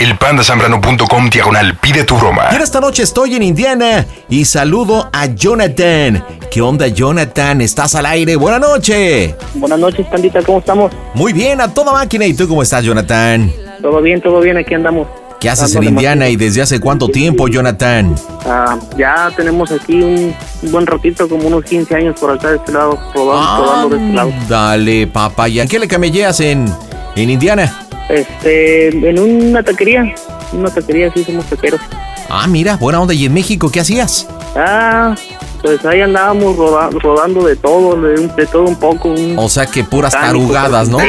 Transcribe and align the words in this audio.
Elpandasambrano.com 0.00 1.28
diagonal 1.28 1.76
pide 1.76 2.04
tu 2.04 2.16
broma. 2.16 2.48
Y 2.52 2.56
esta 2.56 2.80
noche 2.80 3.02
estoy 3.02 3.34
en 3.34 3.42
Indiana 3.42 4.06
y 4.30 4.46
saludo 4.46 5.10
a 5.12 5.26
Jonathan. 5.26 6.24
¿Qué 6.50 6.62
onda, 6.62 6.88
Jonathan? 6.88 7.60
¿Estás 7.60 7.94
al 7.94 8.06
aire? 8.06 8.34
Buenas 8.36 8.60
noches. 8.62 9.34
Buenas 9.52 9.78
noches, 9.78 10.06
Pandita, 10.06 10.42
¿cómo 10.42 10.60
estamos? 10.60 10.90
Muy 11.12 11.34
bien, 11.34 11.60
a 11.60 11.74
toda 11.74 11.92
máquina. 11.92 12.24
¿Y 12.24 12.32
tú 12.32 12.48
cómo 12.48 12.62
estás, 12.62 12.82
Jonathan? 12.82 13.52
Todo 13.82 14.00
bien, 14.00 14.22
todo 14.22 14.40
bien, 14.40 14.56
aquí 14.56 14.72
andamos. 14.72 15.06
¿Qué 15.38 15.50
haces 15.50 15.74
en 15.74 15.84
Indiana 15.84 16.30
y 16.30 16.36
desde 16.36 16.62
hace 16.62 16.80
cuánto 16.80 17.08
tiempo, 17.08 17.46
Jonathan? 17.48 18.14
Ah, 18.46 18.78
ya 18.96 19.30
tenemos 19.36 19.70
aquí 19.70 20.00
un, 20.00 20.34
buen 20.70 20.86
ratito, 20.86 21.28
como 21.28 21.46
unos 21.46 21.62
15 21.64 21.94
años 21.94 22.18
por 22.18 22.30
acá 22.30 22.48
de 22.48 22.56
este 22.56 22.72
lado, 22.72 22.98
probando, 23.12 23.90
de 23.90 24.02
este 24.02 24.12
lado. 24.14 24.32
Dale, 24.48 25.06
papá. 25.08 25.46
¿Y 25.50 25.60
en 25.60 25.68
qué 25.68 25.78
le 25.78 25.86
camelleas 25.86 26.40
en, 26.40 26.72
en 27.16 27.28
Indiana? 27.28 27.89
Este, 28.10 28.88
en 28.88 29.18
una 29.18 29.62
taquería 29.62 30.14
una 30.52 30.70
taquería, 30.70 31.12
sí, 31.12 31.24
somos 31.24 31.46
taqueros. 31.46 31.80
Ah, 32.28 32.46
mira, 32.46 32.76
buena 32.76 33.00
onda. 33.00 33.14
¿Y 33.14 33.24
en 33.26 33.34
México 33.34 33.70
qué 33.70 33.80
hacías? 33.80 34.28
Ah, 34.56 35.14
pues 35.62 35.84
ahí 35.84 36.00
andábamos 36.00 36.56
rodando 37.02 37.44
de 37.46 37.56
todo, 37.56 38.00
de, 38.00 38.46
todo 38.46 38.62
un 38.64 38.76
poco. 38.76 39.14
o 39.36 39.48
sea 39.48 39.66
que 39.66 39.84
puras 39.84 40.12
tarugadas, 40.12 40.88
¿no? 40.88 40.98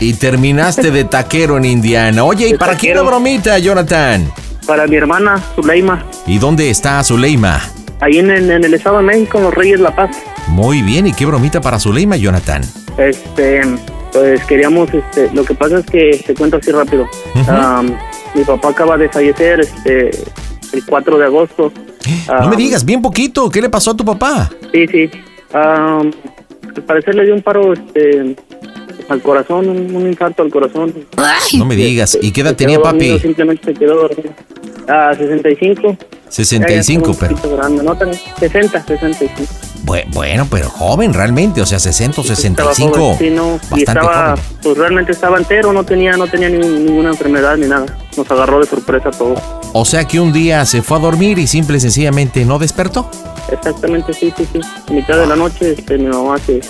y 0.00 0.14
terminaste 0.14 0.90
de 0.90 1.04
taquero 1.04 1.56
en 1.58 1.64
Indiana. 1.64 2.24
Oye, 2.24 2.48
¿y 2.48 2.54
para 2.54 2.76
quién 2.76 2.96
la 2.96 3.02
bromita, 3.02 3.58
Jonathan? 3.58 4.32
Para 4.66 4.86
mi 4.86 4.96
hermana, 4.96 5.40
Zuleima. 5.54 6.04
¿Y 6.26 6.38
dónde 6.38 6.70
está 6.70 7.04
Zuleima? 7.04 7.60
Ahí 8.00 8.18
en, 8.18 8.30
en, 8.30 8.50
el 8.50 8.74
Estado 8.74 8.98
de 8.98 9.04
México, 9.04 9.38
en 9.38 9.44
los 9.44 9.54
Reyes 9.54 9.80
La 9.80 9.94
Paz. 9.94 10.10
Muy 10.48 10.82
bien, 10.82 11.06
¿y 11.06 11.12
qué 11.12 11.24
bromita 11.26 11.60
para 11.60 11.78
Zuleima, 11.78 12.16
Jonathan? 12.16 12.62
Este, 12.98 13.60
pues 14.12 14.44
queríamos, 14.46 14.92
este, 14.92 15.30
lo 15.32 15.44
que 15.44 15.54
pasa 15.54 15.78
es 15.78 15.86
que 15.86 16.22
te 16.26 16.34
cuento 16.34 16.56
así 16.56 16.70
rápido. 16.72 17.06
mi 18.34 18.44
papá 18.44 18.70
acaba 18.70 18.96
de 18.96 19.08
fallecer 19.08 19.60
este, 19.60 20.10
el 20.72 20.84
4 20.86 21.18
de 21.18 21.24
agosto. 21.24 21.72
no 22.28 22.48
me 22.48 22.56
digas, 22.56 22.84
bien 22.84 23.02
poquito. 23.02 23.50
¿Qué 23.50 23.60
le 23.60 23.68
pasó 23.68 23.92
a 23.92 23.96
tu 23.96 24.04
papá? 24.04 24.50
Sí, 24.72 24.86
sí. 24.86 25.10
al 25.52 26.12
parecer 26.86 27.14
le 27.14 27.24
dio 27.24 27.34
un 27.34 27.42
paro 27.42 27.72
este, 27.72 28.36
al 29.08 29.22
corazón, 29.22 29.68
un, 29.68 30.06
infarto 30.06 30.42
al 30.42 30.50
corazón. 30.50 30.94
No 31.56 31.64
me 31.64 31.76
digas. 31.76 32.18
¿Y 32.20 32.32
qué 32.32 32.40
edad 32.40 32.56
tenía 32.56 32.80
papi? 32.80 33.18
simplemente 33.18 33.64
se 33.64 33.74
quedó 33.74 33.96
dormido. 33.96 34.30
A 34.88 35.14
65. 35.14 35.96
65, 36.36 37.16
pero. 37.18 37.36
60, 38.38 38.84
65. 38.86 39.52
Bueno, 40.12 40.46
pero 40.50 40.68
joven 40.68 41.14
realmente, 41.14 41.62
o 41.62 41.66
sea, 41.66 41.78
60 41.78 42.22
65. 42.22 43.16
Sí, 43.18 43.30
no, 43.30 43.58
y 43.74 43.84
estaba, 43.84 44.34
pues 44.62 44.76
realmente 44.76 45.12
estaba 45.12 45.38
entero, 45.38 45.72
no 45.72 45.84
tenía, 45.84 46.16
no 46.16 46.26
tenía 46.26 46.50
ninguna 46.50 47.10
enfermedad 47.10 47.56
ni 47.56 47.66
nada. 47.66 47.86
Nos 48.16 48.30
agarró 48.30 48.60
de 48.60 48.66
sorpresa 48.66 49.10
todo. 49.10 49.34
O 49.72 49.84
sea 49.84 50.04
que 50.06 50.20
un 50.20 50.32
día 50.32 50.66
se 50.66 50.82
fue 50.82 50.98
a 50.98 51.00
dormir 51.00 51.38
y 51.38 51.46
simple 51.46 51.78
y 51.78 51.80
sencillamente 51.80 52.44
no 52.44 52.58
despertó. 52.58 53.08
Exactamente, 53.50 54.12
sí, 54.12 54.32
sí, 54.36 54.46
sí. 54.52 54.60
A 54.88 54.92
mitad 54.92 55.16
de 55.16 55.26
la 55.26 55.36
noche 55.36 55.72
este, 55.72 55.96
mi 55.96 56.08
mamá 56.08 56.36
se, 56.38 56.60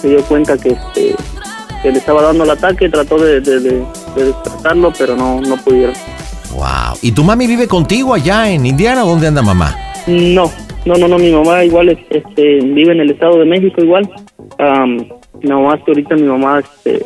se 0.00 0.08
dio 0.08 0.22
cuenta 0.24 0.56
que, 0.58 0.70
este, 0.70 1.16
que 1.82 1.90
le 1.90 1.98
estaba 1.98 2.22
dando 2.22 2.44
el 2.44 2.50
ataque, 2.50 2.88
trató 2.88 3.18
de, 3.18 3.40
de 3.40 3.84
despertarlo, 4.14 4.92
pero 4.96 5.16
no, 5.16 5.40
no 5.40 5.56
pudieron. 5.56 5.94
Wow. 6.52 6.98
¿Y 7.02 7.12
tu 7.12 7.24
mami 7.24 7.46
vive 7.46 7.68
contigo 7.68 8.14
allá 8.14 8.50
en 8.50 8.66
Indiana? 8.66 9.02
¿Dónde 9.02 9.28
anda 9.28 9.42
mamá? 9.42 9.76
No, 10.06 10.50
no, 10.84 10.94
no, 10.96 11.08
no. 11.08 11.18
Mi 11.18 11.30
mamá 11.30 11.64
igual 11.64 11.88
este, 11.88 12.60
vive 12.60 12.92
en 12.92 13.00
el 13.00 13.10
Estado 13.10 13.38
de 13.38 13.44
México 13.44 13.82
igual. 13.82 14.08
no 15.42 15.62
más 15.62 15.82
que 15.84 15.90
ahorita 15.90 16.16
mi 16.16 16.22
mamá 16.22 16.60
este, 16.60 17.00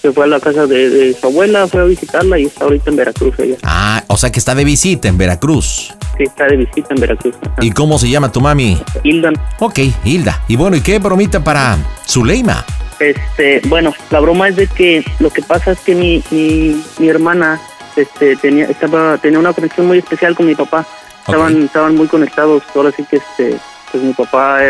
se 0.00 0.12
fue 0.12 0.24
a 0.24 0.28
la 0.28 0.40
casa 0.40 0.66
de, 0.66 1.14
su 1.14 1.26
abuela, 1.26 1.66
fue 1.66 1.82
a 1.82 1.84
visitarla 1.84 2.38
y 2.38 2.46
está 2.46 2.64
ahorita 2.64 2.90
en 2.90 2.96
Veracruz 2.96 3.38
ella. 3.38 3.56
Ah, 3.62 4.02
o 4.06 4.16
sea 4.16 4.32
que 4.32 4.38
está 4.38 4.54
de 4.54 4.64
visita 4.64 5.08
en 5.08 5.18
Veracruz. 5.18 5.94
Sí, 6.16 6.24
está 6.24 6.46
de 6.46 6.56
visita 6.56 6.94
en 6.94 7.00
Veracruz. 7.00 7.34
¿Y 7.60 7.70
cómo 7.72 7.98
se 7.98 8.08
llama 8.08 8.32
tu 8.32 8.40
mami? 8.40 8.78
Hilda. 9.02 9.32
Ok, 9.58 9.80
Hilda. 10.04 10.42
Y 10.48 10.56
bueno, 10.56 10.76
¿y 10.76 10.80
qué 10.80 10.98
bromita 10.98 11.44
para 11.44 11.76
Zuleima? 12.06 12.64
Este, 12.98 13.60
bueno, 13.68 13.92
la 14.10 14.20
broma 14.20 14.48
es 14.48 14.56
de 14.56 14.66
que 14.66 15.04
lo 15.18 15.30
que 15.30 15.42
pasa 15.42 15.72
es 15.72 15.80
que 15.80 15.94
mi, 15.94 16.22
mi, 16.30 16.82
mi 16.98 17.08
hermana 17.08 17.60
este, 17.96 18.36
tenía, 18.36 18.66
estaba, 18.66 19.18
tenía 19.18 19.38
una 19.38 19.52
conexión 19.52 19.86
muy 19.86 19.98
especial 19.98 20.34
con 20.34 20.46
mi 20.46 20.54
papá. 20.54 20.86
Estaban, 21.20 21.62
estaban 21.62 21.96
muy 21.96 22.08
conectados. 22.08 22.62
Ahora 22.74 22.90
sí 22.92 23.04
que 23.04 23.16
este, 23.16 23.56
pues 23.90 24.02
mi 24.02 24.12
papá 24.12 24.60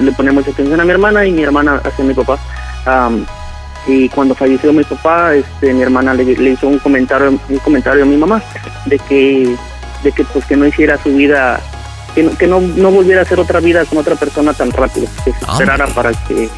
le 0.00 0.12
ponía 0.12 0.32
mucha 0.32 0.50
atención 0.50 0.80
a 0.80 0.84
mi 0.84 0.90
hermana 0.90 1.24
y 1.24 1.32
mi 1.32 1.42
hermana 1.42 1.80
hacia 1.84 2.04
mi 2.04 2.14
papá. 2.14 2.38
y 3.86 4.08
cuando 4.10 4.34
falleció 4.34 4.72
mi 4.72 4.84
papá, 4.84 5.34
este, 5.34 5.72
mi 5.72 5.82
hermana 5.82 6.14
le, 6.14 6.24
hizo 6.24 6.68
un 6.68 6.78
comentario, 6.78 7.38
un 7.48 7.58
comentario 7.58 8.02
a 8.02 8.06
mi 8.06 8.16
mamá 8.16 8.42
de 8.86 8.98
que, 8.98 9.56
de 10.02 10.12
que 10.12 10.24
pues 10.24 10.44
que 10.44 10.56
no 10.56 10.66
hiciera 10.66 10.98
su 11.02 11.14
vida, 11.14 11.60
que 12.14 12.22
no, 12.22 12.36
que 12.36 12.46
no, 12.46 12.60
no 12.60 12.90
volviera 12.90 13.20
a 13.20 13.24
hacer 13.24 13.40
otra 13.40 13.60
vida 13.60 13.84
con 13.84 13.98
otra 13.98 14.14
persona 14.14 14.52
tan 14.52 14.70
rápido, 14.70 15.06
que 15.24 15.32
se 15.32 15.38
ah. 15.46 15.52
esperara 15.52 15.86
para 15.88 16.12
que 16.12 16.50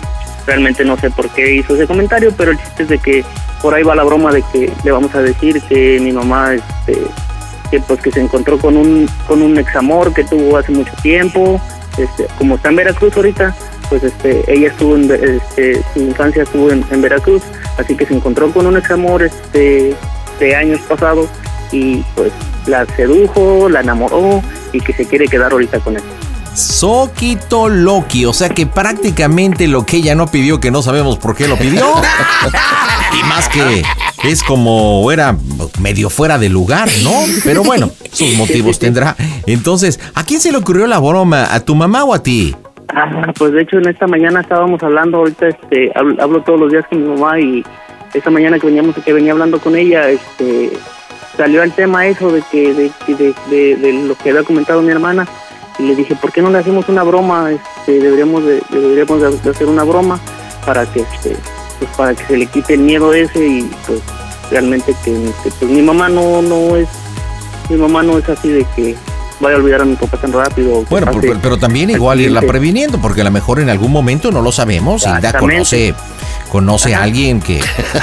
realmente 0.50 0.84
no 0.84 0.96
sé 0.96 1.10
por 1.10 1.28
qué 1.30 1.54
hizo 1.54 1.76
ese 1.76 1.86
comentario, 1.86 2.34
pero 2.36 2.50
el 2.50 2.58
chiste 2.58 2.82
es 2.82 2.88
de 2.88 2.98
que 2.98 3.24
por 3.62 3.72
ahí 3.72 3.84
va 3.84 3.94
la 3.94 4.02
broma 4.02 4.32
de 4.32 4.42
que 4.52 4.72
le 4.82 4.90
vamos 4.90 5.14
a 5.14 5.22
decir 5.22 5.62
que 5.68 6.00
mi 6.00 6.10
mamá 6.10 6.54
este 6.54 7.00
que 7.70 7.78
pues 7.78 8.00
que 8.00 8.10
se 8.10 8.20
encontró 8.20 8.58
con 8.58 8.76
un 8.76 9.08
con 9.28 9.42
un 9.42 9.56
examor 9.58 10.12
que 10.12 10.24
tuvo 10.24 10.56
hace 10.56 10.72
mucho 10.72 10.92
tiempo 11.02 11.60
este 11.96 12.26
como 12.36 12.56
está 12.56 12.70
en 12.70 12.76
Veracruz 12.76 13.16
ahorita 13.16 13.54
pues 13.88 14.02
este 14.02 14.42
ella 14.52 14.68
estuvo 14.68 14.96
en 14.96 15.08
este, 15.12 15.80
su 15.94 16.00
infancia 16.00 16.42
estuvo 16.42 16.68
en, 16.72 17.00
Veracruz 17.00 17.42
así 17.78 17.94
que 17.94 18.06
se 18.06 18.14
encontró 18.14 18.50
con 18.50 18.66
un 18.66 18.76
examor 18.76 19.22
este 19.22 19.94
de 20.40 20.56
años 20.56 20.80
pasados 20.88 21.28
y 21.70 22.02
pues 22.16 22.32
la 22.66 22.86
sedujo 22.96 23.68
la 23.68 23.82
enamoró 23.82 24.42
y 24.72 24.80
que 24.80 24.92
se 24.94 25.06
quiere 25.06 25.28
quedar 25.28 25.52
ahorita 25.52 25.78
con 25.78 25.94
él 25.94 26.02
Soquito 26.54 27.68
Loki, 27.68 28.24
o 28.24 28.32
sea 28.32 28.48
que 28.48 28.66
prácticamente 28.66 29.68
lo 29.68 29.86
que 29.86 29.98
ella 29.98 30.14
no 30.14 30.26
pidió, 30.26 30.60
que 30.60 30.70
no 30.70 30.82
sabemos 30.82 31.16
por 31.18 31.36
qué 31.36 31.46
lo 31.46 31.56
pidió. 31.56 31.86
y 33.20 33.24
más 33.24 33.48
que 33.48 33.82
es 34.24 34.42
como 34.42 35.10
era 35.12 35.36
medio 35.80 36.10
fuera 36.10 36.38
de 36.38 36.48
lugar, 36.48 36.88
¿no? 37.02 37.12
Pero 37.44 37.62
bueno, 37.62 37.90
sus 38.12 38.34
motivos 38.34 38.78
tendrá. 38.78 39.16
Entonces, 39.46 40.00
¿a 40.14 40.24
quién 40.24 40.40
se 40.40 40.52
le 40.52 40.58
ocurrió 40.58 40.86
la 40.86 40.98
broma? 40.98 41.54
¿A 41.54 41.60
tu 41.60 41.74
mamá 41.74 42.04
o 42.04 42.14
a 42.14 42.22
ti? 42.22 42.54
Ah, 42.88 43.32
pues 43.38 43.52
de 43.52 43.62
hecho 43.62 43.78
en 43.78 43.88
esta 43.88 44.08
mañana 44.08 44.40
estábamos 44.40 44.82
hablando, 44.82 45.18
ahorita 45.18 45.48
este, 45.48 45.92
hablo, 45.94 46.42
todos 46.42 46.58
los 46.58 46.72
días 46.72 46.84
con 46.90 47.02
mi 47.02 47.08
mamá 47.08 47.38
y 47.38 47.64
esta 48.12 48.30
mañana 48.30 48.58
que 48.58 48.66
veníamos, 48.66 48.96
que 48.96 49.12
venía 49.12 49.32
hablando 49.32 49.60
con 49.60 49.76
ella, 49.76 50.08
este, 50.08 50.72
salió 51.36 51.62
el 51.62 51.70
tema 51.72 52.06
eso 52.06 52.32
de 52.32 52.42
que 52.50 52.74
de, 52.74 52.90
de, 53.48 53.76
de 53.76 53.92
lo 53.92 54.16
que 54.16 54.30
había 54.30 54.42
comentado 54.42 54.82
mi 54.82 54.90
hermana 54.90 55.28
y 55.78 55.82
le 55.82 55.96
dije, 55.96 56.14
¿por 56.16 56.32
qué 56.32 56.42
no 56.42 56.50
le 56.50 56.58
hacemos 56.58 56.88
una 56.88 57.02
broma? 57.02 57.50
Este, 57.50 57.98
deberíamos 58.00 58.44
de, 58.44 58.62
deberíamos 58.70 59.42
de 59.42 59.50
hacer 59.50 59.66
una 59.66 59.84
broma 59.84 60.20
para 60.64 60.86
que 60.86 61.00
este, 61.00 61.36
pues 61.78 61.90
para 61.96 62.14
que 62.14 62.24
se 62.24 62.36
le 62.36 62.46
quite 62.46 62.74
el 62.74 62.80
miedo 62.80 63.12
ese 63.12 63.46
y 63.46 63.70
pues 63.86 64.00
realmente 64.50 64.94
que, 65.04 65.32
pues 65.42 65.70
mi 65.70 65.82
mamá 65.82 66.08
no 66.08 66.42
no 66.42 66.76
es 66.76 66.88
mi 67.68 67.76
mamá 67.76 68.02
no 68.02 68.18
es 68.18 68.28
así 68.28 68.48
de 68.48 68.66
que 68.76 68.96
vaya 69.40 69.56
a 69.56 69.58
olvidar 69.58 69.80
a 69.80 69.84
mi 69.84 69.96
papá 69.96 70.18
tan 70.18 70.32
rápido. 70.32 70.84
Bueno, 70.90 71.10
pero, 71.42 71.58
también 71.58 71.90
igual 71.90 72.20
irla 72.20 72.42
previniendo, 72.42 73.00
porque 73.00 73.22
a 73.22 73.24
lo 73.24 73.30
mejor 73.30 73.60
en 73.60 73.70
algún 73.70 73.90
momento 73.90 74.30
no 74.30 74.42
lo 74.42 74.52
sabemos. 74.52 75.06
Hilda 75.06 75.38
conoce, 75.38 75.94
conoce 76.50 76.94
a 76.94 77.02
alguien 77.02 77.40
que 77.40 77.60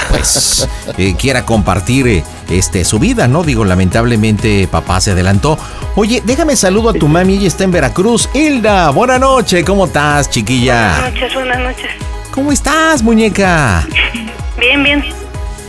pues 0.08 0.68
eh, 0.98 1.14
quiera 1.16 1.44
compartir 1.44 2.08
eh, 2.08 2.24
este 2.50 2.84
su 2.84 2.98
vida, 2.98 3.28
¿no? 3.28 3.44
Digo, 3.44 3.64
lamentablemente 3.64 4.66
papá 4.68 5.00
se 5.00 5.12
adelantó. 5.12 5.58
Oye, 5.94 6.22
déjame 6.24 6.56
saludo 6.56 6.90
a 6.90 6.92
tu 6.94 7.06
mami, 7.06 7.34
ella 7.34 7.46
está 7.46 7.64
en 7.64 7.70
Veracruz. 7.70 8.28
Hilda, 8.34 8.90
buena 8.90 9.18
noche, 9.18 9.64
¿cómo 9.64 9.84
estás, 9.84 10.30
chiquilla? 10.30 10.94
Buenas 10.94 11.12
noches, 11.12 11.34
buenas 11.34 11.58
noches. 11.60 11.90
¿Cómo 12.32 12.50
estás, 12.52 13.02
muñeca? 13.02 13.86
Bien, 14.58 14.82
bien. 14.82 15.04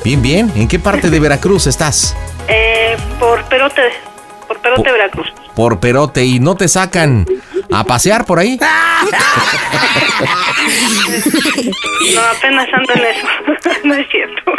Bien, 0.03 0.19
bien. 0.19 0.51
¿En 0.55 0.67
qué 0.67 0.79
parte 0.79 1.11
de 1.11 1.19
Veracruz 1.19 1.67
estás? 1.67 2.15
Eh, 2.47 2.97
por 3.19 3.43
Perote, 3.45 3.83
por 4.47 4.59
Perote, 4.59 4.91
Veracruz. 4.91 5.27
Por 5.53 5.79
Perote 5.79 6.25
y 6.25 6.39
no 6.39 6.55
te 6.55 6.67
sacan 6.67 7.27
a 7.71 7.83
pasear 7.83 8.25
por 8.25 8.39
ahí. 8.39 8.59
No, 12.15 12.21
apenas 12.21 12.67
ando 12.73 12.93
en 12.93 13.05
eso. 13.05 13.27
No 13.83 13.93
es 13.93 14.07
cierto. 14.09 14.51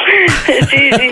Sí, 0.71 0.91
sí. 0.97 1.11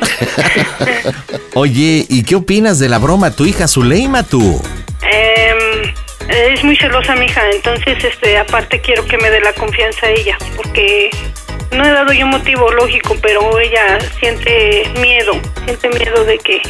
Oye, 1.55 2.07
¿y 2.09 2.25
qué 2.25 2.37
opinas 2.37 2.79
de 2.79 2.89
la 2.89 2.99
broma 2.99 3.31
tu 3.31 3.45
hija 3.45 3.69
Zuleima, 3.69 4.23
tú? 4.23 4.61
Em, 5.03 5.93
es 6.29 6.65
muy 6.65 6.77
celosa 6.77 7.15
mi 7.15 7.27
hija, 7.27 7.43
entonces 7.53 8.03
este 8.03 8.39
aparte 8.39 8.81
quiero 8.81 9.05
que 9.07 9.19
me 9.19 9.31
dé 9.31 9.41
la 9.41 9.53
confianza 9.53 10.07
a 10.07 10.11
ella, 10.11 10.39
porque 10.57 11.11
no 11.77 11.85
he 11.85 11.91
dado 11.91 12.13
yo 12.13 12.27
motivo 12.27 12.71
lógico, 12.73 13.17
pero 13.21 13.59
ella 13.59 13.99
siente 14.19 14.91
miedo, 15.01 15.33
siente 15.65 15.89
miedo 15.91 16.25
de 16.25 16.39
que 16.39 16.63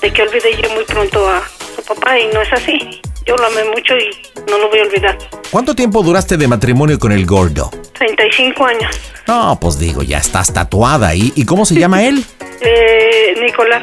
de 0.00 0.12
que 0.12 0.22
olvide 0.22 0.56
yo 0.62 0.70
muy 0.70 0.84
pronto 0.84 1.28
a 1.28 1.42
su 1.76 1.82
papá 1.82 2.18
y 2.18 2.28
no 2.28 2.40
es 2.40 2.52
así. 2.52 3.00
Yo 3.28 3.36
lo 3.36 3.46
amé 3.46 3.62
mucho 3.74 3.94
y 3.94 4.10
no 4.50 4.56
lo 4.56 4.70
voy 4.70 4.78
a 4.78 4.82
olvidar. 4.84 5.18
¿Cuánto 5.50 5.74
tiempo 5.74 6.02
duraste 6.02 6.38
de 6.38 6.48
matrimonio 6.48 6.98
con 6.98 7.12
el 7.12 7.26
gordo? 7.26 7.70
35 7.98 8.64
años. 8.64 8.98
No, 9.26 9.58
pues 9.60 9.78
digo, 9.78 10.02
ya 10.02 10.16
estás 10.16 10.50
tatuada. 10.50 11.14
¿Y, 11.14 11.34
¿y 11.36 11.44
cómo 11.44 11.66
se 11.66 11.74
llama 11.74 12.02
él? 12.08 12.24
Eh, 12.62 13.34
Nicolás. 13.42 13.82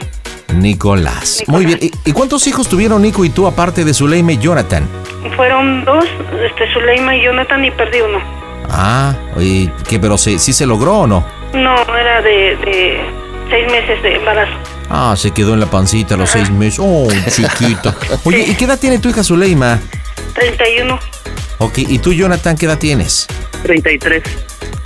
Nicolás. 0.55 1.43
Muy 1.45 1.65
bien. 1.67 1.77
¿Y, 1.79 1.91
y 2.09 2.11
cuántos 2.11 2.47
hijos 2.47 2.67
tuvieron 2.67 3.03
Nico 3.03 3.23
y 3.23 3.29
tú 3.29 3.45
aparte 3.45 3.85
de 3.85 3.93
Zuleima 3.93 4.31
y 4.33 4.37
Jonathan? 4.39 4.87
Fueron 5.35 5.85
dos, 5.85 6.05
este, 6.43 6.71
Zuleima 6.73 7.15
y 7.15 7.23
Jonathan, 7.23 7.63
y 7.65 7.71
perdí 7.71 8.01
uno. 8.01 8.19
Ah, 8.69 9.13
oye, 9.35 9.71
¿qué, 9.87 9.99
pero 9.99 10.17
sí, 10.17 10.39
sí 10.39 10.53
se 10.53 10.65
logró 10.65 10.99
o 11.01 11.07
no? 11.07 11.23
No, 11.53 11.75
era 11.95 12.21
de, 12.23 12.55
de 12.57 12.99
seis 13.51 13.71
meses 13.71 14.01
de 14.01 14.15
embarazo. 14.15 14.53
Ah, 14.89 15.15
se 15.17 15.31
quedó 15.31 15.53
en 15.53 15.59
la 15.59 15.69
pancita 15.69 16.15
a 16.15 16.17
los 16.17 16.29
seis 16.29 16.49
meses. 16.51 16.79
Oh, 16.81 17.07
chiquita. 17.29 17.95
Oye, 18.23 18.45
¿y 18.47 18.55
qué 18.55 18.65
edad 18.65 18.79
tiene 18.79 18.99
tu 18.99 19.09
hija 19.09 19.23
Zuleima? 19.23 19.79
31. 20.33 20.99
Ok, 21.57 21.77
¿y 21.77 21.99
tú, 21.99 22.13
Jonathan, 22.13 22.55
qué 22.57 22.65
edad 22.65 22.77
tienes? 22.77 23.27
33. 23.63 24.23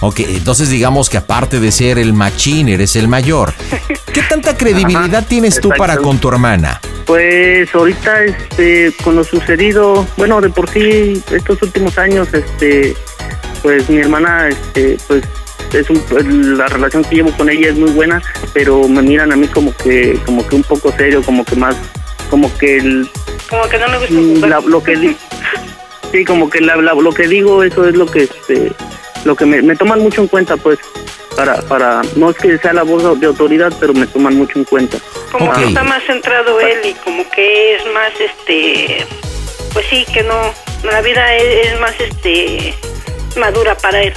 Ok, 0.02 0.22
entonces 0.22 0.70
digamos 0.70 1.10
que 1.10 1.18
aparte 1.18 1.60
de 1.60 1.72
ser 1.72 2.00
el 2.00 2.14
machín, 2.14 2.70
eres 2.70 2.96
el 2.96 3.08
mayor. 3.08 3.54
¿Qué 4.14 4.22
tanta 4.22 4.56
credibilidad 4.56 5.16
Ajá, 5.16 5.22
tienes 5.24 5.60
tú 5.60 5.70
para 5.78 5.98
con 5.98 6.20
tu 6.20 6.30
hermana? 6.30 6.80
Pues 7.06 7.74
ahorita, 7.74 8.24
este, 8.24 8.94
con 9.04 9.16
lo 9.16 9.24
sucedido, 9.24 10.08
bueno, 10.16 10.40
de 10.42 10.50
por 10.50 10.70
sí, 10.70 11.22
estos 11.32 11.62
últimos 11.62 11.98
años, 11.98 12.34
este, 12.34 12.96
pues 13.62 13.90
mi 13.90 13.98
hermana, 13.98 14.48
este, 14.48 14.98
pues 15.08 15.24
es 15.74 15.90
un- 15.90 16.00
pues, 16.02 16.26
la 16.26 16.68
relación 16.68 17.04
que 17.04 17.16
llevo 17.16 17.32
con 17.38 17.50
ella 17.50 17.70
es 17.70 17.76
muy 17.76 17.92
buena, 17.92 18.22
pero 18.54 18.88
me 18.88 19.02
miran 19.02 19.32
a 19.32 19.36
mí 19.36 19.48
como 19.48 19.76
que, 19.78 20.20
como 20.26 20.46
que 20.48 20.56
un 20.56 20.64
poco 20.64 20.92
serio, 20.98 21.22
como 21.24 21.44
que 21.46 21.56
más, 21.56 21.76
como 22.30 22.56
que 22.58 22.78
el, 22.78 23.10
Como 23.50 23.64
que 23.70 23.78
no 23.80 23.88
me 23.90 23.98
gusta 23.98 24.14
Mm, 24.14 24.50
la- 24.50 24.60
lo 24.62 24.84
que 24.84 24.96
di- 24.96 25.18
sí 26.12 26.26
como 26.26 26.50
que 26.50 26.62
la- 26.62 26.76
la- 26.78 26.94
lo 26.94 27.12
que 27.12 27.28
digo 27.28 27.64
eso 27.64 27.88
es 27.88 27.96
lo 27.96 28.06
que 28.06 28.24
este 28.24 28.72
lo 29.26 29.36
que 29.36 29.46
me, 29.46 29.62
me 29.62 29.76
toman 29.76 30.00
mucho 30.00 30.22
en 30.22 30.28
cuenta 30.28 30.56
pues 30.58 30.80
para 31.36 31.62
para 31.64 32.02
no 32.16 32.30
es 32.30 32.38
que 32.38 32.58
sea 32.58 32.74
la 32.74 32.84
voz 32.84 33.20
de 33.20 33.28
autoridad 33.28 33.72
pero 33.80 33.94
me 33.94 34.08
toman 34.08 34.36
mucho 34.36 34.58
en 34.60 34.66
cuenta. 34.66 34.98
Como 35.32 35.52
que 35.54 35.66
está 35.66 35.84
más 35.84 36.04
centrado 36.06 36.60
él 36.60 36.78
y 36.86 36.94
como 37.04 37.30
que 37.32 37.76
es 37.76 37.84
más, 37.94 38.12
este, 38.20 39.06
pues 39.74 39.86
sí, 39.90 40.06
que 40.14 40.24
no, 40.24 40.36
la 40.84 41.02
vida 41.02 41.36
es, 41.36 41.68
es 41.68 41.80
más, 41.80 41.94
este, 42.00 42.74
madura 43.38 43.76
para 43.76 44.02
él. 44.02 44.14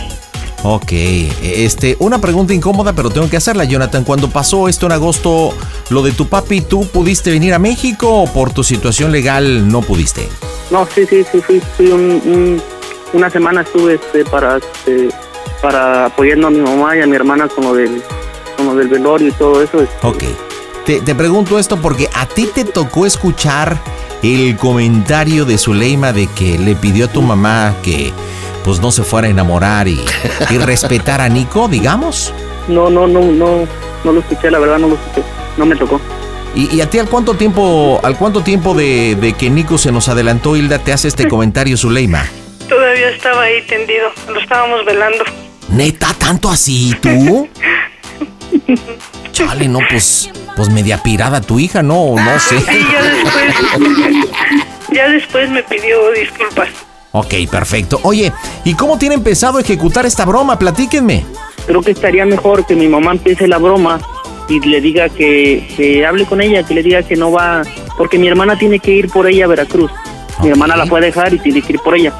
Ok, 0.64 0.93
este, 0.93 1.97
una 1.99 2.20
pregunta 2.20 2.55
incómoda, 2.55 2.93
pero 2.93 3.11
tengo 3.11 3.29
que 3.29 3.37
hacerla, 3.37 3.64
Jonathan. 3.64 4.05
Cuando 4.05 4.31
pasó 4.31 4.69
esto 4.69 4.87
en 4.87 4.93
agosto, 4.93 5.53
lo 5.91 6.03
de 6.03 6.12
tu 6.12 6.29
papi, 6.29 6.61
¿tú 6.61 6.87
pudiste 6.87 7.31
venir 7.31 7.53
a 7.53 7.59
México 7.59 8.09
o 8.23 8.26
por 8.32 8.53
tu 8.53 8.62
situación 8.62 9.11
legal 9.11 9.69
no 9.69 9.82
pudiste? 9.82 10.29
no 10.70 10.87
sí 10.94 11.05
sí 11.11 11.23
sí 11.31 11.41
fui, 11.43 11.61
fui 11.76 11.88
un- 11.88 12.23
un- 12.25 12.62
una 13.12 13.29
semana 13.29 13.61
estuve 13.61 13.94
este 13.97 14.25
para 14.25 14.56
este 14.56 15.11
para 15.61 16.06
apoyando 16.06 16.47
a 16.47 16.50
mi 16.50 16.61
mamá 16.61 16.97
y 16.97 17.03
a 17.03 17.06
mi 17.06 17.14
hermana 17.14 17.47
con 17.49 17.64
lo 17.64 17.75
del 17.75 18.03
con 18.56 18.67
lo 18.67 18.75
del 18.76 18.88
velorio 18.88 19.29
y 19.29 19.32
todo 19.32 19.62
eso 19.62 19.82
este, 19.82 20.06
Ok, 20.06 20.23
te, 20.87 21.00
te 21.03 21.14
pregunto 21.14 21.59
esto 21.59 21.76
porque 21.76 22.09
a 22.14 22.25
ti 22.25 22.49
te 22.55 22.64
tocó 22.64 23.05
escuchar 23.05 23.76
el 24.23 24.56
comentario 24.56 25.44
de 25.44 25.59
Zuleima 25.59 26.12
de 26.14 26.26
que 26.29 26.59
le 26.59 26.75
pidió 26.75 27.05
a 27.05 27.09
tu 27.09 27.20
mamá 27.20 27.75
que 27.82 28.12
pues 28.64 28.81
no 28.81 28.91
se 28.93 29.03
fuera 29.03 29.29
a 29.29 29.31
enamorar 29.31 29.88
y, 29.88 30.00
y 30.50 30.59
respetar 30.59 31.20
a 31.20 31.29
Nico, 31.29 31.69
digamos. 31.69 32.32
no 32.69 32.91
no 32.91 33.06
no 33.06 33.20
no 33.20 33.67
no 34.05 34.12
lo 34.12 34.20
escuché 34.20 34.50
la 34.50 34.59
verdad 34.59 34.79
no 34.79 34.88
lo 34.88 34.94
escuché 34.94 35.23
no 35.56 35.67
me 35.67 35.76
tocó 35.76 36.00
¿Y, 36.55 36.76
y 36.76 36.81
a 36.82 36.91
ti 36.91 36.99
al 36.99 37.09
cuánto 37.09 37.32
tiempo, 37.35 37.99
al 38.03 38.17
cuánto 38.19 38.43
tiempo 38.43 38.75
de, 38.75 39.17
de 39.19 39.32
que 39.32 39.49
Nico 39.49 39.79
se 39.79 39.91
nos 39.91 40.09
adelantó, 40.11 40.55
Hilda, 40.55 40.79
te 40.81 40.93
hace 40.93 41.09
este 41.09 41.26
comentario, 41.35 41.79
Zuleima? 41.79 42.26
Todavía 42.69 43.09
estaba 43.09 43.43
ahí 43.44 43.62
tendido, 43.67 44.09
lo 44.29 44.38
estábamos 44.38 44.85
velando. 44.85 45.25
¿Neta 45.70 46.09
tanto 46.19 46.50
así 46.50 46.94
tú? 47.00 47.49
Chale, 49.32 49.67
no, 49.67 49.79
pues, 49.88 50.31
pues 50.55 50.69
media 50.69 51.03
pirada 51.03 51.41
tu 51.41 51.59
hija, 51.59 51.82
no, 51.82 52.14
no 52.17 52.38
sé. 52.38 52.56
Y 52.56 52.93
ya 52.93 53.03
después, 53.03 53.55
ya 54.93 55.09
después 55.09 55.49
me 55.50 55.62
pidió 55.62 56.11
disculpas. 56.12 56.69
Ok, 57.12 57.35
perfecto. 57.50 58.00
Oye, 58.05 58.32
¿y 58.64 58.75
cómo 58.75 58.99
tiene 58.99 59.14
empezado 59.14 59.59
a 59.59 59.61
ejecutar 59.61 60.06
esta 60.06 60.25
broma? 60.25 60.59
Platíquenme. 60.59 61.25
creo 61.67 61.82
que 61.82 61.93
estaría 61.93 62.25
mejor 62.26 62.67
que 62.67 62.75
mi 62.75 62.88
mamá 62.88 63.12
empiece 63.12 63.47
la 63.47 63.59
broma 63.59 64.00
y 64.49 64.61
le 64.61 64.81
diga 64.81 65.09
que, 65.09 65.69
que 65.76 66.05
hable 66.05 66.25
con 66.26 66.41
ella, 66.41 66.62
que 66.62 66.75
le 66.75 66.82
diga 66.82 67.03
que 67.03 67.17
no 67.17 67.31
va, 67.31 67.62
porque 67.97 68.19
mi 68.19 68.29
hermana 68.29 68.59
tiene 68.59 68.79
que 68.81 68.93
ir 68.93 69.09
por 69.09 69.26
ella 69.29 69.44
a 69.44 69.49
Veracruz. 69.49 69.91
Mi 70.43 70.49
hermana 70.49 70.76
la 70.76 70.87
puede 70.87 71.06
dejar 71.06 71.32
y 71.35 71.38
tiene 71.38 71.62
que 71.62 71.75
ir 71.75 71.81
por 71.81 71.94
ella. 71.94 72.12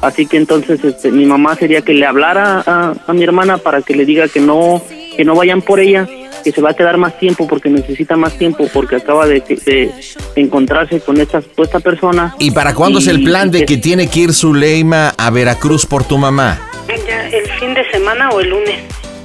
Así 0.00 0.26
que 0.26 0.36
entonces 0.36 0.84
este, 0.84 1.10
mi 1.10 1.24
mamá 1.24 1.56
sería 1.56 1.80
que 1.80 1.94
le 1.94 2.04
hablara 2.06 2.62
a, 2.66 2.94
a 3.06 3.12
mi 3.14 3.24
hermana 3.24 3.56
para 3.56 3.80
que 3.80 3.96
le 3.96 4.04
diga 4.04 4.28
que 4.28 4.40
no, 4.40 4.82
que 5.16 5.24
no 5.24 5.34
vayan 5.34 5.62
por 5.62 5.80
ella, 5.80 6.06
que 6.44 6.52
se 6.52 6.60
va 6.60 6.70
a 6.70 6.74
quedar 6.74 6.98
más 6.98 7.18
tiempo 7.18 7.48
porque 7.48 7.70
necesita 7.70 8.16
más 8.16 8.34
tiempo 8.34 8.68
porque 8.72 8.96
acaba 8.96 9.26
de, 9.26 9.40
de 9.40 9.90
encontrarse 10.36 11.00
con 11.00 11.20
esta 11.20 11.40
persona. 11.80 12.36
¿Y 12.38 12.50
para 12.50 12.74
cuándo 12.74 12.98
es 12.98 13.06
el 13.08 13.24
plan 13.24 13.50
de 13.50 13.64
que 13.64 13.78
tiene 13.78 14.08
que 14.08 14.20
ir 14.20 14.34
Zuleima 14.34 15.14
a 15.16 15.30
Veracruz 15.30 15.86
por 15.86 16.04
tu 16.04 16.18
mamá? 16.18 16.60
Ya 17.08 17.28
el 17.28 17.50
fin 17.58 17.74
de 17.74 17.90
semana 17.90 18.30
o 18.30 18.40
el 18.40 18.50
lunes. 18.50 18.76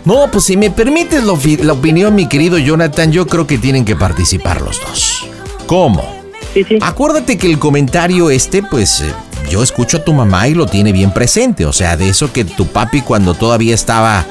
No, 0.06 0.32
pues 0.32 0.46
si 0.46 0.58
me 0.58 0.72
permites 0.72 1.24
la, 1.24 1.34
la 1.64 1.74
opinión, 1.74 2.16
mi 2.16 2.28
querido 2.28 2.58
Jonathan, 2.58 3.12
yo 3.12 3.28
creo 3.28 3.46
que 3.46 3.58
tienen 3.58 3.86
que 3.86 3.96
participar 3.96 4.62
los 4.62 4.82
dos. 4.82 5.28
¿Cómo? 5.68 6.24
Sí, 6.54 6.64
sí. 6.64 6.80
Acuérdate 6.82 7.38
que 7.38 7.48
el 7.48 7.60
comentario 7.60 8.30
este, 8.32 8.64
pues 8.64 9.02
eh, 9.02 9.14
yo 9.50 9.64
escucho 9.64 9.98
a 9.98 10.04
tu 10.04 10.14
mamá 10.14 10.48
y 10.48 10.54
lo 10.54 10.66
tiene 10.66 10.92
bien 10.92 11.12
presente. 11.12 11.66
O 11.66 11.74
sea, 11.74 11.98
de 11.98 12.10
eso 12.10 12.32
que 12.32 12.46
tu 12.46 12.68
papi 12.68 13.02
cuando 13.02 13.34
todavía 13.34 13.74
estaba 13.76 14.26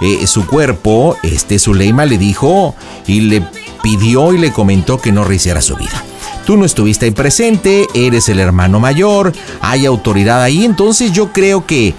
eh, 0.00 0.26
su 0.26 0.46
cuerpo, 0.46 1.16
este 1.22 1.58
Zuleima 1.58 2.04
le 2.04 2.18
dijo 2.18 2.74
y 3.06 3.20
le 3.20 3.42
pidió 3.82 4.32
y 4.32 4.38
le 4.38 4.52
comentó 4.52 4.98
que 4.98 5.12
no 5.12 5.24
rehiciera 5.24 5.60
su 5.60 5.76
vida. 5.76 6.02
Tú 6.44 6.58
no 6.58 6.66
estuviste 6.66 7.06
ahí 7.06 7.12
presente, 7.12 7.86
eres 7.94 8.28
el 8.28 8.38
hermano 8.38 8.78
mayor, 8.78 9.32
hay 9.62 9.86
autoridad 9.86 10.42
ahí, 10.42 10.64
entonces 10.66 11.10
yo 11.12 11.32
creo 11.32 11.64
que 11.64 11.94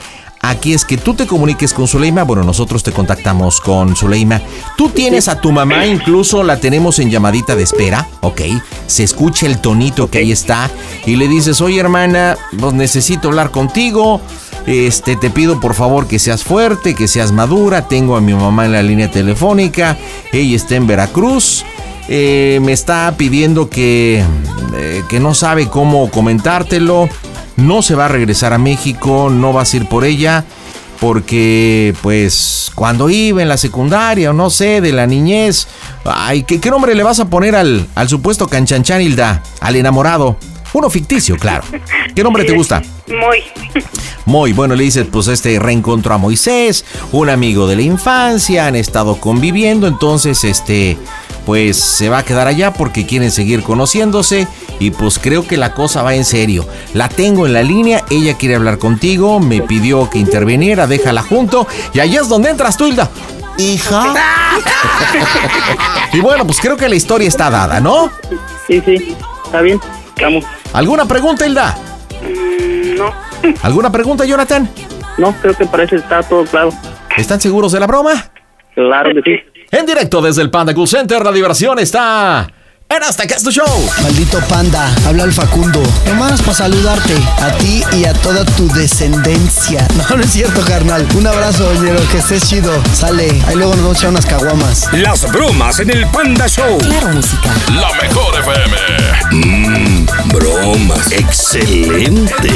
Aquí 0.48 0.74
es 0.74 0.86
que 0.86 0.98
tú 0.98 1.16
te 1.16 1.26
comuniques 1.26 1.74
con 1.74 1.88
Zuleima. 1.88 2.22
Bueno, 2.22 2.44
nosotros 2.44 2.84
te 2.84 2.92
contactamos 2.92 3.60
con 3.60 3.96
Zuleima. 3.96 4.40
Tú 4.78 4.90
tienes 4.90 5.28
a 5.28 5.42
tu 5.42 5.52
mamá, 5.52 5.88
incluso 5.88 6.44
la 6.44 6.60
tenemos 6.60 7.00
en 7.00 7.10
llamadita 7.10 7.56
de 7.56 7.64
espera, 7.64 8.08
¿ok? 8.22 8.42
Se 8.86 9.04
escucha 9.04 9.48
el 9.48 9.60
tonito 9.60 10.08
que 10.12 10.20
ahí 10.20 10.32
está 10.32 10.70
y 11.08 11.16
le 11.16 11.28
dices, 11.28 11.62
oye 11.62 11.80
hermana, 11.80 12.38
pues 12.60 12.74
necesito 12.74 13.30
hablar 13.30 13.50
contigo. 13.50 14.22
Este, 14.68 15.16
te 15.16 15.32
pido 15.32 15.60
por 15.60 15.74
favor 15.74 16.08
que 16.08 16.20
seas 16.20 16.44
fuerte, 16.44 16.94
que 16.94 17.08
seas 17.08 17.32
madura. 17.32 17.88
Tengo 17.88 18.16
a 18.16 18.22
mi 18.22 18.36
mamá 18.36 18.66
en 18.66 18.74
la 18.74 18.84
línea 18.84 19.10
telefónica. 19.10 19.98
Ella 20.32 20.56
está 20.56 20.76
en 20.76 20.86
Veracruz. 20.86 21.66
Eh, 22.08 22.60
me 22.62 22.72
está 22.72 23.16
pidiendo 23.18 23.68
que, 23.68 24.24
eh, 24.76 25.04
que 25.10 25.20
no 25.20 25.34
sabe 25.34 25.70
cómo 25.70 26.12
comentártelo. 26.12 27.10
No 27.58 27.82
se 27.82 27.96
va 27.96 28.06
a 28.06 28.10
regresar 28.10 28.54
a 28.54 28.58
México, 28.58 29.30
no 29.32 29.54
vas 29.54 29.74
a 29.74 29.78
ir 29.78 29.88
por 29.88 30.04
ella, 30.04 30.44
porque 31.00 31.94
pues 32.02 32.72
cuando 32.76 33.10
iba 33.10 33.42
en 33.42 33.50
la 33.50 33.58
secundaria 33.58 34.32
o 34.32 34.34
no 34.34 34.50
sé, 34.50 34.82
de 34.82 34.92
la 34.92 35.08
niñez, 35.08 35.68
ay, 36.04 36.44
¿qué, 36.44 36.60
qué 36.60 36.70
nombre 36.70 36.96
le 36.96 37.04
vas 37.04 37.20
a 37.20 37.30
poner 37.30 37.56
al, 37.56 37.88
al 37.96 38.10
supuesto 38.10 38.48
canchanchan 38.48 39.02
Hilda? 39.02 39.42
Al 39.62 39.76
enamorado. 39.76 40.38
Uno 40.74 40.90
ficticio, 40.90 41.38
claro. 41.38 41.64
¿Qué 42.14 42.22
nombre 42.22 42.44
te 42.44 42.52
gusta? 42.52 42.82
Muy. 43.08 43.44
Muy 44.26 44.52
bueno, 44.52 44.76
le 44.76 44.84
dices, 44.84 45.08
pues 45.10 45.28
este 45.30 45.58
reencontró 45.58 46.16
a 46.16 46.18
Moisés, 46.18 46.84
un 47.14 47.30
amigo 47.30 47.66
de 47.68 47.78
la 47.78 47.84
infancia, 47.84 48.68
han 48.68 48.76
estado 48.76 49.16
conviviendo, 49.22 49.88
entonces 49.88 50.44
este, 50.44 50.98
pues 51.46 51.78
se 51.78 52.10
va 52.10 52.20
a 52.20 52.26
quedar 52.26 52.48
allá 52.48 52.74
porque 52.74 53.06
quieren 53.06 53.32
seguir 53.32 53.62
conociéndose 53.62 54.48
y 54.80 54.92
pues 54.92 55.20
creo 55.20 55.48
que 55.48 55.58
la 55.58 55.74
cosa 55.74 56.02
va 56.02 56.16
en 56.16 56.26
serio. 56.26 56.66
La 56.94 57.10
tengo 57.10 57.46
en 57.46 57.54
la 57.54 57.64
línea, 57.64 58.04
ella 58.10 58.38
quiere 58.38 58.56
hablar 58.56 58.78
contigo, 58.78 59.40
me 59.40 59.62
pidió 59.62 60.10
que 60.10 60.18
interviniera, 60.18 60.88
déjala 60.88 61.22
junto 61.22 61.68
y 61.94 62.00
allá 62.00 62.22
es 62.22 62.30
donde 62.30 62.50
entras 62.50 62.78
tú, 62.78 62.88
Hilda. 62.88 63.10
Hija. 63.58 64.14
y 66.14 66.20
bueno, 66.20 66.46
pues 66.46 66.60
creo 66.60 66.76
que 66.76 66.90
la 66.90 66.96
historia 66.96 67.28
está 67.28 67.50
dada, 67.50 67.80
¿no? 67.80 68.12
Sí, 68.68 68.82
sí, 68.86 69.16
está 69.46 69.62
bien, 69.62 69.80
vamos. 70.22 70.44
¿Alguna 70.74 71.06
pregunta, 71.06 71.46
Hilda? 71.46 71.78
Mm, 72.22 72.96
no. 72.98 73.14
¿Alguna 73.62 73.92
pregunta, 73.92 74.26
Jonathan? 74.26 74.70
No, 75.18 75.34
creo 75.42 75.56
que 75.56 75.66
parece 75.66 75.92
que 75.92 76.02
está 76.02 76.22
todo 76.24 76.44
claro. 76.46 76.72
¿Están 77.16 77.40
seguros 77.40 77.72
de 77.72 77.80
la 77.80 77.88
broma? 77.88 78.30
Claro 78.74 79.12
que 79.14 79.22
sí. 79.22 79.55
En 79.72 79.86
directo 79.86 80.22
desde 80.22 80.42
el 80.42 80.50
Panda 80.50 80.74
Cool 80.74 80.88
Center, 80.88 81.24
la 81.24 81.32
diversión 81.32 81.80
está 81.80 82.48
en 82.88 83.04
Hasta 83.04 83.26
Cast 83.28 83.50
Show. 83.50 83.66
Maldito 84.04 84.40
panda, 84.48 84.94
habla 85.08 85.24
el 85.24 85.34
Facundo. 85.34 85.82
Nomás 86.06 86.42
para 86.42 86.54
saludarte, 86.54 87.16
a 87.42 87.52
ti 87.58 87.82
y 87.94 88.06
a 88.06 88.14
toda 88.14 88.46
tu 88.46 88.68
descendencia. 88.70 89.86
No, 90.10 90.18
no 90.18 90.24
es 90.24 90.32
cierto, 90.32 90.62
carnal. 90.62 91.06
Un 91.16 91.26
abrazo, 91.28 91.74
ñero, 91.82 92.00
que 92.12 92.18
estés 92.20 92.48
chido. 92.48 92.72
Sale, 92.94 93.42
ahí 93.48 93.56
luego 93.56 93.74
nos 93.74 93.82
vamos 93.84 93.98
a 93.98 94.00
echar 94.00 94.10
unas 94.12 94.26
caguamas. 94.26 94.94
Las 94.94 95.32
bromas 95.32 95.80
en 95.80 95.90
el 95.90 96.06
Panda 96.12 96.48
Show. 96.48 96.78
Claro, 96.78 97.08
música. 97.10 97.54
La 97.74 97.90
mejor 98.02 98.40
FM. 98.40 98.78
Mmm, 99.32 100.06
bromas. 100.28 101.12
Excelente. 101.12 102.50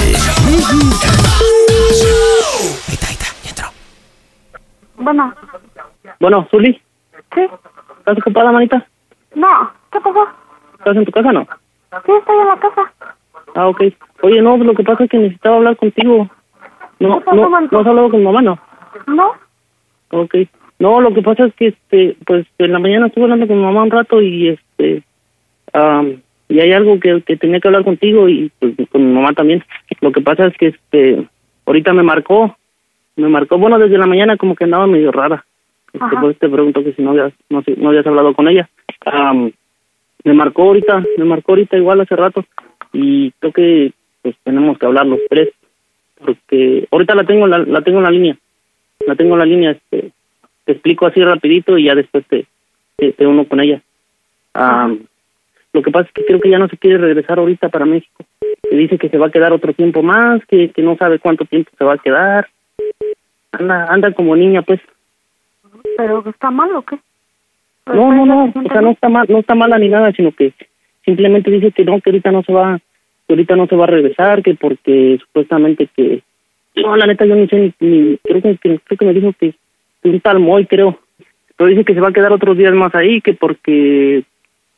Ahí 2.88 2.94
está, 2.94 3.08
ahí 3.08 3.14
está, 3.14 3.26
ya 3.44 3.50
entró. 3.50 3.72
Bueno, 4.98 5.34
Bueno, 6.20 6.48
Zuli, 6.52 6.80
sí. 7.36 7.42
¿estás 8.00 8.18
ocupada, 8.18 8.52
manita? 8.52 8.86
No, 9.36 9.72
¿qué 9.92 10.00
pasó? 10.00 10.28
¿Estás 10.78 10.98
en 10.98 11.06
tu 11.06 11.12
casa 11.12 11.32
no? 11.32 11.48
Sí, 12.06 12.12
estoy 12.12 12.38
en 12.38 12.48
la 12.48 12.58
casa. 12.58 12.94
Ah, 13.56 13.68
ok. 13.68 13.82
Oye, 14.22 14.42
no, 14.42 14.58
lo 14.58 14.74
que 14.74 14.84
pasa 14.84 15.04
es 15.04 15.10
que 15.10 15.18
necesitaba 15.18 15.58
hablar 15.58 15.78
contigo. 15.78 16.30
No, 17.00 17.20
¿Qué 17.20 17.26
pasó, 17.26 17.36
no, 17.38 17.50
manito? 17.50 17.76
no 17.76 17.82
has 17.82 17.88
hablado 17.88 18.10
con 18.12 18.24
mamá, 18.24 18.42
¿no? 18.42 18.60
¿No? 19.08 19.34
Ok. 20.12 20.36
No, 20.80 21.02
lo 21.02 21.14
que 21.14 21.22
pasa 21.22 21.46
es 21.46 21.54
que, 21.56 21.68
este, 21.68 22.16
pues, 22.26 22.46
en 22.58 22.72
la 22.72 22.80
mañana 22.80 23.08
estuve 23.08 23.26
hablando 23.26 23.48
con 23.48 23.58
mi 23.58 23.64
mamá 23.64 23.84
un 23.84 23.92
rato 23.92 24.22
y, 24.22 24.50
este, 24.50 25.04
am, 25.74 26.22
y 26.48 26.60
hay 26.60 26.72
algo 26.72 27.00
que, 27.00 27.22
que 27.24 27.38
tenía 27.38 27.60
que 27.60 27.68
hablar 27.68 27.84
contigo 27.84 28.30
y, 28.30 28.52
pues, 28.60 28.74
con 28.92 29.06
mi 29.06 29.14
mamá 29.14 29.34
también. 29.34 29.64
Lo 30.02 30.12
que 30.12 30.22
pasa 30.22 30.46
es 30.48 30.58
que, 30.58 30.68
este, 30.68 31.28
ahorita 31.66 31.94
me 31.94 32.04
marcó, 32.04 32.56
me 33.16 33.28
marcó, 33.28 33.58
bueno, 33.58 33.78
desde 33.78 33.98
la 33.98 34.08
mañana 34.08 34.38
como 34.38 34.56
que 34.56 34.64
andaba 34.64 34.88
medio 34.88 35.12
rara. 35.12 35.46
Este, 35.94 36.18
pues 36.20 36.38
te 36.38 36.50
pregunto 36.50 36.84
que 36.84 36.94
si 36.94 37.02
no 37.02 37.12
habías, 37.12 37.34
no, 37.50 37.62
sé, 37.64 37.76
no 37.78 37.90
habías 37.90 38.06
hablado 38.06 38.34
con 38.34 38.48
ella. 38.48 38.70
Am, 39.06 39.52
me 40.24 40.34
marcó 40.34 40.64
ahorita, 40.64 41.04
me 41.18 41.26
marcó 41.26 41.54
ahorita 41.54 41.78
igual 41.78 42.02
hace 42.02 42.16
rato 42.16 42.46
y 42.94 43.32
creo 43.40 43.54
que, 43.54 43.94
pues, 44.22 44.36
tenemos 44.44 44.78
que 44.78 44.86
hablar 44.86 45.06
los 45.06 45.20
tres 45.30 45.50
porque 46.20 46.88
ahorita 46.92 47.16
la 47.16 47.24
tengo, 47.24 47.46
en 47.46 47.52
la, 47.52 47.60
la 47.60 47.82
tengo 47.82 48.00
en 48.00 48.04
la 48.04 48.12
línea, 48.12 48.38
la 49.08 49.16
tengo 49.16 49.34
en 49.34 49.40
la 49.40 49.46
línea, 49.46 49.72
este, 49.72 50.12
te 50.66 50.74
explico 50.74 51.08
así 51.08 51.24
rapidito 51.24 51.78
y 51.78 51.86
ya 51.86 51.96
después 51.96 52.26
te, 52.28 52.46
te, 52.98 53.14
te 53.14 53.26
uno 53.26 53.48
con 53.48 53.62
ella. 53.62 53.82
Am, 54.54 55.00
lo 55.72 55.82
que 55.82 55.92
pasa 55.92 56.08
es 56.08 56.14
que 56.14 56.26
creo 56.26 56.42
que 56.42 56.50
ya 56.50 56.60
no 56.60 56.68
se 56.68 56.78
quiere 56.78 56.98
regresar 56.98 57.40
ahorita 57.40 57.70
para 57.70 57.86
México. 57.86 58.26
Me 58.70 58.78
dice 58.78 58.98
que 58.98 59.10
se 59.10 59.18
va 59.18 59.28
a 59.28 59.32
quedar 59.32 59.54
otro 59.54 59.74
tiempo 59.74 60.04
más, 60.04 60.44
que, 60.46 60.70
que 60.72 60.82
no 60.82 60.98
sabe 60.98 61.20
cuánto 61.20 61.46
tiempo 61.46 61.72
se 61.78 61.86
va 61.86 61.94
a 61.94 61.98
quedar. 61.98 62.50
Anda, 63.52 63.86
anda 63.86 64.12
como 64.12 64.36
niña, 64.36 64.62
pues. 64.64 64.80
¿Pero 65.98 66.24
está 66.30 66.52
mal 66.52 66.76
o 66.76 66.82
qué? 66.84 66.98
Pues 67.84 67.98
No, 67.98 68.14
no, 68.14 68.26
no, 68.26 68.46
o 68.46 68.70
sea, 68.70 68.82
no 68.82 68.92
está 68.92 69.10
mal, 69.10 69.26
no 69.30 69.40
está 69.40 69.56
mala 69.56 69.78
ni 69.80 69.90
nada, 69.90 70.12
sino 70.12 70.32
que 70.32 70.54
simplemente 71.06 71.50
dice 71.52 71.72
que 71.72 71.84
no, 71.86 72.00
que 72.02 72.10
ahorita 72.10 72.32
no 72.32 72.44
se 72.44 72.54
va, 72.54 72.78
que 73.28 73.34
ahorita 73.34 73.56
no 73.56 73.68
se 73.68 73.76
va 73.76 73.86
a 73.86 73.88
regresar, 73.88 74.44
que 74.44 74.56
porque 74.56 75.18
supuestamente 75.22 75.88
que, 75.96 76.22
no, 76.76 76.96
la 76.96 77.08
neta 77.08 77.26
yo 77.26 77.36
no 77.36 77.48
sé 77.48 77.74
ni, 77.80 77.88
ni- 77.88 78.18
creo 78.18 78.42
que, 78.42 78.58
que- 78.58 78.80
creo 78.84 78.98
que 78.98 79.06
me 79.06 79.14
dijo 79.14 79.34
que, 79.40 79.54
que 80.04 80.10
un 80.10 80.20
tal 80.22 80.40
Moy, 80.40 80.66
creo, 80.68 81.00
pero 81.58 81.70
dice 81.70 81.84
que 81.84 81.94
se 81.94 82.00
va 82.02 82.10
a 82.10 82.14
quedar 82.14 82.32
otros 82.32 82.58
días 82.58 82.74
más 82.74 82.94
ahí, 82.96 83.22
que 83.22 83.34
porque 83.34 84.24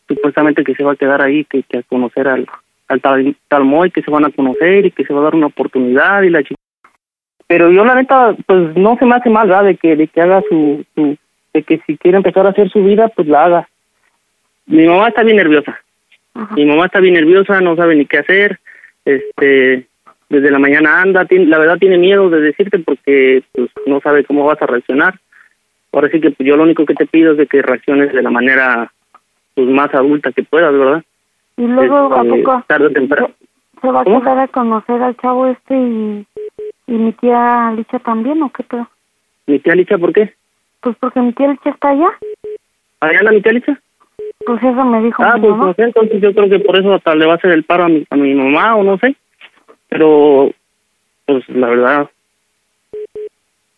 supuestamente 0.07 0.63
que 0.63 0.75
se 0.75 0.83
va 0.83 0.93
a 0.93 0.97
quedar 0.97 1.21
ahí, 1.21 1.43
que, 1.45 1.63
que 1.63 1.79
a 1.79 1.83
conocer 1.83 2.27
al, 2.27 2.47
al 2.87 3.01
tal, 3.01 3.35
tal 3.47 3.65
Moy, 3.65 3.91
que 3.91 4.01
se 4.01 4.11
van 4.11 4.25
a 4.25 4.31
conocer 4.31 4.85
y 4.85 4.91
que 4.91 5.03
se 5.05 5.13
va 5.13 5.21
a 5.21 5.23
dar 5.25 5.35
una 5.35 5.47
oportunidad 5.47 6.21
y 6.23 6.29
la 6.29 6.43
chica. 6.43 6.55
Pero 7.51 7.69
yo 7.69 7.83
la 7.83 7.95
neta, 7.95 8.33
pues 8.45 8.77
no 8.77 8.95
se 8.97 9.05
me 9.05 9.15
hace 9.15 9.29
mal, 9.29 9.49
¿verdad? 9.49 9.65
De 9.65 9.75
que, 9.75 9.97
de 9.97 10.07
que 10.07 10.21
haga 10.21 10.41
su, 10.47 10.85
su, 10.95 11.17
de 11.53 11.63
que 11.63 11.81
si 11.85 11.97
quiere 11.97 12.15
empezar 12.15 12.45
a 12.45 12.51
hacer 12.51 12.69
su 12.69 12.81
vida, 12.81 13.09
pues 13.09 13.27
la 13.27 13.43
haga. 13.43 13.69
Mi 14.67 14.85
mamá 14.87 15.09
está 15.09 15.21
bien 15.21 15.35
nerviosa. 15.35 15.77
Ajá. 16.33 16.55
Mi 16.55 16.63
mamá 16.63 16.85
está 16.85 17.01
bien 17.01 17.15
nerviosa, 17.15 17.59
no 17.59 17.75
sabe 17.75 17.95
ni 17.97 18.05
qué 18.05 18.19
hacer. 18.19 18.57
Este, 19.03 19.85
desde 20.29 20.49
la 20.49 20.59
mañana 20.59 21.01
anda, 21.01 21.25
tiene, 21.25 21.47
la 21.47 21.57
verdad 21.57 21.77
tiene 21.77 21.97
miedo 21.97 22.29
de 22.29 22.39
decirte 22.39 22.79
porque 22.79 23.43
pues 23.51 23.69
no 23.85 23.99
sabe 23.99 24.23
cómo 24.23 24.45
vas 24.45 24.61
a 24.61 24.67
reaccionar. 24.67 25.15
Ahora 25.91 26.07
sí 26.07 26.21
que 26.21 26.31
pues, 26.31 26.47
yo 26.47 26.55
lo 26.55 26.63
único 26.63 26.85
que 26.85 26.95
te 26.95 27.05
pido 27.05 27.33
es 27.33 27.37
de 27.37 27.47
que 27.47 27.61
reacciones 27.61 28.13
de 28.13 28.21
la 28.21 28.29
manera 28.31 28.93
pues 29.55 29.67
más 29.67 29.93
adulta 29.93 30.31
que 30.31 30.43
puedas, 30.43 30.71
¿verdad? 30.71 31.03
Y 31.57 31.67
luego, 31.67 32.15
¿a 32.15 32.23
Este, 32.23 32.43
poco? 32.43 32.63
tarde 32.65 32.85
o 32.85 32.91
temprano. 32.91 33.31
¿Se 33.81 33.91
va 33.91 34.01
a 34.01 34.03
¿Cómo? 34.05 34.21
quedar 34.21 34.39
a 34.39 34.47
conocer 34.47 35.01
al 35.01 35.17
chavo 35.17 35.47
este 35.47 35.75
y, 35.75 36.25
y 36.91 36.93
mi 36.93 37.13
tía 37.13 37.71
Licha 37.75 37.99
también 37.99 38.43
o 38.43 38.51
qué 38.51 38.63
pedo? 38.63 38.85
Mi 39.47 39.59
tía 39.59 39.75
Licha, 39.75 39.97
¿por 39.97 40.11
qué? 40.11 40.33
Pues 40.81 40.95
porque 40.99 41.21
mi 41.21 41.31
tía 41.31 41.47
Licha 41.47 41.69
está 41.69 41.89
allá. 41.89 42.09
¿Allá 42.99 43.19
anda 43.19 43.31
mi 43.31 43.41
tía 43.41 43.53
Licha? 43.53 43.79
Pues 44.45 44.61
eso 44.61 44.83
me 44.83 45.01
dijo 45.01 45.23
Ah, 45.23 45.35
mi 45.35 45.41
pues 45.41 45.51
mamá. 45.51 45.65
no 45.67 45.73
sé, 45.73 45.83
entonces 45.83 46.21
yo 46.21 46.33
creo 46.33 46.49
que 46.49 46.59
por 46.59 46.77
eso 46.77 46.93
hasta 46.93 47.15
le 47.15 47.25
va 47.25 47.33
a 47.33 47.35
hacer 47.37 47.51
el 47.51 47.63
paro 47.63 47.85
a 47.85 47.87
mi, 47.87 48.05
a 48.09 48.15
mi 48.17 48.33
mamá 48.33 48.75
o 48.75 48.83
no 48.83 48.97
sé. 48.97 49.15
Pero, 49.87 50.51
pues 51.25 51.47
la 51.47 51.67
verdad, 51.67 52.09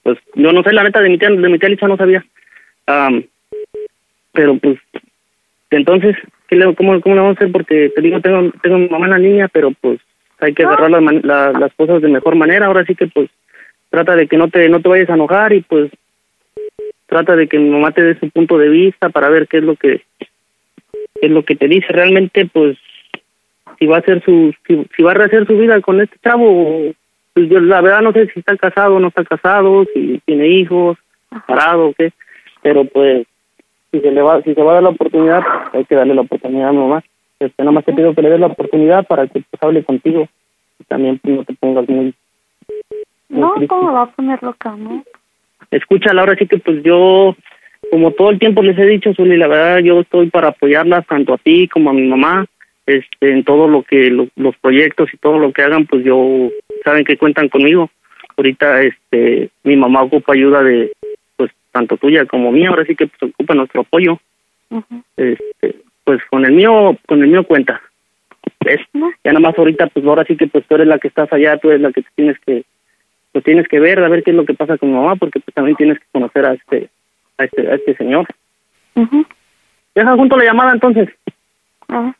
pues 0.01 0.17
yo 0.33 0.51
no 0.51 0.63
sé, 0.63 0.73
la 0.73 0.83
neta 0.83 0.99
de 0.99 1.09
mi 1.09 1.19
tía, 1.19 1.29
de 1.29 1.49
mi 1.49 1.59
tía 1.59 1.69
Licha 1.69 1.87
no 1.87 1.97
sabía. 1.97 2.25
Am, 2.87 3.23
pero 4.31 4.57
pues, 4.57 4.79
entonces, 5.69 6.15
¿qué 6.47 6.55
le, 6.55 6.73
cómo, 6.73 6.99
¿cómo 6.99 7.13
le 7.13 7.21
vamos 7.21 7.37
a 7.37 7.39
hacer? 7.39 7.51
Porque 7.51 7.91
te 7.95 8.01
digo, 8.01 8.19
tengo, 8.21 8.51
tengo 8.63 8.75
a 8.77 8.79
mi 8.79 8.89
mamá 8.89 9.05
en 9.05 9.11
la 9.11 9.17
línea, 9.19 9.47
pero 9.49 9.69
pues 9.79 9.99
hay 10.43 10.53
que 10.53 10.63
agarrar 10.63 10.91
las, 10.91 11.01
man- 11.01 11.21
la- 11.23 11.51
las 11.51 11.73
cosas 11.75 12.01
de 12.01 12.07
mejor 12.09 12.35
manera. 12.35 12.67
Ahora 12.67 12.85
sí 12.85 12.95
que 12.95 13.07
pues 13.07 13.29
trata 13.89 14.15
de 14.15 14.27
que 14.27 14.37
no 14.37 14.49
te, 14.49 14.67
no 14.69 14.81
te 14.81 14.89
vayas 14.89 15.09
a 15.09 15.13
enojar 15.15 15.53
y 15.53 15.61
pues 15.61 15.91
trata 17.07 17.35
de 17.35 17.47
que 17.47 17.59
mi 17.59 17.69
mamá 17.69 17.91
te 17.91 18.01
dé 18.03 18.19
su 18.19 18.29
punto 18.29 18.57
de 18.57 18.69
vista 18.69 19.09
para 19.09 19.29
ver 19.29 19.47
qué 19.47 19.57
es 19.57 19.63
lo 19.63 19.75
que 19.75 20.01
qué 21.19 21.27
es 21.27 21.31
lo 21.31 21.43
que 21.43 21.55
te 21.55 21.67
dice. 21.67 21.87
Realmente 21.89 22.45
pues 22.51 22.77
si 23.79 23.85
va 23.85 23.97
a 23.97 23.99
hacer 23.99 24.23
su 24.23 24.53
si, 24.67 24.85
si 24.95 25.03
va 25.03 25.11
a 25.11 25.15
rehacer 25.15 25.45
su 25.47 25.57
vida 25.57 25.79
con 25.81 26.01
este 26.01 26.17
chavo 26.23 26.91
pues 27.33 27.49
yo 27.49 27.59
la 27.59 27.81
verdad 27.81 28.01
no 28.01 28.11
sé 28.13 28.27
si 28.27 28.39
está 28.39 28.55
casado 28.57 28.95
o 28.95 28.99
no 28.99 29.07
está 29.07 29.23
casado 29.23 29.85
si 29.93 30.21
tiene 30.25 30.47
hijos 30.47 30.97
parado 31.47 31.87
o 31.87 31.93
qué 31.93 32.11
pero 32.61 32.85
pues 32.85 33.25
si 33.91 33.99
se 33.99 34.11
le 34.11 34.21
va 34.21 34.41
si 34.43 34.53
se 34.53 34.61
va 34.61 34.71
a 34.71 34.73
dar 34.75 34.83
la 34.83 34.89
oportunidad 34.89 35.41
hay 35.73 35.85
que 35.85 35.95
darle 35.95 36.13
la 36.13 36.21
oportunidad 36.21 36.69
a 36.69 36.71
mi 36.71 36.77
mamá 36.79 37.03
este 37.45 37.61
nada 37.63 37.71
más 37.71 37.85
te 37.85 37.93
pido 37.93 38.13
que 38.13 38.21
le 38.21 38.29
des 38.29 38.39
la 38.39 38.47
oportunidad 38.47 39.05
para 39.07 39.27
que 39.27 39.41
pues 39.49 39.61
hable 39.63 39.83
contigo 39.83 40.27
y 40.79 40.83
también 40.85 41.19
pues, 41.19 41.35
no 41.35 41.43
te 41.43 41.53
pongas 41.55 41.87
muy 41.89 42.13
No, 43.29 43.53
triste. 43.53 43.67
¿cómo 43.67 43.91
va 43.93 44.03
a 44.03 44.11
poner 44.11 44.41
loca, 44.43 44.75
no? 44.77 45.03
escúchala, 45.71 46.21
ahora 46.21 46.35
sí 46.37 46.45
que 46.45 46.57
pues 46.59 46.83
yo, 46.83 47.35
como 47.89 48.11
todo 48.11 48.29
el 48.29 48.39
tiempo 48.39 48.61
les 48.61 48.77
he 48.77 48.85
dicho, 48.85 49.13
Zuli, 49.15 49.37
la 49.37 49.47
verdad 49.47 49.79
yo 49.79 50.01
estoy 50.01 50.29
para 50.29 50.49
apoyarlas 50.49 51.05
tanto 51.07 51.33
a 51.33 51.37
ti 51.37 51.67
como 51.67 51.89
a 51.89 51.93
mi 51.93 52.03
mamá, 52.07 52.45
este, 52.85 53.31
en 53.31 53.43
todo 53.43 53.67
lo 53.67 53.81
que, 53.83 54.09
lo- 54.11 54.27
los 54.35 54.55
proyectos 54.57 55.11
y 55.13 55.17
todo 55.17 55.39
lo 55.39 55.51
que 55.51 55.63
hagan, 55.63 55.85
pues 55.87 56.03
yo, 56.03 56.49
saben 56.83 57.05
que 57.05 57.17
cuentan 57.17 57.49
conmigo. 57.49 57.89
Ahorita, 58.37 58.81
este, 58.83 59.49
mi 59.63 59.75
mamá 59.75 60.03
ocupa 60.03 60.33
ayuda 60.33 60.61
de, 60.63 60.91
pues, 61.37 61.51
tanto 61.71 61.97
tuya 61.97 62.25
como 62.25 62.51
mía, 62.51 62.69
ahora 62.69 62.85
sí 62.85 62.95
que 62.95 63.07
pues 63.07 63.31
ocupa 63.31 63.55
nuestro 63.55 63.81
apoyo. 63.81 64.19
Ujú. 64.69 65.03
Este, 65.17 65.75
pues 66.03 66.21
con 66.29 66.45
el 66.45 66.51
mío, 66.53 66.97
con 67.07 67.21
el 67.21 67.27
mío 67.29 67.43
cuenta. 67.45 67.81
¿Ves? 68.59 68.79
No. 68.93 69.09
Ya 69.23 69.31
nada 69.31 69.39
más 69.39 69.57
ahorita, 69.57 69.87
pues 69.87 70.05
ahora 70.05 70.23
sí 70.25 70.35
que 70.37 70.47
pues 70.47 70.65
tú 70.67 70.75
eres 70.75 70.87
la 70.87 70.99
que 70.99 71.07
estás 71.07 71.31
allá, 71.31 71.57
tú 71.57 71.69
eres 71.69 71.81
la 71.81 71.91
que 71.91 72.01
te 72.01 72.09
tienes 72.15 72.37
que, 72.39 72.63
pues 73.31 73.43
tienes 73.43 73.67
que 73.67 73.79
ver, 73.79 73.99
a 74.03 74.09
ver 74.09 74.23
qué 74.23 74.31
es 74.31 74.37
lo 74.37 74.45
que 74.45 74.53
pasa 74.53 74.77
con 74.77 74.89
mi 74.89 74.95
mamá, 74.95 75.15
porque 75.15 75.39
pues 75.39 75.53
también 75.53 75.75
tienes 75.77 75.99
que 75.99 76.05
conocer 76.11 76.45
a 76.45 76.53
este, 76.53 76.89
a 77.37 77.43
este, 77.45 77.67
a 77.71 77.75
este 77.75 77.95
señor. 77.95 78.25
Ujú. 78.95 79.25
Deja 79.95 80.15
junto 80.15 80.37
la 80.37 80.43
llamada 80.45 80.71
entonces. 80.73 81.09
Ver. 81.87 82.13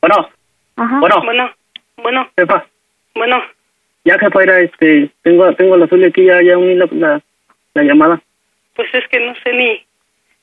Bueno, 0.00 0.28
Ajá. 0.76 1.00
bueno, 1.00 1.22
Bueno, 1.24 1.50
bueno, 1.96 2.28
jefa, 2.36 2.66
bueno. 3.14 3.42
ya 4.04 4.18
jefa 4.18 4.42
era 4.42 4.60
este, 4.60 5.10
tengo, 5.22 5.52
tengo 5.54 5.76
la 5.76 5.86
suya 5.86 6.08
aquí, 6.08 6.24
ya, 6.24 6.42
ya 6.42 6.58
uní 6.58 6.74
la, 6.74 6.88
la, 6.92 7.20
la 7.74 7.82
llamada. 7.82 8.20
Pues 8.74 8.88
es 8.94 9.06
que 9.08 9.20
no 9.20 9.34
sé 9.44 9.52
ni, 9.52 9.84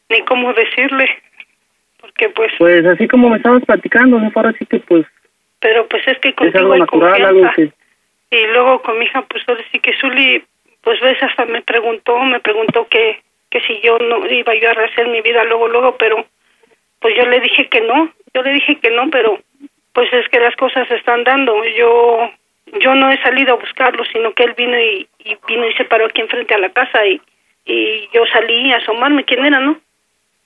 ni 0.10 0.22
cómo 0.22 0.54
decirle. 0.54 1.08
Porque 2.02 2.30
pues, 2.30 2.52
Pues 2.58 2.86
así 2.86 3.08
como 3.08 3.30
me 3.30 3.38
estabas 3.38 3.64
platicando, 3.66 4.20
jefa, 4.20 4.40
ahora 4.40 4.54
sí 4.58 4.66
que 4.66 4.80
pues 4.80 5.06
pero 5.60 5.88
pues 5.88 6.08
es 6.08 6.18
que 6.20 6.30
es 6.30 6.36
contigo 6.36 6.60
algo 6.60 6.74
hay 6.74 6.80
natural, 6.80 7.26
algo 7.26 7.52
que... 7.56 7.72
Y 8.32 8.48
luego 8.48 8.82
con 8.82 8.98
mi 8.98 9.06
hija, 9.06 9.24
pues 9.24 9.44
ahora 9.48 9.64
sí 9.72 9.80
que 9.80 9.94
Zuli, 9.98 10.44
pues 10.82 11.00
ves, 11.02 11.22
hasta 11.22 11.46
me 11.46 11.62
preguntó, 11.62 12.18
me 12.20 12.40
preguntó 12.40 12.88
que, 12.88 13.22
que 13.50 13.60
si 13.62 13.80
yo 13.82 13.98
no 13.98 14.26
iba 14.28 14.56
yo 14.56 14.70
a 14.70 14.74
rehacer 14.74 15.08
mi 15.08 15.22
vida 15.22 15.44
luego, 15.46 15.68
luego, 15.68 15.98
pero 15.98 16.26
pues 17.00 17.16
yo 17.18 17.26
le 17.26 17.40
dije 17.40 17.68
que 17.70 17.82
no, 17.82 18.14
yo 18.34 18.42
le 18.44 18.54
dije 18.54 18.76
que 18.76 18.92
no, 18.92 19.10
pero 19.10 19.40
pues 19.94 20.14
es 20.14 20.30
que 20.30 20.40
las 20.40 20.56
cosas 20.56 20.88
se 20.88 20.96
están 20.96 21.24
dando. 21.24 21.64
Yo 21.66 22.32
yo 22.80 22.94
no 22.94 23.12
he 23.12 23.20
salido 23.24 23.54
a 23.54 23.58
buscarlo, 23.58 24.06
sino 24.14 24.32
que 24.34 24.44
él 24.44 24.54
vino 24.56 24.80
y, 24.80 25.08
y 25.26 25.38
vino 25.48 25.68
y 25.68 25.74
se 25.74 25.86
paró 25.86 26.06
aquí 26.06 26.22
enfrente 26.22 26.54
a 26.54 26.60
la 26.60 26.70
casa 26.70 27.04
y, 27.08 27.20
y 27.66 28.08
yo 28.14 28.26
salí 28.28 28.72
a 28.72 28.78
asomarme 28.78 29.26
quién 29.26 29.44
era, 29.44 29.60
¿no? 29.60 29.80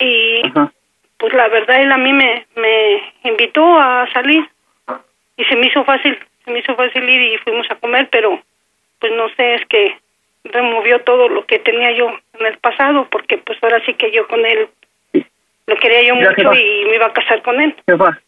Y 0.04 0.42
Ajá. 0.48 0.72
pues 1.18 1.34
la 1.34 1.48
verdad 1.48 1.82
él 1.82 1.92
a 1.92 1.98
mí 1.98 2.14
me, 2.14 2.46
me 2.56 3.14
invitó 3.24 3.64
a 3.80 4.08
salir 4.12 4.48
y 5.38 5.44
se 5.46 5.56
me 5.56 5.68
hizo 5.68 5.84
fácil, 5.84 6.18
se 6.46 6.52
me 6.52 6.60
hizo 6.60 6.76
fácil 6.76 7.08
ir 7.10 7.22
y 7.22 7.38
fuimos 7.38 7.70
a 7.70 7.76
comer, 7.76 8.10
pero 8.12 8.40
pues 9.00 9.14
no 9.14 9.30
sé, 9.36 9.56
es 9.56 9.66
que 9.68 9.98
removió 10.46 11.00
todo 11.02 11.30
lo 11.30 11.46
que 11.46 11.60
tenía 11.60 11.92
yo 11.92 12.10
en 12.40 12.46
el 12.46 12.58
pasado, 12.58 13.08
porque 13.10 13.38
pues 13.38 13.58
ahora 13.62 13.82
sí 13.86 13.94
que 13.94 14.12
yo 14.12 14.28
con 14.28 14.46
él 14.46 14.68
lo 15.66 15.76
quería 15.78 16.04
yo 16.04 16.16
mucho 16.16 16.32
jefa. 16.36 16.60
y 16.60 16.86
me 16.86 16.96
iba 16.96 17.06
a 17.06 17.14
casar 17.14 17.42
con 17.42 17.60
él. 17.62 17.74
Jefa, 17.88 18.20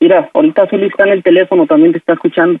mira, 0.00 0.28
ahorita 0.32 0.66
Zuli 0.66 0.86
está 0.86 1.04
en 1.04 1.10
el 1.10 1.22
teléfono, 1.22 1.66
también 1.66 1.92
te 1.92 1.98
está 1.98 2.14
escuchando. 2.14 2.60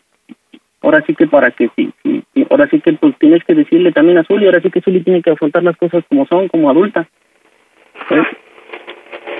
Ahora 0.82 1.02
sí 1.06 1.14
que 1.14 1.26
para 1.26 1.50
que 1.50 1.68
sí, 1.74 1.92
sí, 2.02 2.22
sí, 2.34 2.46
ahora 2.50 2.68
sí 2.68 2.80
que 2.80 2.92
pues 2.92 3.16
tienes 3.18 3.42
que 3.44 3.54
decirle 3.54 3.90
también 3.90 4.18
a 4.18 4.24
Zuli, 4.24 4.46
ahora 4.46 4.60
sí 4.60 4.70
que 4.70 4.82
Zuli 4.82 5.02
tiene 5.02 5.22
que 5.22 5.30
afrontar 5.30 5.62
las 5.62 5.76
cosas 5.76 6.04
como 6.08 6.26
son, 6.26 6.48
como 6.48 6.70
adulta. 6.70 7.08
¿eh? 8.10 8.22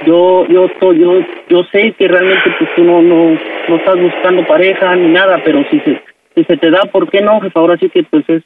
Yo, 0.06 0.46
yo, 0.48 0.68
yo, 0.92 1.20
yo 1.48 1.64
sé 1.72 1.92
que 1.92 2.08
realmente 2.08 2.54
pues 2.58 2.70
tú 2.74 2.84
no, 2.84 3.00
no, 3.02 3.38
no 3.68 3.76
estás 3.76 3.98
buscando 3.98 4.46
pareja 4.46 4.94
ni 4.96 5.08
nada, 5.08 5.40
pero 5.44 5.64
si 5.70 5.80
se, 5.80 6.02
si 6.34 6.44
se 6.44 6.56
te 6.56 6.70
da, 6.70 6.82
¿por 6.92 7.10
qué 7.10 7.20
no, 7.22 7.40
jefa? 7.40 7.60
Ahora 7.60 7.76
sí 7.78 7.88
que 7.88 8.02
pues 8.02 8.24
es, 8.28 8.42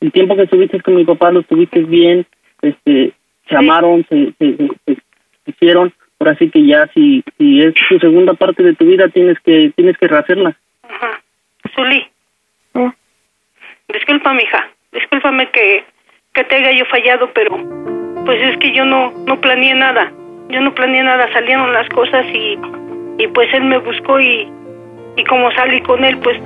el 0.00 0.12
tiempo 0.12 0.36
que 0.36 0.42
estuviste 0.42 0.80
con 0.80 0.94
mi 0.94 1.04
papá 1.04 1.30
lo 1.32 1.40
estuviste 1.40 1.80
bien, 1.80 2.24
este, 2.62 3.12
se 3.48 3.56
amaron, 3.56 4.04
se, 4.08 4.32
se, 4.38 4.56
se- 4.56 4.94
se 4.94 5.50
hicieron, 5.50 5.92
ahora 6.18 6.34
sí 6.36 6.50
que 6.50 6.66
ya 6.66 6.86
si, 6.94 7.22
si 7.36 7.60
es 7.60 7.74
tu 7.88 7.98
segunda 7.98 8.34
parte 8.34 8.62
de 8.62 8.74
tu 8.74 8.84
vida 8.86 9.08
tienes 9.08 9.38
que, 9.40 9.72
tienes 9.76 9.96
que 9.98 10.08
rehacerla. 10.08 10.56
Ajá. 10.82 11.20
Zuli, 11.74 12.06
¿Eh? 12.74 12.90
disculpa, 13.88 14.32
mija, 14.34 14.68
discúlpame 14.92 15.50
que, 15.50 15.84
que 16.32 16.44
te 16.44 16.56
haya 16.56 16.72
yo 16.72 16.84
fallado, 16.86 17.30
pero 17.34 17.56
pues 18.24 18.40
es 18.42 18.56
que 18.58 18.72
yo 18.72 18.84
no, 18.84 19.12
no 19.26 19.40
planeé 19.40 19.74
nada. 19.74 20.10
Yo 20.48 20.60
no 20.60 20.74
planeé 20.74 21.02
nada, 21.02 21.30
salieron 21.32 21.72
las 21.72 21.88
cosas 21.90 22.24
y, 22.32 22.58
y 23.18 23.26
pues 23.28 23.52
él 23.52 23.64
me 23.64 23.78
buscó 23.78 24.20
y, 24.20 24.48
y 25.16 25.24
como 25.24 25.50
salí 25.52 25.80
con 25.82 26.04
él, 26.04 26.18
pues 26.18 26.38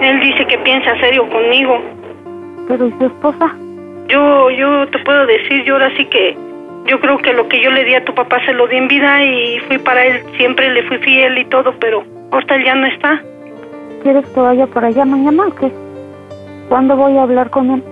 él 0.00 0.20
dice 0.20 0.46
que 0.46 0.58
piensa 0.58 0.98
serio 1.00 1.28
conmigo. 1.28 1.80
Pero 2.68 2.86
¿y 2.86 2.92
su 2.92 3.06
esposa? 3.06 3.54
Yo, 4.08 4.50
yo 4.50 4.86
te 4.88 4.98
puedo 5.00 5.26
decir, 5.26 5.64
yo 5.64 5.74
ahora 5.74 5.90
sí 5.96 6.04
que 6.06 6.36
yo 6.86 7.00
creo 7.00 7.18
que 7.18 7.32
lo 7.32 7.48
que 7.48 7.62
yo 7.62 7.70
le 7.70 7.84
di 7.84 7.94
a 7.94 8.04
tu 8.04 8.14
papá 8.14 8.44
se 8.44 8.52
lo 8.52 8.66
di 8.66 8.76
en 8.76 8.88
vida 8.88 9.24
y 9.24 9.58
fui 9.60 9.78
para 9.78 10.04
él, 10.04 10.22
siempre 10.36 10.70
le 10.70 10.82
fui 10.82 10.98
fiel 10.98 11.38
y 11.38 11.44
todo, 11.46 11.74
pero 11.80 12.04
ahorita 12.30 12.56
él 12.56 12.64
ya 12.64 12.74
no 12.74 12.86
está. 12.86 13.22
¿Quieres 14.02 14.26
que 14.26 14.40
vaya 14.40 14.66
para 14.66 14.88
allá 14.88 15.04
mañana 15.06 15.46
o 15.46 15.54
qué? 15.54 15.70
¿Cuándo 16.68 16.96
voy 16.96 17.16
a 17.16 17.22
hablar 17.22 17.48
con 17.48 17.70
él? 17.70 17.82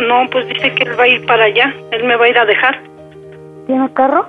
No, 0.00 0.28
pues 0.30 0.48
dice 0.48 0.74
que 0.74 0.82
él 0.82 0.98
va 0.98 1.04
a 1.04 1.08
ir 1.08 1.24
para 1.26 1.44
allá, 1.44 1.72
él 1.92 2.04
me 2.04 2.16
va 2.16 2.24
a 2.24 2.28
ir 2.28 2.38
a 2.38 2.44
dejar. 2.44 2.80
¿Tiene 3.66 3.92
carro? 3.94 4.26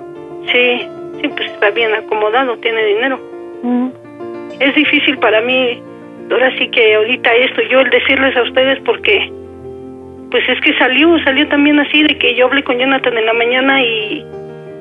Sí, 0.52 0.88
sí, 1.20 1.28
pues 1.28 1.50
está 1.50 1.70
bien 1.70 1.92
acomodado, 1.94 2.56
tiene 2.58 2.84
dinero. 2.84 3.18
Mm. 3.62 3.88
Es 4.60 4.74
difícil 4.74 5.18
para 5.18 5.40
mí, 5.42 5.82
ahora 6.30 6.56
sí 6.58 6.68
que 6.70 6.94
ahorita 6.94 7.34
esto, 7.34 7.62
yo 7.62 7.80
el 7.80 7.90
decirles 7.90 8.36
a 8.36 8.42
ustedes 8.42 8.80
porque, 8.84 9.30
pues 10.30 10.48
es 10.48 10.60
que 10.60 10.76
salió, 10.78 11.18
salió 11.24 11.46
también 11.48 11.78
así 11.80 12.02
de 12.02 12.16
que 12.18 12.34
yo 12.34 12.46
hablé 12.46 12.62
con 12.62 12.78
Jonathan 12.78 13.16
en 13.16 13.26
la 13.26 13.32
mañana 13.34 13.82
y, 13.82 14.24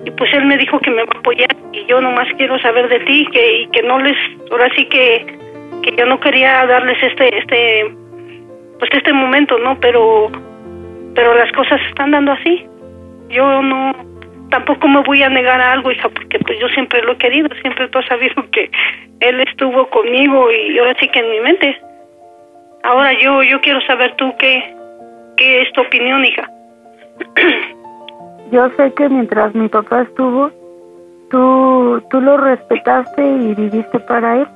y 0.06 0.12
pues 0.12 0.34
él 0.34 0.46
me 0.46 0.58
dijo 0.58 0.80
que 0.80 0.92
me 0.92 1.04
va 1.04 1.10
a 1.16 1.20
apoyar 1.20 1.56
y 1.74 1.86
yo 1.86 2.00
nomás 2.00 2.28
quiero 2.38 2.58
saber 2.60 2.88
de 2.88 3.00
ti 3.02 3.28
que, 3.32 3.62
y 3.62 3.68
que 3.68 3.82
no 3.84 4.00
les, 4.00 4.16
ahora 4.52 4.70
sí 4.76 4.86
que, 4.86 5.26
que 5.84 5.96
yo 5.98 6.06
no 6.06 6.20
quería 6.20 6.66
darles 6.66 7.02
este, 7.04 7.38
este, 7.38 7.96
pues 8.80 8.92
este 8.94 9.14
momento, 9.14 9.58
¿no? 9.60 9.78
Pero, 9.80 10.32
pero 11.14 11.36
las 11.36 11.52
cosas 11.52 11.82
están 11.90 12.12
dando 12.12 12.32
así. 12.32 12.66
Yo 13.30 13.62
no, 13.62 13.94
tampoco 14.56 14.88
me 14.88 15.02
voy 15.04 15.22
a 15.22 15.28
negar 15.30 15.60
a 15.60 15.74
algo, 15.74 15.92
hija, 15.92 16.08
porque 16.08 16.40
pues 16.40 16.58
yo 16.60 16.68
siempre 16.70 17.02
lo 17.04 17.12
he 17.14 17.18
querido, 17.18 17.50
siempre 17.62 17.90
tú 17.90 18.00
has 18.00 18.06
sabido 18.06 18.36
que 18.52 18.72
él 19.20 19.42
estuvo 19.42 19.88
conmigo 19.90 20.50
y 20.50 20.80
ahora 20.80 20.96
sí 21.00 21.10
que 21.10 21.20
en 21.20 21.30
mi 21.32 21.40
mente. 21.42 21.78
Ahora 22.84 23.12
yo 23.20 23.44
yo 23.44 23.60
quiero 23.60 23.82
saber 23.82 24.16
tú 24.16 24.34
qué, 24.40 24.74
qué 25.36 25.62
es 25.64 25.72
tu 25.74 25.82
opinión, 25.82 26.24
hija. 26.24 26.50
Yo 28.52 28.70
sé 28.78 28.94
que 28.94 29.10
mientras 29.10 29.54
mi 29.56 29.68
papá 29.68 30.04
estuvo, 30.04 30.52
tú, 31.32 32.02
tú 32.10 32.22
lo 32.22 32.38
respetaste 32.38 33.22
y 33.26 33.56
viviste 33.56 34.00
para 34.00 34.38
él. 34.38 34.48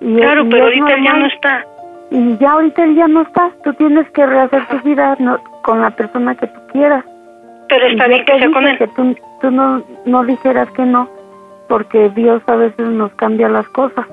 Y, 0.00 0.16
Claro, 0.16 0.44
y 0.44 0.50
pero 0.50 0.64
ahorita 0.64 0.94
él 0.94 1.02
ya 1.04 1.10
no 1.12 1.18
normal. 1.20 1.32
está. 1.32 1.64
Y 2.10 2.36
ya 2.38 2.50
ahorita 2.52 2.82
él 2.84 2.94
ya 2.96 3.06
no 3.08 3.22
está. 3.22 3.50
Tú 3.62 3.72
tienes 3.74 4.10
que 4.10 4.26
rehacer 4.26 4.66
tu 4.68 4.78
vida 4.80 5.14
no- 5.20 5.38
con 5.62 5.80
la 5.80 5.90
persona 5.90 6.34
que 6.34 6.46
tú 6.48 6.60
quieras. 6.72 7.04
Pero 7.68 7.88
Y 7.88 7.92
está 7.92 8.06
bien 8.08 8.24
que 8.24 8.38
sea 8.38 8.50
con 8.50 8.66
él. 8.66 8.78
que 8.78 8.86
tú, 8.88 9.16
tú 9.40 9.50
no, 9.50 9.82
no 10.06 10.24
dijeras 10.24 10.70
que 10.72 10.82
no, 10.82 11.08
porque 11.68 12.10
Dios 12.10 12.42
a 12.46 12.56
veces 12.56 12.86
nos 12.88 13.12
cambia 13.14 13.48
las 13.48 13.66
cosas. 13.68 14.06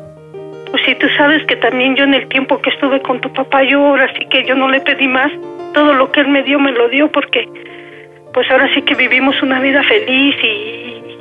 Pues 0.72 0.84
sí, 0.86 0.96
tú 0.96 1.08
sabes 1.18 1.44
que 1.48 1.58
también 1.58 1.96
yo 1.96 2.06
en 2.06 2.14
el 2.14 2.28
tiempo 2.30 2.60
que 2.62 2.70
estuve 2.70 3.02
con 3.02 3.20
tu 3.20 3.32
papá, 3.34 3.64
yo 3.64 3.80
ahora 3.86 4.08
sí 4.18 4.26
que 4.28 4.46
yo 4.46 4.56
no 4.56 4.70
le 4.70 4.80
pedí 4.82 5.08
más. 5.08 5.32
Todo 5.74 5.94
lo 5.94 6.12
que 6.12 6.22
él 6.22 6.28
me 6.30 6.44
dio, 6.44 6.60
me 6.60 6.72
lo 6.72 6.88
dio 6.90 7.10
porque, 7.12 7.48
pues 8.34 8.50
ahora 8.52 8.70
sí 8.74 8.82
que 8.84 8.96
vivimos 8.96 9.42
una 9.42 9.60
vida 9.60 9.84
feliz 9.84 10.36
y, 10.44 10.48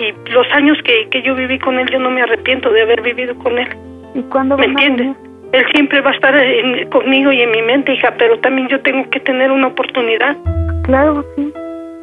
y 0.05 0.15
los 0.33 0.47
años 0.53 0.79
que, 0.85 1.09
que 1.11 1.23
yo 1.23 1.35
viví 1.35 1.59
con 1.59 1.79
él, 1.79 1.89
yo 1.91 1.99
no 1.99 2.11
me 2.11 2.23
arrepiento 2.23 2.71
de 2.71 2.83
haber 2.83 3.01
vivido 3.03 3.35
con 3.37 3.59
él. 3.59 3.69
¿Y 4.15 4.23
cuándo 4.23 4.57
¿Me 4.57 4.67
entiendes? 4.67 5.17
Él 5.53 5.65
siempre 5.75 6.01
va 6.01 6.11
a 6.11 6.15
estar 6.15 6.37
en- 6.37 6.89
conmigo 6.91 7.33
y 7.33 7.41
en 7.43 7.51
mi 7.51 7.63
mente, 7.63 7.93
hija, 7.95 8.15
pero 8.17 8.39
también 8.39 8.69
yo 8.69 8.81
tengo 8.83 9.09
que 9.11 9.19
tener 9.21 9.51
una 9.51 9.67
oportunidad. 9.69 10.37
Claro, 10.85 11.25
sí. 11.37 11.53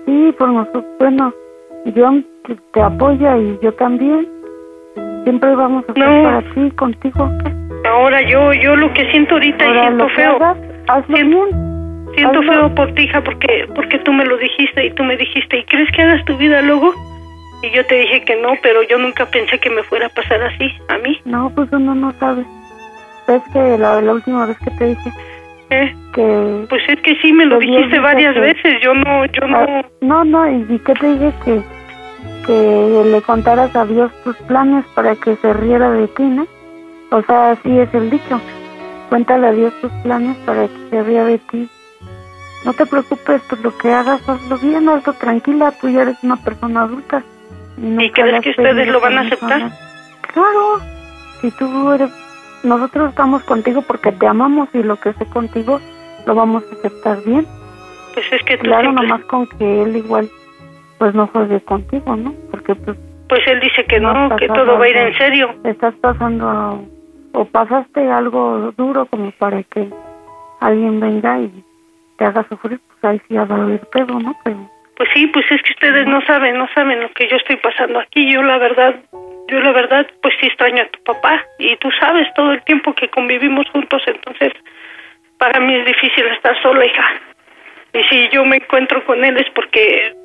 Sí, 0.07 0.33
por 0.39 0.49
nosotros. 0.49 0.83
Bueno, 0.99 1.31
John 1.95 2.25
te, 2.73 2.81
apoya 2.81 3.37
y 3.37 3.59
yo 3.61 3.71
también. 3.73 4.27
Siempre 5.25 5.55
vamos 5.55 5.83
a 5.87 5.91
estar 5.91 6.09
No. 6.09 6.23
para 6.23 6.41
ti, 6.53 6.71
contigo. 6.71 7.29
Ahora 7.87 8.21
yo 8.23 8.53
yo 8.53 8.75
lo 8.75 8.91
que 8.93 9.09
siento 9.11 9.35
ahorita 9.35 9.65
y 9.67 9.73
siento 9.73 10.09
feo. 10.09 10.35
hagas, 10.37 10.57
hazlo 10.87 11.15
Siento- 11.15 11.45
bien. 11.45 12.07
Siento 12.15 12.39
hazlo. 12.39 12.51
feo 12.51 12.75
por 12.75 12.93
ti, 12.95 13.03
hija, 13.03 13.21
porque 13.21 13.67
porque 13.75 13.99
tú 13.99 14.11
me 14.13 14.25
lo 14.25 14.37
dijiste 14.37 14.85
y 14.87 14.91
tú 14.91 15.03
me 15.03 15.17
dijiste, 15.17 15.59
¿y 15.59 15.63
crees 15.65 15.91
que 15.91 16.01
hagas 16.01 16.23
tu 16.25 16.35
vida 16.37 16.61
luego? 16.63 16.93
Y 17.63 17.69
yo 17.75 17.85
te 17.87 17.95
dije 17.95 18.23
que 18.23 18.35
no, 18.41 18.53
pero 18.63 18.81
yo 18.83 18.97
nunca 18.97 19.25
pensé 19.25 19.59
que 19.59 19.69
me 19.69 19.83
fuera 19.83 20.07
a 20.07 20.09
pasar 20.09 20.41
así, 20.43 20.71
a 20.89 20.97
mí. 20.99 21.19
No, 21.25 21.49
pues 21.53 21.69
uno 21.71 21.93
no 21.95 22.11
sabe. 22.13 22.43
Ves 23.27 23.41
que 23.51 23.77
la, 23.77 24.01
la 24.01 24.13
última 24.13 24.45
vez 24.45 24.57
que 24.59 24.71
te 24.71 24.85
dije 24.85 25.11
¿eh? 25.69 25.95
que... 26.13 26.65
Pues 26.69 26.81
es 26.87 26.99
que 27.01 27.15
sí, 27.21 27.31
me 27.33 27.45
lo 27.45 27.59
dijiste 27.59 27.99
varias 27.99 28.33
que- 28.33 28.39
veces, 28.39 28.75
yo 28.83 28.93
no, 28.93 29.25
yo 29.25 29.41
Ah, 29.43 29.83
no... 30.01 30.23
no, 30.23 30.45
no, 30.45 30.51
y, 30.51 30.65
y 30.75 30.79
que 30.79 30.93
te 30.93 31.07
dije 31.13 31.33
que, 31.45 31.61
que 32.45 33.03
le 33.11 33.21
contaras 33.21 33.75
a 33.75 33.85
Dios 33.85 34.11
tus 34.23 34.35
planes 34.47 34.85
para 34.95 35.15
que 35.15 35.35
se 35.37 35.53
riera 35.53 35.91
de 35.91 36.07
ti, 36.09 36.23
¿no? 36.23 36.47
O 37.11 37.21
sea, 37.23 37.51
así 37.51 37.77
es 37.79 37.93
el 37.93 38.09
dicho. 38.09 38.39
Cuéntale 39.09 39.47
a 39.47 39.51
Dios 39.51 39.73
tus 39.81 39.91
planes 40.03 40.35
para 40.45 40.67
que 40.67 40.89
se 40.89 41.03
ría 41.03 41.23
de 41.23 41.37
ti. 41.37 41.69
No 42.65 42.73
te 42.73 42.85
preocupes, 42.85 43.41
pues 43.47 43.61
lo 43.61 43.77
que 43.77 43.91
hagas, 43.93 44.27
hazlo 44.27 44.57
bien, 44.57 44.89
hazlo 44.89 45.13
tranquila, 45.13 45.71
tú 45.79 45.87
ya 45.89 46.01
eres 46.01 46.17
una 46.23 46.35
persona 46.37 46.81
adulta. 46.81 47.23
nunca 47.77 48.03
¿Y 48.03 48.11
crees 48.11 48.41
que 48.41 48.49
ustedes 48.49 48.87
lo 48.89 48.99
van 48.99 49.17
a 49.17 49.21
aceptar? 49.21 49.71
Claro, 50.33 50.79
si 51.39 51.51
tú 51.51 51.91
eres... 51.93 52.09
Nosotros 52.63 53.09
estamos 53.09 53.43
contigo 53.43 53.81
porque 53.81 54.11
te 54.11 54.27
amamos 54.27 54.67
y 54.73 54.83
lo 54.83 54.95
que 54.97 55.13
sé 55.13 55.25
contigo 55.27 55.79
lo 56.25 56.35
vamos 56.35 56.63
a 56.71 56.75
aceptar 56.75 57.23
bien. 57.23 57.45
Pues 58.13 58.25
es 58.31 58.43
que 58.43 58.57
Claro, 58.57 58.89
siempre- 58.89 59.07
nomás 59.07 59.25
con 59.25 59.47
que 59.47 59.83
él 59.83 59.95
igual, 59.97 60.29
pues 60.97 61.13
no 61.13 61.27
juegue 61.27 61.61
contigo, 61.61 62.15
¿no? 62.15 62.33
Porque 62.51 62.75
pues 62.75 62.97
Pues 63.29 63.41
él 63.47 63.59
dice 63.59 63.83
que 63.85 63.99
No 63.99 64.35
que 64.37 64.47
todo 64.47 64.77
va 64.79 64.85
a 64.85 64.89
ir 64.89 64.97
en 64.97 65.13
serio. 65.17 65.53
estás 65.65 65.93
pasando 65.95 66.81
o 67.33 67.45
pasaste 67.45 68.09
algo 68.09 68.71
duro 68.77 69.05
como 69.05 69.31
para 69.31 69.61
que 69.63 69.89
alguien 70.61 70.99
venga 70.99 71.39
y 71.39 71.63
te 72.17 72.25
haga 72.25 72.47
sufrir, 72.49 72.79
pues 72.87 73.03
ahí 73.03 73.21
sí 73.27 73.35
va 73.35 73.43
a 73.43 73.61
haber 73.61 73.81
pedo, 73.91 74.17
¿no? 74.19 74.33
Pero 74.43 74.57
Pues 74.97 75.09
sí, 75.13 75.27
pues 75.27 75.45
es 75.51 75.61
que 75.61 75.73
ustedes 75.73 76.07
no 76.07 76.21
saben, 76.21 76.57
no 76.57 76.67
saben 76.73 76.99
lo 77.01 77.11
que 77.11 77.27
yo 77.27 77.37
estoy 77.37 77.57
pasando 77.57 77.99
aquí. 77.99 78.31
Yo 78.33 78.41
la 78.41 78.57
verdad, 78.57 78.95
yo 79.47 79.59
la 79.59 79.71
verdad, 79.71 80.07
pues 80.23 80.33
sí 80.41 80.47
extraño 80.47 80.83
a 80.83 80.87
tu 80.87 81.03
papá. 81.03 81.45
Y 81.59 81.75
tú 81.77 81.89
sabes 81.99 82.27
todo 82.33 82.51
el 82.51 82.63
tiempo 82.63 82.95
que 82.95 83.07
convivimos 83.07 83.69
juntos, 83.69 84.01
entonces 84.07 84.53
para 85.37 85.59
mí 85.59 85.75
es 85.75 85.85
difícil 85.85 86.25
estar 86.27 86.59
sola, 86.63 86.83
hija. 86.83 87.21
Y 87.93 88.03
si 88.05 88.29
yo 88.29 88.43
me 88.43 88.57
encuentro 88.57 89.05
con 89.05 89.23
él 89.23 89.37
es 89.37 89.47
porque, 89.51 90.15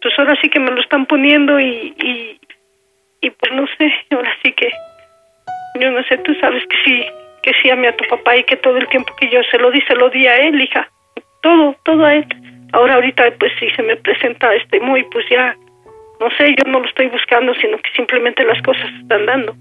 pues 0.00 0.18
ahora 0.18 0.36
sí 0.40 0.48
que 0.50 0.60
me 0.60 0.70
lo 0.70 0.80
están 0.80 1.06
poniendo 1.06 1.58
y, 1.58 1.92
y, 1.98 2.40
no 3.52 3.66
sé, 3.78 3.92
ahora 4.12 4.32
sí 4.44 4.52
que, 4.52 4.70
yo 5.80 5.90
no 5.90 6.02
sé, 6.04 6.18
tú 6.18 6.32
sabes 6.36 6.62
que 6.68 6.76
sí, 6.84 7.06
que 7.42 7.52
sí 7.60 7.70
amé 7.70 7.88
a 7.88 7.96
tu 7.96 8.04
papá 8.08 8.36
y 8.36 8.44
que 8.44 8.56
todo 8.56 8.76
el 8.76 8.86
tiempo 8.86 9.12
que 9.16 9.28
yo 9.30 9.42
se 9.50 9.58
lo 9.58 9.72
di, 9.72 9.80
se 9.82 9.96
lo 9.96 10.10
di 10.10 10.28
a 10.28 10.36
él, 10.36 10.60
hija, 10.60 10.88
todo, 11.42 11.74
todo 11.84 12.04
a 12.04 12.14
él. 12.14 12.26
Ahora 12.72 12.94
ahorita 12.94 13.24
pues 13.38 13.52
sí 13.58 13.68
se 13.76 13.82
me 13.82 13.96
presenta 13.96 14.54
este 14.54 14.80
muy, 14.80 15.04
pues 15.04 15.24
ya, 15.30 15.56
no 16.20 16.30
sé, 16.36 16.54
yo 16.56 16.70
no 16.70 16.80
lo 16.80 16.86
estoy 16.86 17.06
buscando, 17.08 17.54
sino 17.54 17.76
que 17.78 17.90
simplemente 17.94 18.44
las 18.44 18.60
cosas 18.62 18.90
están 19.00 19.26
dando. 19.26 19.54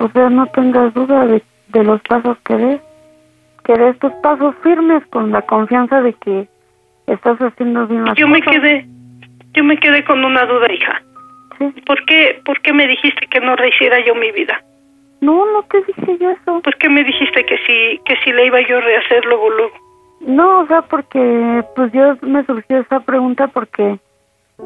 O 0.00 0.08
sea, 0.08 0.30
no 0.30 0.46
tengas 0.46 0.94
duda 0.94 1.26
de, 1.26 1.42
de 1.68 1.84
los 1.84 2.00
pasos 2.02 2.38
que 2.46 2.54
des. 2.56 2.80
Que 3.64 3.72
des 3.74 3.98
tus 3.98 4.12
pasos 4.22 4.54
firmes 4.62 5.02
con 5.06 5.30
la 5.32 5.42
confianza 5.42 6.02
de 6.02 6.12
que 6.14 6.46
estás 7.06 7.38
haciendo 7.38 7.86
bien 7.86 8.04
las 8.04 8.14
Yo 8.16 8.28
me 8.28 8.42
cosas. 8.42 8.60
quedé, 8.60 8.86
yo 9.54 9.64
me 9.64 9.76
quedé 9.78 10.04
con 10.04 10.24
una 10.24 10.44
duda, 10.44 10.70
hija. 10.72 11.02
Sí. 11.58 11.80
¿Por 11.86 12.04
qué, 12.06 12.40
¿Por 12.44 12.60
qué 12.60 12.72
me 12.72 12.86
dijiste 12.86 13.26
que 13.26 13.40
no 13.40 13.56
rehiciera 13.56 14.00
yo 14.04 14.14
mi 14.14 14.30
vida? 14.32 14.60
No, 15.20 15.46
no 15.52 15.62
te 15.64 15.78
dije 15.82 16.18
yo 16.20 16.30
eso. 16.30 16.60
¿Por 16.60 16.76
qué 16.76 16.88
me 16.88 17.04
dijiste 17.04 17.44
que 17.46 17.56
si, 17.66 17.98
que 18.04 18.16
si 18.22 18.32
le 18.32 18.46
iba 18.46 18.60
yo 18.68 18.78
a 18.78 18.80
rehacer 18.82 19.24
luego, 19.24 19.48
luego? 19.50 19.74
No, 20.26 20.60
o 20.60 20.66
sea, 20.66 20.82
porque 20.82 21.64
pues 21.76 21.92
yo 21.92 22.16
me 22.22 22.44
surgió 22.44 22.78
esa 22.78 23.00
pregunta 23.00 23.48
porque 23.48 23.98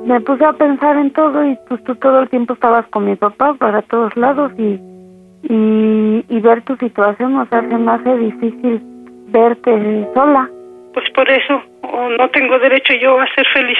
me 0.05 0.21
puse 0.21 0.45
a 0.45 0.53
pensar 0.53 0.97
en 0.97 1.13
todo 1.13 1.45
y 1.45 1.59
pues 1.69 1.83
tú 1.85 1.95
todo 1.97 2.21
el 2.21 2.29
tiempo 2.29 2.55
estabas 2.55 2.87
con 2.89 3.05
mi 3.05 3.17
papá 3.17 3.55
para 3.55 3.83
todos 3.83 4.17
lados 4.17 4.53
y 4.59 4.81
y, 5.43 6.25
y 6.29 6.41
ver 6.41 6.63
tu 6.63 6.77
situación, 6.77 7.37
o 7.37 7.47
sea, 7.47 7.61
se 7.61 7.77
me 7.77 7.93
hace 7.93 8.17
difícil 8.17 8.81
verte 9.29 10.09
sola. 10.15 10.49
Pues 10.95 11.09
por 11.15 11.29
eso, 11.31 11.63
no 12.19 12.31
tengo 12.31 12.59
derecho 12.59 12.95
yo 13.01 13.21
a 13.21 13.27
ser 13.35 13.47
feliz. 13.53 13.79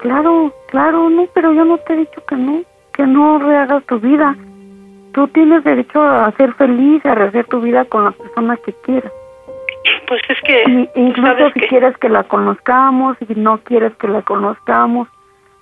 Claro, 0.00 0.52
claro, 0.70 1.10
no, 1.10 1.26
pero 1.34 1.52
yo 1.52 1.64
no 1.64 1.78
te 1.78 1.94
he 1.94 1.96
dicho 1.98 2.24
que 2.26 2.36
no, 2.36 2.62
que 2.92 3.06
no 3.06 3.38
rehagas 3.38 3.84
tu 3.84 3.98
vida. 3.98 4.36
Tú 5.12 5.28
tienes 5.28 5.64
derecho 5.64 6.02
a 6.02 6.30
ser 6.32 6.52
feliz, 6.54 7.04
a 7.04 7.14
rehacer 7.14 7.46
tu 7.46 7.60
vida 7.60 7.84
con 7.84 8.04
la 8.04 8.12
persona 8.12 8.56
que 8.56 8.72
quieras. 8.84 9.12
Pues 10.06 10.22
es 10.28 10.40
que, 10.42 10.62
Y, 10.66 10.88
incluso 11.00 11.26
¿sabes 11.36 11.52
si 11.54 11.60
quieres 11.60 11.96
que 11.98 12.08
la 12.08 12.24
conozcamos, 12.24 13.16
si 13.26 13.34
no 13.34 13.58
quieres 13.58 13.94
que 13.96 14.08
la 14.08 14.22
conozcamos, 14.22 15.08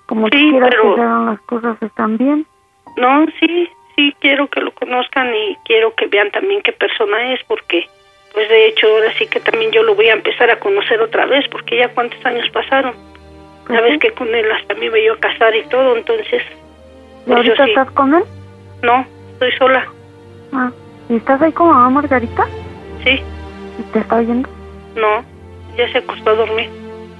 como 0.06 0.28
Sí, 0.28 0.50
quieras 0.50 0.70
pero- 0.70 0.94
que 0.94 1.00
hagan 1.00 1.26
las 1.26 1.40
cosas 1.42 1.76
están 1.82 2.16
bien. 2.16 2.46
No, 2.96 3.26
sí, 3.40 3.68
sí 3.96 4.14
quiero 4.20 4.46
que 4.48 4.60
lo 4.60 4.70
conozcan 4.72 5.34
y 5.34 5.56
quiero 5.64 5.94
que 5.94 6.06
vean 6.06 6.30
también 6.30 6.62
qué 6.62 6.72
persona 6.72 7.32
es, 7.34 7.42
porque, 7.44 7.88
pues 8.32 8.48
de 8.48 8.66
hecho, 8.68 8.86
ahora 8.86 9.12
sí 9.18 9.26
que 9.26 9.40
también 9.40 9.70
yo 9.72 9.82
lo 9.82 9.94
voy 9.94 10.08
a 10.08 10.14
empezar 10.14 10.50
a 10.50 10.58
conocer 10.60 11.00
otra 11.02 11.26
vez, 11.26 11.46
porque 11.48 11.78
ya 11.78 11.88
cuántos 11.88 12.24
años 12.24 12.48
pasaron. 12.50 12.94
Pues 13.66 13.78
Sabes 13.78 13.92
sí. 13.94 13.98
que 13.98 14.12
con 14.12 14.32
él 14.34 14.50
hasta 14.52 14.74
me 14.74 14.86
iba 14.86 14.98
yo 15.00 15.14
a 15.14 15.18
casar 15.18 15.54
y 15.56 15.64
todo, 15.64 15.96
entonces, 15.96 16.42
¿Y 17.26 17.30
pues 17.32 17.44
yo 17.44 17.52
ahorita 17.52 17.64
sí. 17.64 17.70
estás 17.70 17.90
con 17.90 18.14
él? 18.14 18.22
No, 18.82 19.04
estoy 19.32 19.52
sola, 19.58 19.86
Ah, 20.52 20.70
¿Y 21.08 21.16
estás 21.16 21.42
ahí 21.42 21.52
con 21.52 21.68
mamá 21.68 21.90
Margarita? 21.90 22.46
sí, 23.04 23.10
¿Y 23.10 23.35
te 23.84 23.98
está 23.98 24.16
oyendo? 24.16 24.48
no, 24.96 25.24
ya 25.76 25.90
se 25.92 25.98
acostó 25.98 26.30
a 26.30 26.34
dormir. 26.34 26.70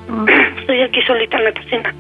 Ah. 0.09 0.25
Estoy 0.59 0.83
aquí 0.83 1.03
solita 1.03 1.39
en 1.39 1.45
la 1.45 1.53
cocina. 1.53 1.95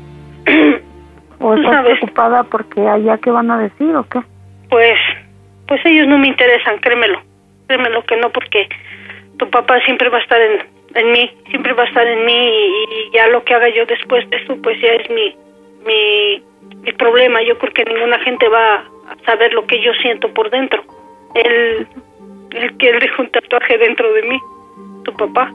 ¿O 1.38 1.54
estás 1.54 1.72
sabes. 1.72 1.98
preocupada 1.98 2.42
porque 2.44 2.80
allá 2.80 3.18
qué 3.18 3.30
van 3.30 3.50
a 3.50 3.58
decir 3.58 3.94
o 3.94 4.08
qué? 4.08 4.20
Pues, 4.70 4.98
pues 5.68 5.84
ellos 5.84 6.08
no 6.08 6.18
me 6.18 6.28
interesan, 6.28 6.78
créemelo. 6.78 7.20
Créemelo 7.66 8.02
que 8.04 8.16
no, 8.16 8.30
porque 8.30 8.68
tu 9.38 9.48
papá 9.50 9.78
siempre 9.84 10.08
va 10.08 10.18
a 10.18 10.22
estar 10.22 10.40
en, 10.40 10.66
en 10.94 11.12
mí, 11.12 11.30
siempre 11.50 11.74
va 11.74 11.82
a 11.82 11.86
estar 11.86 12.06
en 12.06 12.24
mí 12.24 12.32
y, 12.32 12.94
y 12.94 13.10
ya 13.12 13.26
lo 13.28 13.44
que 13.44 13.54
haga 13.54 13.68
yo 13.68 13.84
después 13.84 14.28
de 14.30 14.38
eso, 14.38 14.56
pues 14.62 14.80
ya 14.80 14.88
es 14.88 15.10
mi, 15.10 15.36
mi, 15.84 16.42
mi 16.82 16.92
problema. 16.92 17.42
Yo 17.42 17.58
creo 17.58 17.72
que 17.72 17.84
ninguna 17.84 18.18
gente 18.20 18.48
va 18.48 18.76
a 18.76 19.24
saber 19.26 19.52
lo 19.52 19.66
que 19.66 19.82
yo 19.82 19.92
siento 20.00 20.32
por 20.32 20.50
dentro. 20.50 20.82
Él 21.34 21.86
que 22.78 22.90
él 22.90 22.98
dejó 23.00 23.22
un 23.22 23.30
tatuaje 23.30 23.78
dentro 23.78 24.12
de 24.12 24.22
mí, 24.22 24.38
tu 25.04 25.12
papá. 25.14 25.52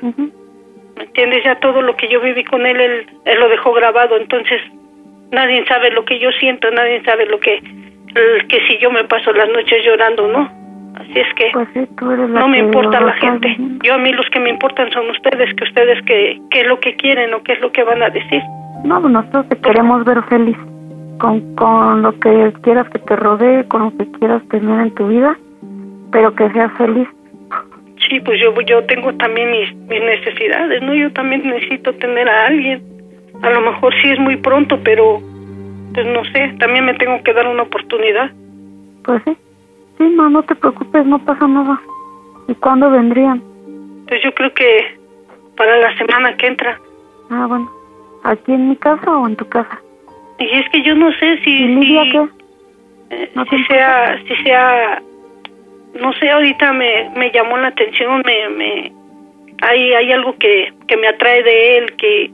¿Me 0.00 1.04
entiendes? 1.04 1.44
Ya 1.44 1.54
todo 1.60 1.82
lo 1.82 1.96
que 1.96 2.08
yo 2.08 2.20
viví 2.20 2.44
con 2.44 2.66
él, 2.66 2.80
él, 2.80 3.06
él 3.24 3.40
lo 3.40 3.48
dejó 3.48 3.72
grabado, 3.72 4.16
entonces 4.16 4.60
nadie 5.30 5.64
sabe 5.66 5.90
lo 5.90 6.04
que 6.04 6.18
yo 6.18 6.30
siento, 6.32 6.70
nadie 6.70 7.02
sabe 7.04 7.26
lo 7.26 7.38
que, 7.40 7.56
el- 7.56 8.46
que 8.48 8.60
si 8.68 8.78
yo 8.78 8.90
me 8.90 9.04
paso 9.04 9.32
las 9.32 9.48
noches 9.48 9.84
llorando, 9.84 10.28
¿no? 10.28 10.62
Así 10.94 11.18
es 11.18 11.34
que 11.34 11.50
Pues 11.54 11.68
sí, 11.72 11.88
no 12.00 12.48
me 12.48 12.58
que 12.58 12.64
importa 12.64 13.00
la 13.00 13.14
gente. 13.14 13.56
Yo 13.82 13.94
a 13.94 13.98
mí 13.98 14.12
los 14.12 14.28
que 14.30 14.38
me 14.40 14.50
importan 14.50 14.90
son 14.92 15.08
ustedes, 15.10 15.54
que 15.54 15.64
ustedes 15.64 16.02
que, 16.04 16.38
qué 16.50 16.60
es 16.60 16.66
lo 16.66 16.78
que 16.80 16.94
quieren 16.96 17.32
o 17.32 17.42
qué 17.42 17.54
es 17.54 17.60
lo 17.60 17.72
que 17.72 17.82
van 17.82 18.02
a 18.02 18.10
decir. 18.10 18.42
No, 18.84 19.00
pues 19.00 19.12
nosotros 19.12 19.48
te 19.48 19.56
queremos 19.58 20.04
ver 20.04 20.22
feliz 20.24 20.56
con, 21.18 21.54
con 21.54 22.02
lo 22.02 22.18
que 22.20 22.52
quieras 22.62 22.88
que 22.90 22.98
te 22.98 23.16
rodee, 23.16 23.64
con 23.68 23.84
lo 23.84 23.96
que 23.96 24.10
quieras 24.18 24.42
tener 24.50 24.80
en 24.80 24.94
tu 24.94 25.06
vida, 25.08 25.34
pero 26.12 26.34
que 26.34 26.48
seas 26.50 26.72
feliz. 26.76 27.08
Sí, 28.08 28.20
pues 28.20 28.40
yo 28.40 28.54
yo 28.62 28.84
tengo 28.84 29.12
también 29.14 29.50
mis, 29.50 29.74
mis 29.88 30.02
necesidades, 30.02 30.82
¿no? 30.82 30.94
Yo 30.94 31.12
también 31.12 31.42
necesito 31.48 31.92
tener 31.94 32.28
a 32.28 32.46
alguien. 32.46 32.82
A 33.42 33.50
lo 33.50 33.60
mejor 33.60 33.92
sí 34.02 34.10
es 34.10 34.18
muy 34.18 34.36
pronto, 34.36 34.78
pero 34.84 35.20
pues 35.94 36.06
no 36.06 36.24
sé, 36.26 36.54
también 36.58 36.84
me 36.84 36.94
tengo 36.94 37.22
que 37.22 37.32
dar 37.32 37.46
una 37.46 37.62
oportunidad. 37.62 38.30
Pues 39.04 39.22
sí. 39.24 39.36
Sí, 39.98 40.04
no, 40.16 40.30
no 40.30 40.42
te 40.42 40.54
preocupes, 40.54 41.04
no 41.06 41.18
pasa 41.24 41.46
nada. 41.46 41.80
¿Y 42.48 42.54
cuándo 42.54 42.90
vendrían? 42.90 43.42
Pues 44.08 44.22
yo 44.22 44.32
creo 44.34 44.52
que 44.54 44.98
para 45.56 45.76
la 45.78 45.96
semana 45.96 46.36
que 46.36 46.46
entra. 46.46 46.78
Ah, 47.30 47.46
bueno. 47.46 47.70
¿Aquí 48.24 48.52
en 48.52 48.70
mi 48.70 48.76
casa 48.76 49.10
o 49.16 49.26
en 49.26 49.36
tu 49.36 49.48
casa? 49.48 49.80
Y 50.38 50.44
es 50.58 50.68
que 50.70 50.82
yo 50.82 50.94
no 50.94 51.12
sé 51.12 51.38
si, 51.44 51.50
¿Y 51.50 51.82
si, 51.82 52.10
qué? 52.10 52.28
eh, 53.10 53.30
¿No 53.34 53.44
si 53.46 53.62
sea, 53.64 54.18
si 54.26 54.34
sea, 54.42 55.02
no 56.00 56.12
sé, 56.14 56.30
ahorita 56.30 56.72
me, 56.72 57.10
me 57.16 57.30
llamó 57.30 57.56
la 57.58 57.68
atención, 57.68 58.22
me, 58.24 58.48
me, 58.50 58.92
hay, 59.62 59.94
hay 59.94 60.12
algo 60.12 60.36
que, 60.38 60.72
que 60.88 60.96
me 60.96 61.08
atrae 61.08 61.42
de 61.42 61.78
él, 61.78 61.92
que, 61.96 62.30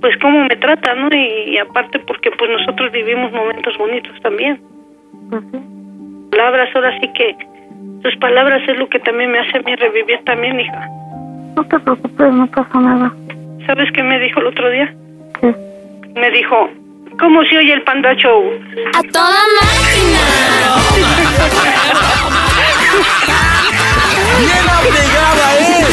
pues 0.00 0.16
cómo 0.20 0.42
me 0.44 0.56
trata, 0.56 0.94
¿no? 0.94 1.08
Y, 1.12 1.58
aparte 1.58 1.98
porque 2.00 2.30
pues 2.32 2.50
nosotros 2.50 2.92
vivimos 2.92 3.32
momentos 3.32 3.76
bonitos 3.78 4.12
también. 4.22 4.60
Palabras, 6.30 6.68
ahora 6.74 6.98
sí 7.00 7.08
que 7.14 7.36
sus 8.02 8.16
palabras 8.16 8.62
es 8.68 8.78
lo 8.78 8.88
que 8.88 8.98
también 9.00 9.30
me 9.30 9.38
hace 9.38 9.58
a 9.58 9.62
mí 9.62 9.74
revivir 9.74 10.22
también, 10.24 10.60
hija. 10.60 10.88
No 11.56 11.64
te 11.64 11.78
preocupes, 11.78 12.32
no 12.32 12.46
pasa 12.48 12.80
nada. 12.80 13.12
¿Sabes 13.66 13.90
qué 13.92 14.02
me 14.02 14.18
dijo 14.18 14.40
el 14.40 14.46
otro 14.46 14.70
día? 14.70 14.94
¿Qué? 15.40 15.54
Me 16.14 16.30
dijo, 16.30 16.68
¿cómo 17.18 17.42
se 17.44 17.58
oye 17.58 17.72
el 17.72 17.82
Panda 17.82 18.14
Show? 18.14 18.52
A 18.94 19.02
toda 19.12 19.30
¡Bien 24.38 24.68
apegada 24.68 25.46
es! 25.58 25.88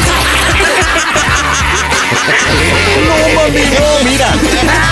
No 3.07 3.15
mami, 3.35 3.65
no, 3.65 4.09
mira. 4.09 4.29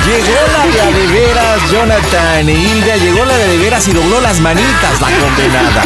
Llegó 0.05 0.39
la 0.53 0.63
de 0.71 0.81
a 0.81 0.91
de 0.91 1.07
veras, 1.07 1.71
Jonathan 1.71 2.49
e 2.49 2.53
Hilda. 2.53 2.95
Llegó 2.97 3.25
la 3.25 3.37
de 3.37 3.57
veras 3.57 3.87
y 3.87 3.93
dobló 3.93 4.19
las 4.21 4.39
manitas, 4.39 4.99
la 4.99 5.07
condenada. 5.19 5.83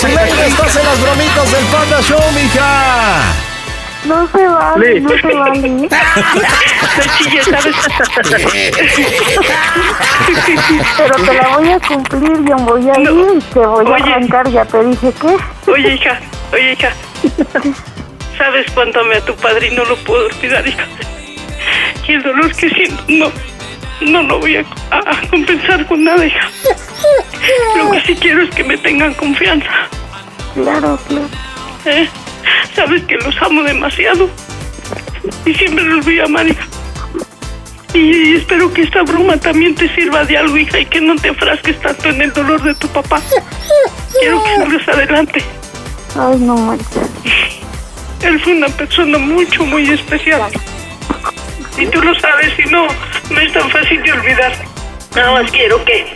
Selena, 0.00 0.46
estás 0.46 0.76
en 0.76 0.84
las 0.84 1.00
bromitas 1.00 1.50
del 1.50 1.64
Panda 1.66 2.02
Show, 2.02 2.20
mija. 2.34 3.51
No 4.04 4.26
se 4.28 4.46
vale, 4.48 5.00
no 5.00 5.10
se 5.10 5.32
vale. 5.32 5.88
Chille, 7.18 7.42
¿sabes? 7.44 7.76
Pero 10.96 11.14
te 11.16 11.34
la 11.34 11.48
voy 11.56 11.70
a 11.70 11.78
cumplir, 11.80 12.44
yo 12.48 12.56
voy 12.56 12.90
a 12.90 12.98
ir 13.00 13.10
y 13.36 13.40
te 13.52 13.60
voy 13.60 13.86
a 13.90 13.94
arrancar, 13.96 14.48
ya 14.50 14.64
te 14.64 14.84
dije 14.84 15.12
que. 15.20 15.70
Oye, 15.70 15.94
hija, 15.94 16.18
oye, 16.52 16.72
hija. 16.72 16.92
¿Sabes 18.36 18.66
cuánto 18.74 19.00
amé 19.00 19.16
a 19.16 19.24
tu 19.24 19.34
padre 19.36 19.68
y 19.68 19.76
no 19.76 19.84
lo 19.84 19.96
puedo 19.98 20.26
olvidar, 20.26 20.66
hija? 20.66 20.84
Y 22.08 22.12
el 22.14 22.22
dolor 22.22 22.52
que 22.56 22.68
siento, 22.70 23.02
no, 23.08 23.30
no 24.00 24.22
lo 24.24 24.40
voy 24.40 24.56
a, 24.56 24.64
a- 24.90 24.98
a 25.12 25.28
compensar 25.30 25.86
con 25.86 26.02
nada, 26.02 26.24
hija. 26.26 26.48
Lo 27.76 27.90
que 27.92 28.00
sí 28.02 28.16
quiero 28.16 28.42
es 28.42 28.50
que 28.50 28.64
me 28.64 28.76
tengan 28.78 29.14
confianza. 29.14 29.70
Claro, 30.54 30.98
claro. 31.06 31.28
¿eh? 31.86 32.08
Sabes 32.74 33.02
que 33.04 33.16
los 33.16 33.40
amo 33.42 33.62
demasiado. 33.62 34.28
Y 35.44 35.54
siempre 35.54 35.84
los 35.84 36.04
voy 36.04 36.20
a 36.20 36.24
amar, 36.24 36.46
hija. 36.46 36.66
Y 37.94 38.36
espero 38.36 38.72
que 38.72 38.82
esta 38.82 39.02
broma 39.02 39.36
también 39.36 39.74
te 39.74 39.94
sirva 39.94 40.24
de 40.24 40.38
algo, 40.38 40.56
hija, 40.56 40.80
y 40.80 40.86
que 40.86 41.00
no 41.00 41.14
te 41.16 41.28
enfrasques 41.28 41.78
tanto 41.80 42.08
en 42.08 42.22
el 42.22 42.32
dolor 42.32 42.62
de 42.62 42.74
tu 42.74 42.88
papá. 42.88 43.20
Quiero 44.18 44.42
que 44.42 44.56
salgas 44.56 44.88
adelante. 44.88 45.44
Ay, 46.18 46.38
no 46.38 46.56
manches. 46.56 46.86
Él 48.22 48.40
fue 48.40 48.54
una 48.54 48.68
persona 48.68 49.18
mucho, 49.18 49.66
muy 49.66 49.90
especial. 49.90 50.40
Y 51.76 51.86
tú 51.86 52.00
lo 52.00 52.14
sabes, 52.18 52.52
y 52.58 52.68
no, 52.70 52.86
no 53.30 53.40
es 53.40 53.52
tan 53.52 53.68
fácil 53.70 54.02
de 54.02 54.12
olvidar. 54.12 54.52
Nada 55.14 55.42
más 55.42 55.50
quiero 55.50 55.84
que, 55.84 56.06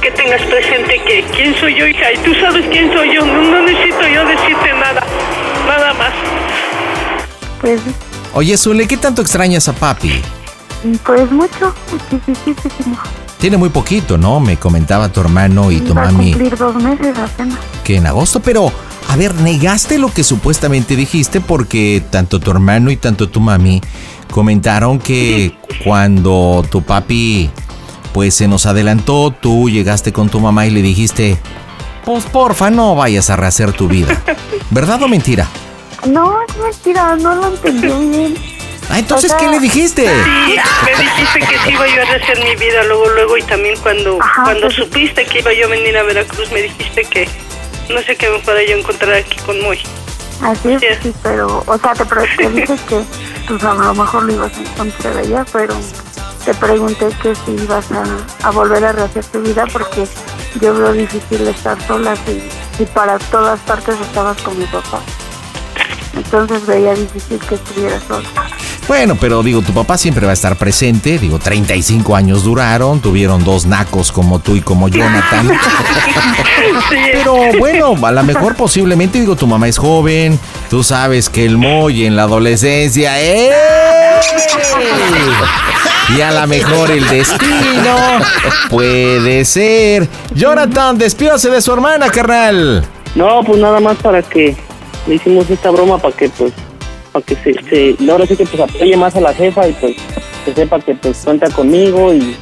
que 0.00 0.10
tengas 0.12 0.40
presente 0.42 1.00
que 1.06 1.22
quién 1.34 1.54
soy 1.56 1.74
yo, 1.74 1.86
hija, 1.86 2.12
y 2.12 2.16
tú 2.18 2.34
sabes 2.36 2.64
quién 2.70 2.90
soy 2.94 3.14
yo. 3.14 3.26
No, 3.26 3.42
no 3.42 3.62
necesito 3.62 4.08
yo 4.08 4.24
decirte 4.24 4.72
nada, 4.72 5.04
nada 5.66 5.94
más. 5.94 6.12
Pues, 7.60 7.80
Oye, 8.34 8.56
Zule, 8.56 8.86
¿qué 8.86 8.96
tanto 8.96 9.22
extrañas 9.22 9.68
a 9.68 9.72
papi? 9.72 10.20
pues 11.04 11.30
mucho, 11.30 11.74
muchísimo. 12.10 12.96
Tiene 13.38 13.56
muy 13.56 13.68
poquito, 13.70 14.16
¿no? 14.18 14.38
Me 14.40 14.56
comentaba 14.56 15.08
tu 15.10 15.20
hermano 15.20 15.70
y 15.70 15.80
tu 15.80 15.94
Va 15.94 16.02
a 16.02 16.04
mami 16.06 16.30
cumplir 16.32 16.56
dos 16.56 16.74
meses 16.76 17.16
apenas. 17.18 17.58
que 17.84 17.96
en 17.96 18.06
agosto, 18.06 18.40
pero 18.40 18.70
a 19.08 19.16
ver, 19.16 19.34
negaste 19.36 19.98
lo 19.98 20.12
que 20.12 20.24
supuestamente 20.24 20.94
dijiste 20.96 21.40
porque 21.40 22.02
tanto 22.10 22.38
tu 22.38 22.50
hermano 22.50 22.90
y 22.90 22.96
tanto 22.96 23.28
tu 23.28 23.40
mami 23.40 23.80
comentaron 24.30 24.98
que 24.98 25.54
cuando 25.84 26.64
tu 26.70 26.82
papi 26.82 27.50
pues 28.12 28.34
se 28.34 28.48
nos 28.48 28.66
adelantó, 28.66 29.32
tú 29.38 29.68
llegaste 29.70 30.12
con 30.12 30.28
tu 30.28 30.40
mamá 30.40 30.66
y 30.66 30.70
le 30.70 30.82
dijiste, 30.82 31.38
pues 32.04 32.24
porfa, 32.24 32.70
no 32.70 32.94
vayas 32.94 33.30
a 33.30 33.36
rehacer 33.36 33.72
tu 33.72 33.88
vida. 33.88 34.20
¿Verdad 34.70 35.02
o 35.02 35.08
mentira? 35.08 35.46
No, 36.06 36.38
es 36.48 36.56
mentira, 36.56 37.16
no 37.16 37.34
lo 37.34 37.48
entendí 37.48 37.86
bien. 38.18 38.34
Ah, 38.88 38.98
entonces, 38.98 39.30
O 39.30 39.38
sea- 39.38 39.46
¿qué 39.46 39.52
le 39.52 39.60
dijiste? 39.60 40.02
Sí, 40.08 40.56
me 40.84 41.04
dijiste 41.04 41.38
que 41.40 41.46
sí 41.64 41.70
iba 41.70 41.86
yo 41.86 42.02
a 42.02 42.04
rehacer 42.06 42.38
mi 42.42 42.56
vida 42.56 42.82
luego, 42.84 43.08
luego 43.10 43.36
y 43.36 43.42
también 43.42 43.78
cuando, 43.82 44.18
Ajá, 44.20 44.42
cuando 44.44 44.62
pues- 44.66 44.74
supiste 44.76 45.24
que 45.26 45.38
iba 45.40 45.52
yo 45.52 45.66
a 45.66 45.68
venir 45.70 45.96
a 45.96 46.02
Veracruz 46.02 46.50
me 46.50 46.62
dijiste 46.62 47.02
que 47.04 47.28
no 47.88 48.00
sé 48.02 48.16
qué 48.16 48.28
me 48.30 48.38
pueda 48.40 48.62
yo 48.64 48.76
encontrar 48.76 49.14
aquí 49.14 49.38
con 49.46 49.60
Moy. 49.62 49.78
Así 50.42 50.72
es, 50.72 50.80
Sí. 50.80 50.86
sí, 51.02 51.14
pero, 51.22 51.62
o 51.66 51.78
sea, 51.78 51.92
te, 51.92 52.04
te 52.04 52.48
dije 52.50 52.76
que 52.88 53.02
pues 53.46 53.62
a 53.62 53.74
lo 53.74 53.94
mejor 53.94 54.22
lo 54.24 54.32
ibas 54.32 54.52
a 54.56 54.60
encontrar 54.60 55.16
allá, 55.18 55.44
pero 55.52 55.74
te 56.44 56.54
pregunté 56.54 57.08
que 57.22 57.34
si 57.34 57.52
ibas 57.62 57.86
a, 57.92 58.02
a 58.46 58.50
volver 58.50 58.84
a 58.84 58.92
rehacer 58.92 59.24
tu 59.24 59.40
vida 59.40 59.64
porque 59.72 60.06
yo 60.60 60.74
veo 60.74 60.92
difícil 60.92 61.46
estar 61.48 61.80
sola 61.86 62.14
si, 62.16 62.42
si 62.76 62.84
para 62.86 63.18
todas 63.18 63.60
partes 63.60 63.96
estabas 64.00 64.40
con 64.42 64.58
mi 64.58 64.66
papá. 64.66 65.00
Entonces 66.14 66.66
veía 66.66 66.94
difícil 66.94 67.38
que 67.38 67.54
estuvieras 67.54 68.02
sola. 68.04 68.28
Bueno, 68.88 69.16
pero 69.20 69.44
digo, 69.44 69.62
tu 69.62 69.72
papá 69.72 69.96
siempre 69.96 70.26
va 70.26 70.32
a 70.32 70.34
estar 70.34 70.56
presente. 70.56 71.18
Digo, 71.18 71.38
35 71.38 72.16
años 72.16 72.42
duraron, 72.42 73.00
tuvieron 73.00 73.44
dos 73.44 73.66
nacos 73.66 74.10
como 74.10 74.40
tú 74.40 74.56
y 74.56 74.62
como 74.62 74.88
Jonathan. 74.88 75.48
Pero 76.90 77.36
bueno, 77.58 77.94
a 78.04 78.10
lo 78.10 78.22
mejor 78.24 78.56
posiblemente, 78.56 79.20
digo, 79.20 79.36
tu 79.36 79.46
mamá 79.46 79.68
es 79.68 79.78
joven, 79.78 80.40
tú 80.68 80.82
sabes 80.82 81.28
que 81.28 81.46
el 81.46 81.56
Moy 81.56 82.04
en 82.04 82.16
la 82.16 82.24
adolescencia, 82.24 83.22
¡eh! 83.22 83.52
Y 86.16 86.20
a 86.22 86.32
lo 86.32 86.46
mejor 86.46 86.90
el 86.90 87.06
destino 87.08 87.96
puede 88.68 89.44
ser. 89.44 90.08
Jonathan, 90.34 90.98
despídase 90.98 91.50
de 91.50 91.60
su 91.60 91.72
hermana, 91.72 92.08
carnal. 92.08 92.84
No, 93.14 93.42
pues 93.44 93.60
nada 93.60 93.80
más 93.80 93.96
para 93.98 94.22
que 94.22 94.56
le 95.06 95.14
hicimos 95.14 95.48
esta 95.50 95.70
broma 95.70 95.98
para 95.98 96.16
que 96.16 96.28
pues 96.28 96.52
para 97.12 97.24
que 97.24 97.34
se, 97.36 97.54
se 97.68 98.10
ahora 98.10 98.26
sí 98.26 98.36
que 98.36 98.46
pues 98.46 98.60
apoye 98.60 98.96
más 98.96 99.16
a 99.16 99.20
la 99.20 99.34
jefa 99.34 99.66
y 99.66 99.72
pues 99.72 99.96
que 100.44 100.54
sepa 100.54 100.80
que 100.80 100.94
pues 100.94 101.22
cuenta 101.24 101.50
conmigo 101.50 102.12
y 102.12 102.36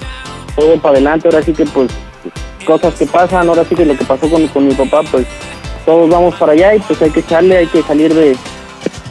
todo 0.57 0.77
para 0.81 0.95
adelante, 0.95 1.29
ahora 1.29 1.43
sí 1.43 1.53
que 1.53 1.65
pues 1.65 1.91
cosas 2.67 2.95
que 2.95 3.07
pasan, 3.07 3.49
ahora 3.49 3.65
sí 3.69 3.75
que 3.75 3.85
lo 3.85 3.97
que 3.97 4.05
pasó 4.05 4.29
con, 4.29 4.47
con 4.49 4.67
mi 4.67 4.75
papá 4.75 5.03
pues 5.11 5.27
todos 5.87 6.11
vamos 6.11 6.35
para 6.35 6.53
allá 6.53 6.75
y 6.75 6.81
pues 6.81 7.01
hay 7.01 7.11
que 7.11 7.21
echarle, 7.21 7.57
hay 7.57 7.67
que 7.67 7.83
salir 7.83 8.13
de 8.15 8.37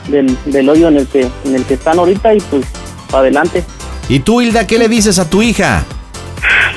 del, 0.10 0.38
del 0.46 0.70
hoyo 0.70 0.88
en 0.90 0.98
el 0.98 1.08
que 1.08 1.28
en 1.46 1.56
el 1.56 1.66
que 1.66 1.74
están 1.74 1.98
ahorita 2.00 2.34
y 2.34 2.40
pues 2.42 2.66
para 3.10 3.22
adelante. 3.22 3.64
¿Y 4.10 4.20
tú, 4.20 4.42
Hilda, 4.42 4.66
qué 4.66 4.78
le 4.78 4.88
dices 4.88 5.20
a 5.20 5.30
tu 5.30 5.42
hija? 5.42 5.84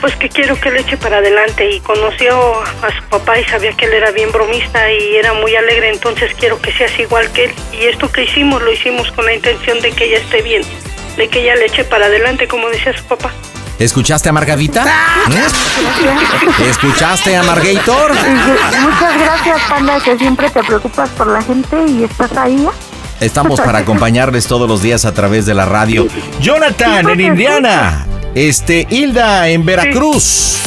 Pues 0.00 0.16
que 0.16 0.28
quiero 0.28 0.58
que 0.58 0.70
le 0.70 0.80
eche 0.80 0.96
para 0.96 1.18
adelante 1.18 1.70
y 1.70 1.80
conoció 1.80 2.34
a 2.60 2.90
su 2.96 3.02
papá 3.08 3.38
y 3.38 3.44
sabía 3.44 3.72
que 3.76 3.84
él 3.84 3.92
era 3.92 4.10
bien 4.10 4.32
bromista 4.32 4.90
y 4.90 5.16
era 5.16 5.34
muy 5.34 5.54
alegre, 5.54 5.90
entonces 5.90 6.32
quiero 6.38 6.60
que 6.60 6.72
seas 6.72 6.98
igual 6.98 7.30
que 7.32 7.44
él. 7.44 7.52
Y 7.72 7.84
esto 7.84 8.10
que 8.10 8.24
hicimos 8.24 8.62
lo 8.62 8.72
hicimos 8.72 9.12
con 9.12 9.26
la 9.26 9.34
intención 9.34 9.80
de 9.80 9.92
que 9.92 10.06
ella 10.06 10.18
esté 10.18 10.42
bien, 10.42 10.62
de 11.16 11.28
que 11.28 11.42
ella 11.42 11.54
le 11.54 11.66
eche 11.66 11.84
para 11.84 12.06
adelante, 12.06 12.48
como 12.48 12.68
decía 12.68 12.96
su 12.96 13.04
papá. 13.04 13.30
¿Escuchaste 13.78 14.28
a 14.28 14.32
Margarita? 14.32 14.84
¿Eh? 15.30 16.68
¿Escuchaste 16.68 17.36
a 17.36 17.42
Margator? 17.42 18.12
Muchas 18.12 19.18
gracias, 19.18 19.60
Panda, 19.68 20.00
que 20.00 20.18
siempre 20.18 20.50
te 20.50 20.62
preocupas 20.62 21.08
por 21.10 21.28
la 21.28 21.42
gente 21.42 21.76
y 21.88 22.04
estás 22.04 22.36
ahí. 22.36 22.56
¿eh? 22.56 22.89
Estamos 23.20 23.60
para 23.60 23.78
acompañarles 23.80 24.46
todos 24.46 24.68
los 24.68 24.82
días 24.82 25.04
a 25.04 25.12
través 25.12 25.46
de 25.46 25.54
la 25.54 25.66
radio. 25.66 26.06
Jonathan 26.40 27.08
en 27.10 27.20
Indiana. 27.20 28.06
Este, 28.34 28.86
Hilda 28.90 29.48
en 29.48 29.64
Veracruz. 29.64 30.58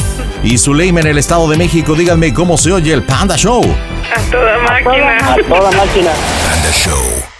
Y 0.44 0.58
Zuleima 0.58 1.00
en 1.00 1.08
el 1.08 1.18
Estado 1.18 1.50
de 1.50 1.58
México. 1.58 1.96
Díganme 1.96 2.34
cómo 2.34 2.58
se 2.58 2.72
oye 2.72 2.94
el 2.94 3.04
Panda 3.04 3.38
Show. 3.38 3.64
A 3.64 4.32
toda 4.32 4.58
máquina. 4.60 5.18
A 5.18 5.36
toda 5.48 5.72
máquina. 5.72 6.12
Panda 6.44 6.72
Show. 6.72 7.33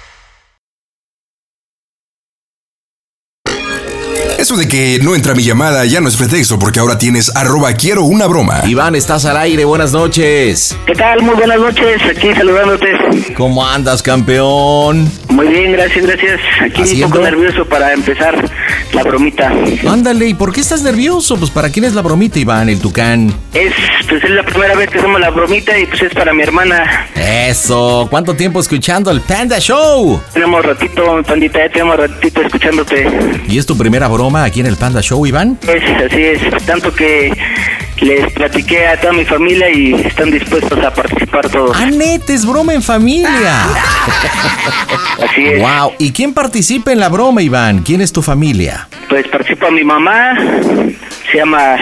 Eso 4.44 4.58
de 4.58 4.68
que 4.68 5.00
no 5.02 5.16
entra 5.16 5.34
mi 5.34 5.42
llamada 5.42 5.86
ya 5.86 6.02
no 6.02 6.10
es 6.10 6.18
pretexto 6.18 6.60
porque 6.60 6.82
ahora 6.82 6.98
tienes 6.98 7.34
arroba 7.34 7.72
quiero 7.72 8.04
una 8.04 8.28
broma. 8.28 8.64
Iván, 8.68 8.94
estás 8.94 9.24
al 9.24 9.38
aire. 9.38 9.64
Buenas 9.64 9.94
noches. 9.94 10.76
¿Qué 10.86 10.94
tal? 10.96 11.22
Muy 11.22 11.34
buenas 11.36 11.62
noches, 11.62 12.02
aquí 12.12 12.34
saludándote. 12.36 13.34
¿Cómo 13.38 13.66
andas, 13.66 14.04
campeón? 14.04 15.10
Muy 15.34 15.48
bien, 15.48 15.72
gracias, 15.72 16.06
gracias. 16.06 16.40
Aquí 16.62 16.84
¿Haciendo? 16.84 17.08
un 17.08 17.12
poco 17.12 17.24
nervioso 17.24 17.66
para 17.66 17.92
empezar 17.92 18.36
la 18.94 19.04
bromita. 19.04 19.52
Ándale, 19.90 20.28
¿y 20.28 20.36
por 20.36 20.54
qué 20.54 20.62
estás 20.62 20.84
nervioso? 20.84 21.38
Pues 21.38 21.50
para 21.50 21.72
quién 21.72 21.86
es 21.86 21.96
la 21.96 22.04
bromita, 22.04 22.38
Iván, 22.38 22.70
el 22.70 22.80
tucán. 22.80 23.34
Es, 23.52 23.74
pues 24.08 24.24
es 24.24 24.30
la 24.30 24.44
primera 24.44 24.76
vez 24.76 24.92
que 24.92 25.00
hacemos 25.00 25.20
la 25.20 25.32
bromita 25.32 25.76
y 25.80 25.88
pues 25.88 26.04
es 26.04 26.14
para 26.14 26.34
mi 26.34 26.44
hermana. 26.44 27.08
Eso, 27.16 28.08
¿cuánto 28.12 28.36
tiempo 28.36 28.60
escuchando 28.60 29.10
el 29.10 29.22
Panda 29.22 29.58
Show? 29.60 30.22
Tenemos 30.34 30.64
ratito, 30.64 31.24
pandita, 31.24 31.66
ya 31.66 31.70
tenemos 31.72 31.98
ratito 31.98 32.42
escuchándote. 32.42 33.08
¿Y 33.48 33.58
es 33.58 33.66
tu 33.66 33.76
primera 33.76 34.08
broma 34.10 34.44
aquí 34.44 34.60
en 34.60 34.68
el 34.68 34.78
Panda 34.78 35.02
Show, 35.02 35.26
Iván? 35.26 35.58
Es, 35.68 35.84
así 36.12 36.22
es, 36.22 36.66
tanto 36.66 36.94
que 36.94 37.34
les 38.04 38.32
platiqué 38.34 38.88
a 38.88 39.00
toda 39.00 39.14
mi 39.14 39.26
familia 39.26 39.70
y 39.70 39.94
están 39.94 40.32
dispuestos 40.32 40.78
a 40.84 40.94
participar 40.94 41.50
todos. 41.50 41.76
¡Ah, 41.80 41.86
neta, 41.86 42.34
es 42.34 42.46
broma 42.46 42.74
en 42.74 42.84
familia! 42.84 43.64
Así 45.24 45.46
es. 45.46 45.62
¡Wow! 45.62 45.94
¿Y 46.00 46.12
quién 46.12 46.34
participa 46.34 46.92
en 46.92 47.00
la 47.00 47.10
broma, 47.10 47.42
Iván? 47.42 47.84
¿Quién 47.84 48.02
es 48.02 48.12
tu 48.12 48.22
familia? 48.22 48.88
Pues 49.10 49.28
participa 49.28 49.70
mi 49.72 49.84
mamá, 49.84 50.36
se 51.32 51.38
llama 51.38 51.76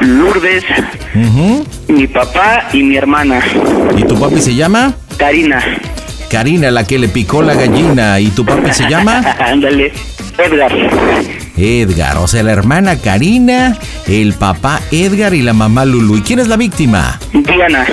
Lourdes, 0.00 0.64
mi 1.88 2.06
papá 2.06 2.68
y 2.72 2.82
mi 2.82 2.96
hermana, 2.96 3.40
¿Y 3.96 4.04
tu 4.04 4.18
papi 4.18 4.40
se 4.40 4.54
llama? 4.54 4.94
Karina. 5.16 5.62
Karina, 6.30 6.70
la 6.70 6.84
que 6.84 6.98
le 6.98 7.08
picó 7.08 7.42
la 7.42 7.54
gallina. 7.54 8.18
¿Y 8.18 8.28
tu 8.30 8.44
papi 8.44 8.72
se 8.72 8.88
llama? 8.88 9.18
Ándale, 9.38 9.92
Edgar. 10.38 10.72
Edgar. 11.56 12.18
O 12.18 12.26
sea, 12.26 12.42
la 12.42 12.52
hermana 12.52 12.96
Karina, 12.98 13.76
el 14.06 14.34
papá 14.34 14.80
Edgar 14.90 15.34
y 15.34 15.42
la 15.42 15.52
mamá 15.52 15.84
Lulu. 15.84 16.18
¿Y 16.18 16.22
quién 16.22 16.38
es 16.38 16.48
la 16.48 16.56
víctima? 16.56 17.18
Diana. 17.32 17.86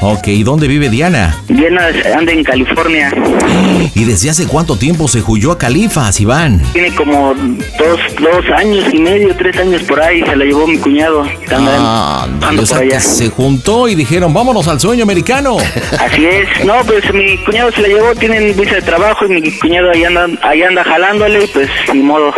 Ok, 0.00 0.28
¿y 0.28 0.42
dónde 0.42 0.68
vive 0.68 0.90
Diana? 0.90 1.34
Diana 1.48 1.88
anda 2.16 2.32
en 2.32 2.44
California. 2.44 3.10
¿Y 3.94 4.04
desde 4.04 4.30
hace 4.30 4.46
cuánto 4.46 4.76
tiempo 4.76 5.08
se 5.08 5.22
huyó 5.26 5.52
a 5.52 5.58
Califas, 5.58 6.20
Iván? 6.20 6.62
Tiene 6.72 6.94
como 6.94 7.34
dos, 7.34 8.00
dos 8.20 8.44
años 8.56 8.84
y 8.92 8.98
medio, 8.98 9.34
tres 9.36 9.56
años 9.58 9.82
por 9.84 10.00
ahí. 10.02 10.22
Se 10.22 10.36
la 10.36 10.44
llevó 10.44 10.66
mi 10.66 10.76
cuñado. 10.78 11.26
Ah, 11.50 12.28
anda 12.42 12.62
o 12.62 12.66
sea 12.66 12.78
por 12.78 12.88
que 12.88 12.94
allá. 12.96 13.00
se 13.00 13.28
juntó 13.30 13.88
y 13.88 13.94
dijeron, 13.94 14.34
vámonos 14.34 14.68
al 14.68 14.78
sueño 14.80 15.02
americano. 15.04 15.56
Así 15.98 16.26
es. 16.26 16.64
No, 16.66 16.74
pues 16.84 17.12
mi 17.14 17.38
cuñado 17.38 17.72
se 17.72 17.80
la 17.82 17.88
llevó. 17.88 18.14
Tienen 18.14 18.54
visa 18.56 18.74
de 18.76 18.82
trabajo 18.82 19.24
y 19.26 19.28
mi 19.40 19.50
cuñado 19.58 19.90
ahí 19.90 20.04
anda, 20.04 20.26
ahí 20.42 20.62
anda 20.62 20.84
jalándole. 20.84 21.44
y 21.44 21.46
Pues 21.48 21.68
ni 21.94 22.02
modo. 22.02 22.32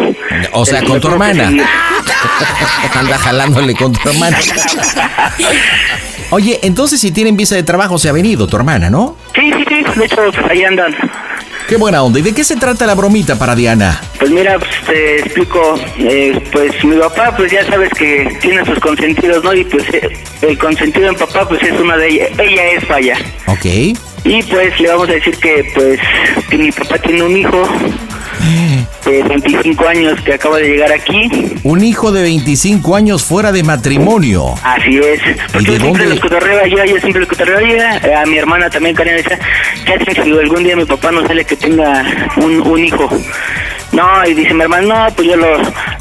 O 0.52 0.64
sea, 0.64 0.82
con 0.82 1.00
tu 1.00 1.08
hermana. 1.08 1.48
Anda 2.94 3.18
jalándole 3.18 3.74
con 3.74 3.92
tu 3.92 4.08
hermana. 4.08 4.38
Oye, 6.30 6.58
entonces 6.62 7.00
si 7.00 7.12
tienen 7.12 7.36
visa 7.36 7.45
de 7.54 7.62
trabajo 7.62 7.98
se 7.98 8.08
ha 8.08 8.12
venido 8.12 8.46
tu 8.46 8.56
hermana, 8.56 8.90
¿no? 8.90 9.16
Sí, 9.34 9.52
sí, 9.52 9.64
sí. 9.68 9.98
De 9.98 10.04
hecho, 10.04 10.20
ahí 10.50 10.64
andan. 10.64 10.94
Qué 11.68 11.76
buena 11.76 12.02
onda. 12.02 12.20
¿Y 12.20 12.22
de 12.22 12.32
qué 12.32 12.44
se 12.44 12.56
trata 12.56 12.86
la 12.86 12.94
bromita 12.94 13.36
para 13.38 13.54
Diana? 13.56 14.00
Pues 14.18 14.30
mira, 14.30 14.58
pues, 14.58 14.70
te 14.86 15.18
explico, 15.18 15.74
eh, 15.98 16.40
pues 16.52 16.84
mi 16.84 16.96
papá, 16.96 17.34
pues 17.36 17.50
ya 17.50 17.64
sabes 17.66 17.90
que 17.90 18.38
tiene 18.40 18.64
sus 18.64 18.78
consentidos, 18.78 19.42
¿no? 19.42 19.52
Y 19.52 19.64
pues 19.64 19.82
eh, 19.92 20.08
el 20.42 20.56
consentido 20.58 21.08
en 21.08 21.16
papá, 21.16 21.48
pues 21.48 21.62
es 21.62 21.78
una 21.80 21.96
de 21.96 22.08
ellas, 22.08 22.30
ella 22.38 22.70
es 22.72 22.88
vaya. 22.88 23.18
Ok. 23.46 23.64
Y 24.24 24.42
pues 24.44 24.78
le 24.80 24.88
vamos 24.88 25.08
a 25.08 25.12
decir 25.12 25.36
que 25.38 25.70
pues 25.74 26.00
que 26.48 26.56
mi 26.56 26.70
papá 26.70 26.98
tiene 26.98 27.22
un 27.22 27.36
hijo 27.36 27.68
de 29.10 29.22
25 29.22 29.88
años 29.88 30.20
que 30.22 30.34
acaba 30.34 30.58
de 30.58 30.68
llegar 30.68 30.92
aquí. 30.92 31.28
Un 31.62 31.82
hijo 31.82 32.12
de 32.12 32.22
25 32.22 32.96
años 32.96 33.24
fuera 33.24 33.52
de 33.52 33.62
matrimonio. 33.62 34.54
Así 34.62 34.98
es. 34.98 35.20
Porque 35.52 35.72
de 35.72 35.78
yo 35.78 35.80
siempre 35.80 36.04
dónde? 36.04 36.08
los 36.08 36.20
cotorreo 36.20 36.66
yo 36.66 36.98
siempre 36.98 37.20
los 37.20 37.28
cotorreo 37.28 37.58
eh, 37.60 38.14
a 38.14 38.26
mi 38.26 38.38
hermana 38.38 38.68
también, 38.70 38.94
Karen, 38.94 39.16
decía, 39.16 39.38
¿qué 39.84 39.94
hacen 39.94 40.24
si 40.24 40.30
algún 40.32 40.64
día 40.64 40.76
mi 40.76 40.84
papá 40.84 41.10
no 41.12 41.26
sale 41.26 41.44
que 41.44 41.56
tenga 41.56 42.04
un, 42.36 42.60
un 42.60 42.84
hijo? 42.84 43.08
No, 43.92 44.26
y 44.26 44.34
dice 44.34 44.52
mi 44.52 44.62
hermano, 44.62 44.88
no, 44.88 45.14
pues 45.14 45.28
yo 45.28 45.36
lo, 45.36 45.56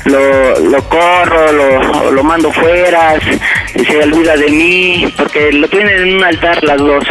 lo, 0.06 0.60
lo 0.60 0.90
corro, 0.90 1.52
lo, 1.52 2.12
lo 2.12 2.24
mando 2.24 2.52
fuera, 2.52 3.14
se 3.74 4.04
olvida 4.04 4.36
de 4.36 4.50
mí, 4.50 5.14
porque 5.16 5.52
lo 5.52 5.68
tienen 5.70 6.02
en 6.02 6.16
un 6.16 6.24
altar 6.24 6.64
las 6.64 6.78
dos. 6.78 7.06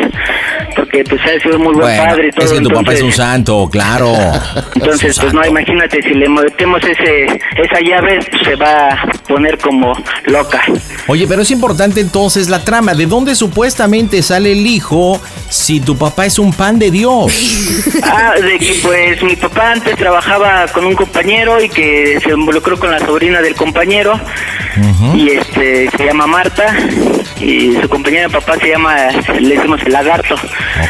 Porque 0.74 1.04
pues 1.04 1.20
ha 1.22 1.40
sido 1.42 1.58
muy 1.58 1.74
buen 1.74 1.80
Bueno, 1.86 2.04
padre 2.06 2.28
y 2.28 2.30
todo. 2.30 2.46
es 2.46 2.52
que 2.52 2.60
tu 2.60 2.68
papá 2.70 2.92
es 2.92 3.00
un 3.02 3.06
entonces- 3.10 3.16
santo, 3.16 3.68
claro. 3.70 4.12
Entonces, 4.74 5.18
pues 5.20 5.32
no, 5.32 5.44
imagínate, 5.46 6.02
si 6.02 6.10
le 6.14 6.28
metemos 6.28 6.82
ese, 6.84 7.24
esa 7.56 7.80
llave, 7.80 8.18
pues, 8.30 8.42
se 8.44 8.56
va 8.56 8.88
a 8.88 9.06
poner 9.28 9.58
como 9.58 9.94
loca. 10.26 10.62
Oye, 11.06 11.26
pero 11.26 11.42
es 11.42 11.50
importante 11.50 12.00
entonces 12.00 12.48
la 12.48 12.64
trama. 12.64 12.94
¿De 12.94 13.06
dónde 13.06 13.34
supuestamente 13.34 14.22
sale 14.22 14.52
el 14.52 14.66
hijo 14.66 15.20
si 15.48 15.80
tu 15.80 15.96
papá 15.96 16.26
es 16.26 16.38
un 16.38 16.52
pan 16.52 16.78
de 16.78 16.90
Dios? 16.90 17.32
Ah, 18.06 18.34
de 18.40 18.58
que 18.58 18.74
pues 18.82 19.22
mi 19.22 19.34
papá 19.36 19.72
antes 19.72 19.96
trabajaba 19.96 20.66
con 20.72 20.84
un 20.84 20.94
compañero 20.94 21.60
y 21.62 21.68
que 21.68 22.18
se 22.22 22.30
involucró 22.30 22.78
con 22.78 22.90
la 22.90 22.98
sobrina 23.00 23.40
del 23.40 23.54
compañero 23.54 24.18
y 25.14 25.30
este 25.30 25.88
se 25.96 26.04
llama 26.04 26.26
Marta 26.26 26.74
y 27.44 27.76
su 27.80 27.88
compañera 27.88 28.28
de 28.28 28.30
papá 28.30 28.56
se 28.58 28.68
llama, 28.70 28.96
le 29.38 29.54
decimos 29.56 29.80
el 29.84 29.92
lagarto. 29.92 30.34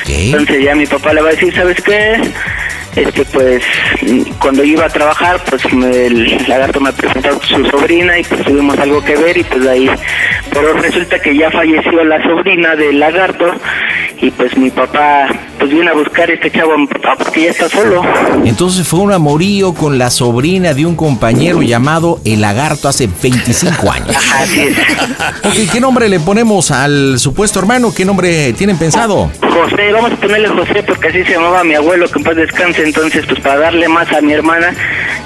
Entonces 0.07 0.63
ya 0.65 0.75
mi 0.75 0.87
papá 0.87 1.13
le 1.13 1.21
va 1.23 1.29
a 1.29 1.33
decir, 1.33 1.55
¿sabes 1.55 1.81
qué? 1.83 2.21
Este 2.97 3.25
pues 3.25 3.61
cuando 4.39 4.63
iba 4.63 4.85
a 4.87 4.89
trabajar 4.89 5.41
pues 5.51 5.73
me- 5.73 6.07
el 6.07 6.45
lagarto 6.47 6.81
me 6.81 6.93
presentó 6.93 7.31
a 7.31 7.45
su 7.45 7.65
sobrina 7.67 8.17
y 8.21 8.23
pues 8.23 8.45
tuvimos 8.45 8.79
algo 8.79 9.05
que 9.05 9.17
ver 9.17 9.37
y 9.37 9.43
pues 9.43 9.65
de 9.65 9.71
ahí 9.71 9.91
pero 10.53 10.75
resulta 10.75 11.19
que 11.21 11.37
ya 11.37 11.51
falleció 11.51 12.05
la 12.05 12.23
sobrina 12.23 12.77
del 12.77 13.01
lagarto 13.01 13.53
y 14.21 14.31
pues 14.31 14.57
mi 14.57 14.71
papá 14.71 15.27
pues 15.59 15.71
viene 15.71 15.91
a 15.91 15.95
buscar 15.95 16.29
a 16.29 16.33
este 16.33 16.51
chavo 16.51 16.75
a 16.75 16.79
mi 16.79 16.87
papá 16.87 17.17
porque 17.17 17.43
ya 17.43 17.51
está 17.51 17.69
solo. 17.69 18.03
Entonces 18.45 18.87
fue 18.87 19.01
un 19.01 19.13
amorío 19.13 19.75
con 19.75 19.99
la 19.99 20.11
sobrina 20.11 20.75
de 20.75 20.87
un 20.87 20.97
compañero 20.97 21.63
llamado 21.63 22.21
El 22.25 22.41
Lagarto 22.41 22.89
hace 22.89 23.09
25 23.23 23.91
años. 23.91 24.17
Así 24.39 24.61
es. 24.61 24.79
Ok, 25.45 25.73
¿qué 25.73 25.81
nombre 25.81 26.09
le 26.09 26.21
ponemos 26.21 26.71
al 26.71 27.19
supuesto 27.19 27.59
hermano? 27.59 27.95
¿Qué 27.95 28.05
nombre 28.05 28.53
tienen 28.55 28.79
pensado? 28.79 29.31
José, 29.41 29.93
vamos 29.93 30.13
a 30.13 30.17
ponerle 30.17 30.49
José 30.49 30.83
porque 30.83 31.09
así 31.09 31.25
se 31.25 31.35
llamaba 31.35 31.63
mi 31.63 31.75
abuelo, 31.75 32.09
que 32.09 32.19
en 32.19 32.25
paz 32.25 32.37
descanse, 32.37 32.83
entonces 32.83 33.25
pues 33.27 33.41
para 33.41 33.59
darle 33.61 33.89
más 33.89 34.11
a 34.13 34.21
mi 34.21 34.33
hermana, 34.33 34.75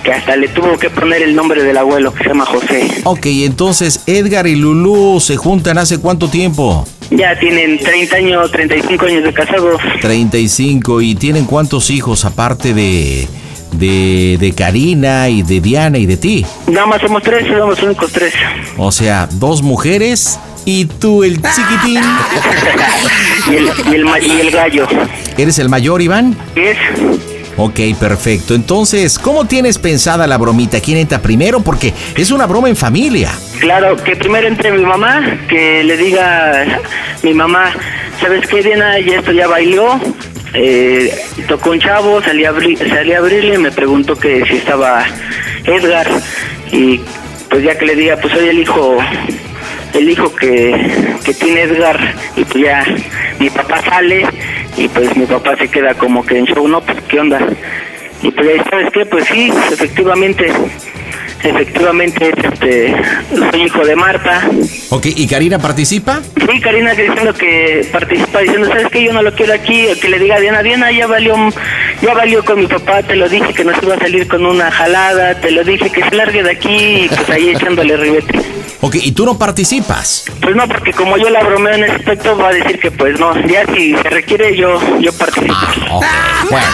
que 0.03 0.13
hasta 0.13 0.37
le 0.37 0.49
tuvo 0.49 0.79
que 0.79 0.91
poner 0.91 1.23
el 1.23 1.35
nombre 1.35 1.63
del 1.63 1.77
abuelo, 1.77 2.13
que 2.13 2.23
se 2.25 2.29
llama 2.29 2.47
José. 2.47 2.89
Ok, 3.05 3.27
entonces 3.27 4.03
Edgar 4.07 4.47
y 4.47 4.57
Lulú 4.57 5.21
se 5.21 5.37
juntan 5.37 5.79
hace 5.79 5.99
cuánto 5.99 6.29
tiempo? 6.29 6.87
Ya 7.11 7.39
tienen 7.39 7.79
30 7.79 8.17
años, 8.17 8.51
35 8.51 9.07
años 9.07 9.25
de 9.25 9.33
casados. 9.33 9.81
35 10.01 11.01
y 11.01 11.15
tienen 11.15 11.45
cuántos 11.47 11.91
hijos 11.91 12.25
aparte 12.25 12.75
de, 12.75 13.27
de, 13.73 14.37
de 14.39 14.53
Karina 14.53 15.29
y 15.29 15.43
de 15.43 15.61
Diana 15.61 15.99
y 15.99 16.07
de 16.07 16.17
ti. 16.17 16.47
Nada 16.67 16.87
más 16.87 17.01
somos 17.01 17.23
tres, 17.23 17.47
somos 17.47 17.83
únicos 17.83 18.13
tres. 18.13 18.35
O 18.77 18.93
sea, 18.93 19.29
dos 19.33 19.63
mujeres 19.63 20.39
y 20.65 20.85
tú 20.85 21.25
el 21.25 21.37
chiquitín. 21.37 22.03
y, 23.51 23.55
el, 23.57 23.65
y, 23.91 23.95
el, 23.95 24.27
y 24.27 24.41
el 24.41 24.51
gallo. 24.51 24.87
¿Eres 25.39 25.59
el 25.59 25.69
mayor, 25.69 26.03
Iván? 26.03 26.37
¿Qué 26.55 26.73
es? 26.73 26.79
Ok, 27.61 27.81
perfecto. 27.99 28.55
Entonces, 28.55 29.19
¿cómo 29.19 29.45
tienes 29.47 29.79
pensada 29.79 30.27
la 30.29 30.39
bromita? 30.39 30.81
¿Quién 30.81 30.97
entra 30.99 31.21
primero? 31.21 31.59
Porque 31.61 31.93
es 32.17 32.31
una 32.31 32.47
broma 32.47 32.69
en 32.69 32.77
familia. 32.77 33.33
Claro, 33.59 33.97
que 33.97 34.15
primero 34.15 34.47
entre 34.47 34.71
mi 34.71 34.85
mamá, 34.85 35.39
que 35.49 35.83
le 35.83 35.97
diga 35.97 36.65
mi 37.25 37.35
mamá, 37.35 37.73
¿sabes 38.21 38.47
qué, 38.47 38.63
Diana? 38.63 39.01
Ya 39.01 39.19
esto 39.19 39.33
ya 39.33 39.49
bailó. 39.49 39.99
Eh, 40.55 41.13
tocó 41.49 41.71
un 41.71 41.81
chavo, 41.81 42.23
salí 42.23 42.45
a, 42.45 42.53
abri- 42.53 42.79
salí 42.89 43.13
a 43.13 43.19
abrirle, 43.19 43.59
me 43.59 43.73
preguntó 43.73 44.15
que 44.15 44.45
si 44.49 44.57
estaba 44.59 45.05
Edgar. 45.65 46.07
Y 46.71 47.01
pues 47.51 47.65
ya 47.65 47.77
que 47.77 47.87
le 47.87 47.97
diga, 47.97 48.17
pues 48.19 48.33
soy 48.35 48.49
el 48.51 48.61
hijo, 48.61 48.99
el 49.95 50.11
hijo 50.11 50.35
que, 50.35 50.75
que 51.25 51.35
tiene 51.35 51.63
Edgar. 51.63 52.15
Y 52.37 52.45
pues 52.45 52.65
ya 52.65 52.85
mi 53.39 53.51
papá 53.51 53.83
sale 53.83 54.27
y 54.77 54.89
pues 54.89 55.17
mi 55.17 55.27
papá 55.27 55.57
se 55.57 55.69
queda 55.69 55.95
como 55.95 56.25
que 56.25 56.39
en 56.39 56.47
show, 56.47 56.67
¿no? 56.69 56.81
Pues 56.81 56.99
qué 57.09 57.21
onda. 57.21 57.41
Y 58.23 58.31
pues 58.31 58.49
ahí, 58.49 58.61
¿sabes 58.69 58.89
qué? 58.93 59.07
Pues 59.07 59.25
sí, 59.27 59.53
efectivamente, 59.71 60.53
efectivamente, 61.43 62.33
este, 62.37 62.95
soy 63.51 63.63
hijo 63.63 63.85
de 63.85 63.95
Marta. 63.95 64.49
Ok, 64.91 65.07
¿y 65.15 65.27
Karina 65.29 65.59
participa? 65.59 66.21
Sí, 66.35 66.61
Karina 66.61 66.95
diciendo 66.95 67.33
que 67.35 67.87
participa 67.93 68.41
diciendo, 68.41 68.67
¿sabes 68.67 68.89
qué? 68.91 69.05
Yo 69.05 69.13
no 69.13 69.23
lo 69.23 69.33
quiero 69.35 69.55
aquí, 69.55 69.87
o 69.87 69.99
que 70.01 70.09
le 70.09 70.19
diga 70.19 70.37
a 70.37 70.41
Diana, 70.41 70.63
Diana 70.63 70.91
ya 70.91 71.07
valió, 71.07 71.37
ya 72.03 72.15
valió 72.15 72.45
con 72.45 72.61
mi 72.61 72.67
papá, 72.67 73.03
te 73.03 73.17
lo 73.17 73.29
dije 73.29 73.53
que 73.53 73.65
nos 73.65 73.83
iba 73.83 73.95
a 73.95 73.99
salir 73.99 74.29
con 74.29 74.45
una 74.47 74.71
jalada, 74.71 75.41
te 75.41 75.51
lo 75.51 75.65
dije 75.65 75.91
que 75.91 76.03
se 76.03 76.15
largue 76.15 76.43
de 76.43 76.51
aquí, 76.51 77.05
y 77.05 77.09
pues 77.09 77.29
ahí 77.31 77.51
echándole 77.51 77.97
ribete. 77.97 78.39
Ok, 78.81 78.95
¿y 79.03 79.13
tú 79.13 79.25
no 79.25 79.37
participas? 79.37 80.25
Pues 80.41 80.55
no, 80.55 80.69
porque 80.69 80.93
como 80.93 81.17
yo 81.17 81.29
la 81.31 81.43
bromeo 81.43 81.75
en 81.75 81.85
ese 81.85 81.95
aspecto, 81.95 82.39
va 82.39 82.49
a 82.49 82.53
decir 82.53 82.79
que 82.79 82.93
pues 82.93 83.19
no, 83.19 83.35
ya 83.47 83.67
si 83.75 83.95
se 83.97 84.09
requiere 84.09 84.57
yo, 84.57 84.79
yo 85.01 85.13
participo. 85.13 85.55
Ok, 85.91 86.05
bueno. 86.51 86.67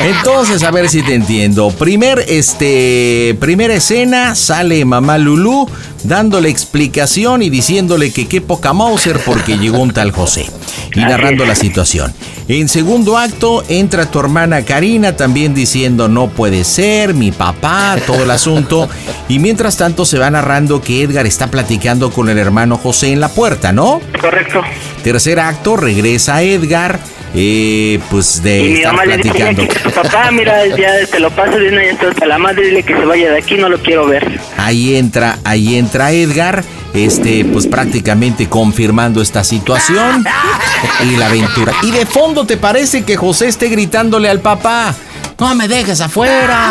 Entonces, 0.00 0.62
a 0.62 0.70
ver 0.70 0.88
si 0.90 1.02
te 1.02 1.14
entiendo. 1.14 1.70
Primer, 1.70 2.24
este, 2.28 3.36
primera 3.40 3.74
escena, 3.74 4.34
sale 4.34 4.84
mamá 4.84 5.16
Lulú 5.16 5.68
dándole 6.04 6.48
explicación 6.48 7.42
y 7.42 7.50
diciéndole 7.50 8.12
que 8.12 8.26
qué 8.26 8.40
poca 8.40 8.72
Mauser 8.72 9.18
porque 9.24 9.58
llegó 9.58 9.78
un 9.78 9.92
tal 9.92 10.10
José. 10.10 10.46
Y 10.94 11.00
narrando 11.00 11.44
la 11.44 11.54
situación. 11.54 12.12
En 12.48 12.68
segundo 12.68 13.16
acto, 13.16 13.62
entra 13.68 14.10
tu 14.10 14.18
hermana 14.18 14.64
Karina 14.64 15.16
también 15.16 15.54
diciendo 15.54 16.08
no 16.08 16.28
puede 16.28 16.64
ser, 16.64 17.14
mi 17.14 17.30
papá, 17.30 17.96
todo 18.06 18.24
el 18.24 18.30
asunto. 18.30 18.88
Y 19.28 19.38
mientras 19.38 19.76
tanto 19.76 20.04
se 20.04 20.18
va 20.18 20.30
narrando 20.30 20.80
que 20.80 21.02
Edgar 21.02 21.26
está 21.26 21.48
platicando 21.48 22.10
con 22.10 22.28
el 22.28 22.38
hermano 22.38 22.76
José 22.76 23.12
en 23.12 23.20
la 23.20 23.28
puerta, 23.28 23.72
¿no? 23.72 24.00
Correcto. 24.20 24.62
Tercer 25.04 25.38
acto, 25.38 25.76
regresa 25.76 26.42
Edgar, 26.42 26.98
eh, 27.34 28.00
pues 28.10 28.42
de 28.42 28.62
Y 28.62 28.68
mi 28.74 28.82
mamá 28.82 29.04
le 29.04 29.16
dice, 29.18 29.30
platicando. 29.30 29.68
que 29.68 29.78
tu 29.80 29.90
papá, 29.90 30.30
mira, 30.30 30.66
ya 30.66 31.06
te 31.06 31.20
lo 31.20 31.30
paso 31.30 31.58
de 31.58 31.68
una 31.68 31.84
y 31.84 31.88
entonces 31.88 32.20
a 32.22 32.26
la 32.26 32.38
madre 32.38 32.64
dile 32.66 32.82
que 32.82 32.94
se 32.94 33.04
vaya 33.04 33.30
de 33.30 33.38
aquí, 33.38 33.56
no 33.56 33.68
lo 33.68 33.78
quiero 33.78 34.06
ver. 34.06 34.40
Ahí 34.56 34.96
entra, 34.96 35.38
ahí 35.44 35.76
entra 35.76 36.10
Edgar, 36.12 36.64
este, 36.94 37.44
pues 37.44 37.66
prácticamente 37.66 38.48
confirmando 38.48 39.22
esta 39.22 39.44
situación 39.44 40.24
y 41.04 41.16
la 41.16 41.26
aventura. 41.26 41.72
Y 41.82 41.92
de 41.92 42.06
fondo 42.06 42.46
te 42.46 42.56
parece 42.56 43.04
que 43.04 43.16
José 43.16 43.48
esté 43.48 43.68
gritándole 43.68 44.28
al 44.28 44.40
papá. 44.40 44.94
No 45.40 45.54
me 45.54 45.66
dejes 45.66 46.00
afuera. 46.00 46.70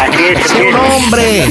Así 0.00 0.24
es, 0.24 0.44
así 0.44 0.62
un 0.62 0.74
hombre. 0.74 1.44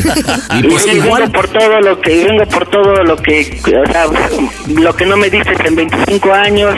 Y 0.56 0.64
pues 0.64 0.86
y 0.88 0.98
igual 0.98 1.24
vengo 1.24 1.34
por 1.34 1.48
todo 1.48 1.82
lo 1.82 2.02
que 2.02 2.26
vengo 2.26 2.46
por 2.48 2.70
todo 2.70 3.04
lo 3.04 3.18
que 3.18 3.62
o 3.66 3.92
sea 3.92 4.06
lo 4.68 4.96
que 4.96 5.06
no 5.06 5.18
me 5.18 5.30
dices 5.30 5.58
en 5.64 5.76
25 5.76 6.34
años 6.34 6.76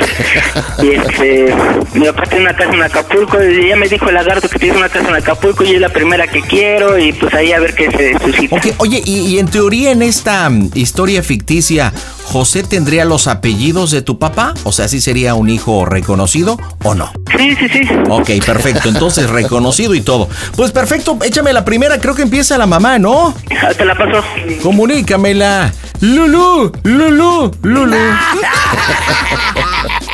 y 0.82 0.90
este 0.92 1.56
mi 1.94 2.06
papá 2.06 2.24
tiene 2.24 2.46
una 2.46 2.56
casa 2.56 2.74
en 2.74 2.84
Acapulco 2.84 3.44
y 3.44 3.70
ya 3.70 3.76
me 3.76 3.88
dijo 3.88 4.08
el 4.10 4.16
lagarto 4.16 4.50
que 4.50 4.60
tiene 4.60 4.78
una 4.78 4.90
casa 4.90 5.10
en 5.10 5.16
Acapulco 5.16 5.64
y 5.64 5.76
es 5.76 5.82
la 5.82 5.90
primera 5.90 6.28
que 6.28 6.42
quiero 6.42 6.98
y 6.98 7.14
pues 7.14 7.34
ahí 7.34 7.54
a 7.54 7.60
ver 7.60 7.74
qué 7.76 7.92
se 7.92 8.20
suscita 8.20 8.62
oye, 8.78 9.02
y, 9.06 9.20
y 9.20 9.40
en 9.40 9.48
teoría 9.48 9.92
en 9.92 10.02
esta 10.02 10.50
mm, 10.50 10.72
historia 10.76 11.24
ficticia, 11.24 11.94
¿José 12.28 12.64
tendría 12.64 13.06
los 13.06 13.28
apellidos 13.28 13.92
de 13.92 14.02
tu 14.02 14.20
papá? 14.20 14.54
O 14.64 14.74
sea, 14.74 14.90
¿sí 14.90 15.00
sería 15.00 15.34
un 15.34 15.50
hijo 15.50 15.86
reconocido 15.86 16.60
o 16.84 16.94
no? 16.94 17.14
Sí 17.38 17.56
sí 17.56 17.70
sí 17.70 17.88
Ok, 18.10 18.30
perfecto. 18.46 18.90
Entonces, 18.90 19.30
reconocido 19.30 19.94
y 19.96 20.02
todo. 20.02 20.28
Pues 20.56 20.72
perfecto, 20.72 21.18
échame 21.24 21.54
la 21.54 21.64
primera. 21.66 22.00
Creo 22.00 22.16
que 22.16 22.22
empieza 22.24 22.58
la 22.58 22.66
mamá, 22.66 23.00
¿no? 23.00 23.34
Ah, 23.62 23.74
te 23.76 23.86
la 23.86 23.96
paso 23.96 24.24
Comunícamela. 24.62 25.74
Lulu, 26.02 26.72
Lulu, 26.84 27.52
Lulu. 27.64 27.96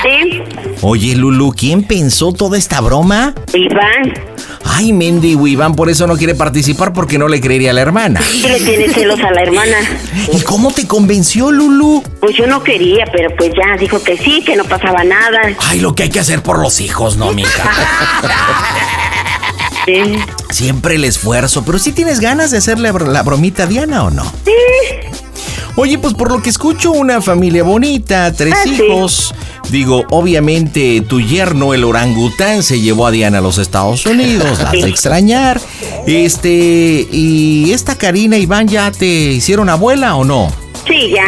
Sí, 0.04 0.42
Oye, 0.82 1.16
Lulu, 1.16 1.54
¿quién 1.56 1.84
pensó 1.84 2.34
toda 2.34 2.58
esta 2.58 2.82
broma? 2.82 3.34
Iván, 3.54 4.14
Ay, 4.66 4.94
mendigo 4.94 5.46
Iván, 5.48 5.76
por 5.76 5.90
eso 5.90 6.08
no 6.08 6.18
quiere 6.18 6.36
participar 6.36 6.94
porque 6.94 7.18
no 7.18 7.28
le 7.28 7.42
creería 7.42 7.72
a 7.72 7.74
la 7.74 7.82
hermana. 7.82 8.22
sí 8.22 8.42
le 8.48 8.60
tiene 8.60 8.94
celos 8.94 9.20
a 9.20 9.32
la 9.32 9.42
hermana. 9.42 9.78
¿Y 10.32 10.42
cómo 10.42 10.72
te 10.72 10.88
convenció, 10.88 11.52
Lulu? 11.52 12.04
Pues 12.20 12.36
yo 12.36 12.48
no 12.48 12.64
quería, 12.64 13.06
pero 13.12 13.36
pues 13.36 13.52
ya 13.56 13.78
dijo 13.78 14.02
que 14.02 14.18
sí, 14.18 14.44
que 14.46 14.56
no 14.56 14.64
pasaba 14.64 15.04
nada. 15.04 15.40
Ay, 15.60 15.80
lo 15.80 15.94
que 15.96 16.04
hay 16.04 16.10
que 16.10 16.20
hacer 16.20 16.42
por 16.42 16.60
los 16.60 16.82
hijos, 16.82 17.18
¿no, 17.18 17.32
mija? 17.34 17.64
Sí. 19.86 20.02
Siempre 20.50 20.96
el 20.96 21.04
esfuerzo, 21.04 21.66
pero 21.66 21.78
si 21.78 21.92
tienes 21.92 22.22
ganas 22.22 22.52
de 22.52 22.60
hacerle 22.60 22.94
la 22.94 23.22
bromita 23.22 23.64
a 23.64 23.66
Diana 23.66 24.06
o 24.06 24.12
no? 24.12 24.24
Oye, 25.76 25.98
pues 25.98 26.14
por 26.14 26.32
lo 26.32 26.40
que 26.42 26.50
escucho, 26.52 26.92
una 26.92 27.20
familia 27.20 27.64
bonita, 27.64 28.32
tres 28.32 28.54
Ah, 28.56 28.62
sí. 28.64 28.76
hijos. 28.76 29.34
Digo, 29.72 30.04
obviamente 30.12 31.02
tu 31.02 31.20
yerno, 31.20 31.74
el 31.74 31.84
orangután, 31.84 32.62
se 32.62 32.80
llevó 32.80 33.08
a 33.08 33.12
Diana 33.12 33.40
a 33.40 33.42
los 33.42 33.58
Estados 33.58 34.06
Unidos, 34.06 34.60
la 34.60 34.66
has 34.70 34.72
de 34.74 34.80
extrañar. 34.90 35.60
Este, 36.06 37.08
¿y 37.12 37.72
esta 37.72 37.96
Karina 37.96 38.38
y 38.38 38.44
Iván 38.44 38.68
ya 38.68 38.92
te 38.92 39.06
hicieron 39.08 39.68
abuela 39.70 40.16
o 40.16 40.24
no? 40.24 40.52
Sí, 40.88 41.10
ya. 41.16 41.24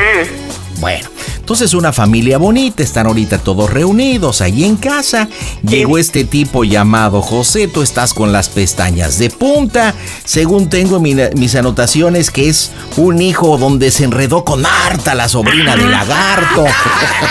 Bueno, 0.79 1.07
Entonces 1.45 1.75
una 1.75 1.93
familia 1.93 2.39
bonita, 2.39 2.81
están 2.81 3.05
ahorita 3.05 3.37
todos 3.37 3.69
reunidos 3.69 4.41
ahí 4.41 4.63
en 4.63 4.77
casa. 4.77 5.29
Llegó 5.61 5.99
este 5.99 6.23
tipo 6.23 6.63
llamado 6.63 7.21
José, 7.21 7.67
tú 7.67 7.83
estás 7.83 8.15
con 8.15 8.31
las 8.31 8.49
pestañas 8.49 9.19
de 9.19 9.29
punta. 9.29 9.93
Según 10.23 10.69
tengo 10.69 10.97
en 10.97 11.29
mis 11.37 11.53
anotaciones 11.53 12.31
que 12.31 12.49
es 12.49 12.71
un 12.97 13.21
hijo 13.21 13.59
donde 13.59 13.91
se 13.91 14.05
enredó 14.05 14.43
con 14.43 14.63
Marta, 14.63 15.13
la 15.13 15.29
sobrina 15.29 15.75
de 15.75 15.87
lagarto. 15.87 16.65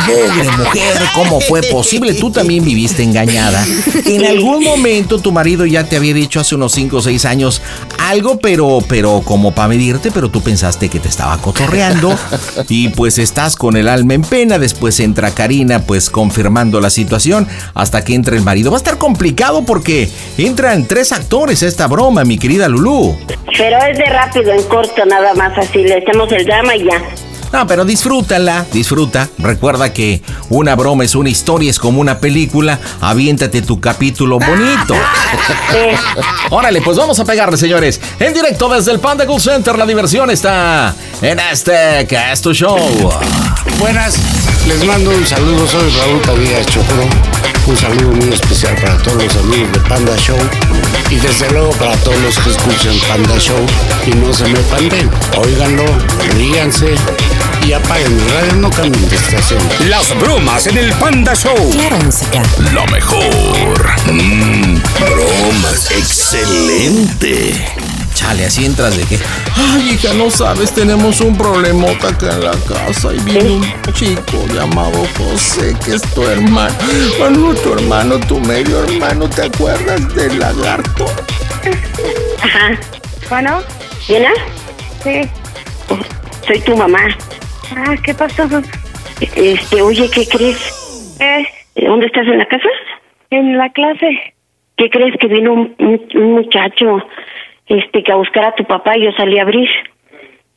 Pobre 0.07 0.49
mujer, 0.59 0.97
¿cómo 1.17 1.41
fue 1.41 1.63
posible? 1.65 2.15
Tú 2.15 2.31
también 2.31 2.65
viviste 2.65 3.03
engañada. 3.03 3.67
En 4.05 4.25
algún 4.27 4.63
momento 4.63 5.19
tu 5.19 5.33
marido 5.33 5.67
ya 5.67 5.89
te 5.89 5.97
había 5.97 6.15
dicho 6.15 6.39
hace 6.39 6.55
unos 6.55 6.71
5 6.71 6.99
o 6.99 7.03
6 7.03 7.25
años 7.25 7.63
algo, 7.99 8.39
pero, 8.39 8.79
pero 8.89 9.23
como 9.25 9.53
para 9.53 9.67
medirte, 9.67 10.13
pero 10.13 10.31
tú 10.31 10.41
pensaste 10.41 10.89
que 10.89 11.01
te 11.01 11.09
estaba 11.09 11.37
cotorreando. 11.39 12.17
Y 12.69 12.89
pues 12.89 13.19
estás 13.19 13.57
con 13.57 13.77
el 13.77 13.89
alma 13.89 14.04
en 14.13 14.23
pena. 14.23 14.59
Después 14.59 15.01
entra 15.01 15.31
Karina, 15.31 15.81
pues 15.81 16.11
confirmando 16.11 16.81
la 16.81 16.91
situación 16.91 17.49
hasta 17.75 18.05
que 18.05 18.15
entra 18.15 18.37
el 18.37 18.43
marido. 18.43 18.71
Va 18.71 18.77
a 18.77 18.79
estar 18.79 18.99
complicado 18.99 19.65
porque 19.65 20.09
entran 20.37 20.87
tres 20.87 21.13
actores 21.13 21.63
a 21.63 21.67
esta 21.67 21.87
broma, 21.87 22.25
mi 22.25 22.39
querida 22.39 22.69
Lulú. 22.69 23.17
Pero 23.57 23.79
es 23.91 23.97
de 23.97 24.07
rápido, 24.07 24.53
en 24.53 24.63
corto, 24.65 25.07
nada 25.07 25.33
más 25.35 25.57
así. 25.57 25.79
Le 25.79 25.99
echamos 25.99 26.31
el 26.33 26.45
drama 26.45 26.77
y 26.77 26.85
ya. 26.85 27.03
No, 27.55 27.69
pero 27.69 27.85
disfrútala, 27.85 28.67
disfruta. 28.73 29.29
Recuerda 29.39 29.93
que 29.93 30.21
una 30.49 30.75
broma 30.75 31.05
es 31.05 31.15
una 31.15 31.29
historia, 31.29 31.71
es 31.71 31.79
como 31.79 32.01
una 32.01 32.19
película. 32.19 32.81
Aviéntate 33.01 33.63
tu 33.63 33.79
capítulo 33.79 34.41
bonito. 34.41 34.97
Órale, 36.51 36.83
pues 36.83 36.97
vamos 36.97 37.21
a 37.21 37.25
pegarle, 37.25 37.57
señores. 37.57 38.01
En 38.19 38.35
directo 38.35 38.69
desde 38.69 38.91
el 38.91 38.99
Panda 38.99 39.25
Cool 39.25 39.41
Center, 39.41 39.79
la 39.79 39.87
diversión 39.87 40.31
está 40.31 40.97
en 41.23 41.39
este 41.39 42.05
Casto 42.11 42.53
Show. 42.53 43.13
Buenas, 43.79 44.17
les 44.67 44.85
mando 44.85 45.11
un 45.11 45.25
saludo. 45.25 45.69
Soy 45.69 45.89
Raúl 45.91 46.21
Padilla 46.23 46.65
Chocoro. 46.65 47.09
Un 47.69 47.77
saludo 47.77 48.17
muy 48.17 48.33
especial 48.33 48.75
para 48.83 48.99
todos 48.99 49.23
los 49.23 49.37
amigos 49.37 49.73
de 49.73 49.79
Panda 49.89 50.17
Show 50.17 50.37
y 51.11 51.17
desde 51.17 51.51
luego 51.51 51.71
para 51.73 51.97
todos 51.99 52.19
los 52.21 52.39
que 52.39 52.51
escuchan 52.51 52.97
Panda 53.09 53.39
Show 53.39 53.59
y 54.07 54.11
no 54.17 54.33
se 54.33 54.47
me 54.49 54.59
panden. 54.61 55.11
Óiganlo, 55.37 55.85
ríanse 56.35 56.95
y 57.67 57.73
apaguen 57.73 58.13
el 58.13 58.31
radio, 58.31 58.57
no 58.57 58.71
cambien 58.71 59.09
de 59.09 59.17
estación. 59.17 59.61
Las 59.89 60.17
bromas 60.19 60.67
en 60.67 60.79
el 60.79 60.93
Panda 60.95 61.35
Show. 61.35 61.55
Claro, 61.73 61.99
música. 61.99 62.43
Lo 62.73 62.87
mejor. 62.87 63.23
Mmm, 64.11 64.81
bromas. 65.01 65.91
Excelente. 65.91 67.94
Chale, 68.15 68.45
así 68.47 68.65
entras 68.65 68.97
de 68.97 69.05
que. 69.05 69.19
Ay, 69.57 69.91
hija, 69.95 70.15
no 70.15 70.31
sabes, 70.31 70.73
tenemos 70.73 71.21
un 71.21 71.37
problemota 71.37 72.09
acá 72.09 72.33
en 72.35 72.45
la 72.45 72.53
casa 72.69 73.13
y 73.13 73.19
viene 73.21 73.51
un 73.51 73.93
chico 73.93 74.47
llamado 74.55 75.05
José, 75.19 75.75
que 75.85 75.95
es 75.95 76.03
tu 76.15 76.23
hermano. 76.25 76.75
Bueno, 77.19 77.55
tu 77.55 77.73
hermano, 77.75 78.19
tu 78.21 78.39
medio 78.41 78.85
hermano, 78.85 79.29
¿te 79.29 79.43
acuerdas 79.43 80.15
del 80.15 80.39
lagarto? 80.39 81.07
Ajá. 82.43 82.79
Bueno, 83.29 83.61
¿Diana? 84.07 84.31
sí. 85.03 85.21
Soy 86.47 86.61
tu 86.61 86.77
mamá. 86.77 86.99
Ah, 87.77 87.95
¿qué 88.05 88.15
pasó? 88.15 88.45
Este, 89.21 89.83
oye, 89.83 90.09
¿qué 90.11 90.27
crees? 90.27 91.17
Eh, 91.21 91.45
¿Dónde 91.87 92.07
estás 92.07 92.27
en 92.27 92.39
la 92.39 92.47
casa? 92.47 92.69
en 93.31 93.57
la 93.59 93.69
clase. 93.71 94.35
¿Qué 94.77 94.91
crees 94.91 95.15
que 95.19 95.27
vino 95.27 95.53
un, 95.55 95.75
un- 95.79 96.07
un 96.15 96.33
muchacho 96.35 96.99
este 97.67 98.03
que 98.03 98.13
a 98.13 98.17
buscar 98.17 98.45
a 98.45 98.55
tu 98.55 98.65
papá 98.65 98.97
y 98.97 99.05
yo 99.05 99.13
salí 99.13 99.39
a 99.39 99.43
abrir? 99.43 99.69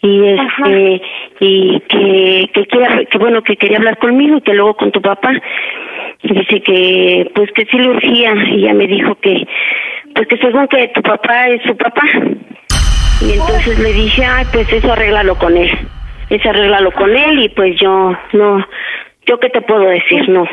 Y 0.01 0.28
este 0.28 1.01
y 1.39 1.80
que 1.82 2.49
que 2.53 2.66
quiere 2.68 3.05
que 3.08 3.18
bueno 3.18 3.41
que 3.41 3.58
quería 3.58 3.78
hablar 3.78 3.97
conmigo 3.97 4.38
y 4.38 4.41
que 4.41 4.53
luego 4.53 4.76
con 4.76 4.91
tu 4.91 5.01
papá. 5.01 5.32
Y 6.24 6.34
dice 6.34 6.62
que 6.62 7.32
pues 7.34 7.51
que 7.53 7.66
sí 7.66 7.78
le 7.78 7.89
urgía 7.89 8.34
y 8.51 8.62
ya 8.62 8.74
me 8.74 8.88
dijo 8.88 9.16
que 9.16 9.47
pues 10.14 10.28
que 10.28 10.38
según 10.38 10.68
que 10.68 10.88
tu 10.89 11.01
papá 11.01 11.47
es 11.49 11.62
su 11.64 11.76
papá. 11.76 12.03
Y 13.22 13.34
entonces 13.34 13.80
le 13.80 13.93
dije, 13.93 14.24
"Ay, 14.24 14.45
pues 14.51 14.72
eso 14.72 14.91
arréglalo 14.91 15.36
con 15.36 15.58
él." 15.58 15.72
Eso 16.30 16.49
arréglalo 16.49 16.91
con 16.91 17.16
él 17.16 17.39
y 17.39 17.49
pues 17.49 17.80
yo 17.80 18.16
no 18.34 18.68
yo 19.28 19.39
qué 19.39 19.49
te 19.49 19.62
puedo 19.62 19.82
decir, 19.82 20.28
no. 20.30 20.47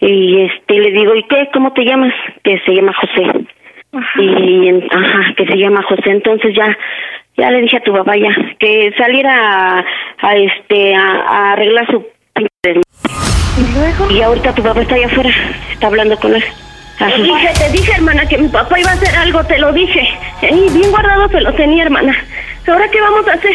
Y 0.00 0.42
este 0.42 0.78
le 0.78 0.92
digo, 0.92 1.14
¿y 1.14 1.22
qué? 1.24 1.48
¿Cómo 1.52 1.72
te 1.72 1.84
llamas? 1.84 2.14
Que 2.44 2.60
se 2.60 2.72
llama 2.74 2.92
José. 2.92 3.46
Y 4.16 4.68
en- 4.68 4.86
ajá, 4.90 5.34
que 5.36 5.46
se 5.46 5.56
llama 5.56 5.82
José. 5.82 6.10
Entonces 6.10 6.54
ya 6.54 6.76
ya 7.36 7.50
le 7.50 7.60
dije 7.62 7.76
a 7.76 7.82
tu 7.82 7.92
papá 7.92 8.16
ya 8.16 8.28
que 8.58 8.92
saliera 8.98 9.78
a, 9.78 9.84
a, 10.22 10.36
este 10.36 10.94
a, 10.94 11.02
a 11.26 11.52
arreglar 11.52 11.86
su. 11.90 12.04
¿Y 12.36 13.74
luego? 13.74 14.10
y 14.10 14.22
ahorita 14.22 14.54
tu 14.54 14.62
papá 14.62 14.82
está 14.82 14.94
allá 14.94 15.06
afuera, 15.06 15.30
está 15.72 15.86
hablando 15.88 16.16
con 16.18 16.34
él. 16.34 16.44
Ajá. 17.00 17.10
Te 17.14 17.22
dije, 17.22 17.48
te 17.58 17.72
dije, 17.72 17.92
hermana, 17.96 18.26
que 18.26 18.38
mi 18.38 18.48
papá 18.48 18.78
iba 18.78 18.90
a 18.90 18.94
hacer 18.94 19.16
algo, 19.16 19.42
te 19.44 19.58
lo 19.58 19.72
dije. 19.72 20.02
Y 20.42 20.70
bien 20.72 20.90
guardado 20.90 21.28
se 21.28 21.40
lo 21.40 21.52
tenía, 21.54 21.84
hermana. 21.84 22.14
¿Ahora 22.66 22.88
qué 22.90 23.00
vamos 23.00 23.26
a 23.28 23.32
hacer? 23.32 23.52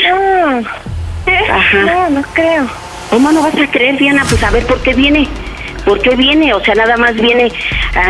¿Eh? 1.28 1.52
Ajá. 1.52 1.78
No, 1.84 2.10
no 2.10 2.22
creo. 2.34 2.66
¿Cómo 3.10 3.32
no 3.32 3.42
vas 3.44 3.56
a 3.58 3.70
creer, 3.72 3.98
Diana? 3.98 4.24
Pues 4.28 4.44
a 4.44 4.52
ver 4.52 4.66
por 4.66 4.82
qué 4.82 4.94
viene. 4.94 5.28
¿Por 5.86 6.02
qué 6.02 6.16
viene? 6.16 6.54
O 6.54 6.64
sea, 6.64 6.76
nada 6.76 6.96
más 6.98 7.14
viene 7.16 7.52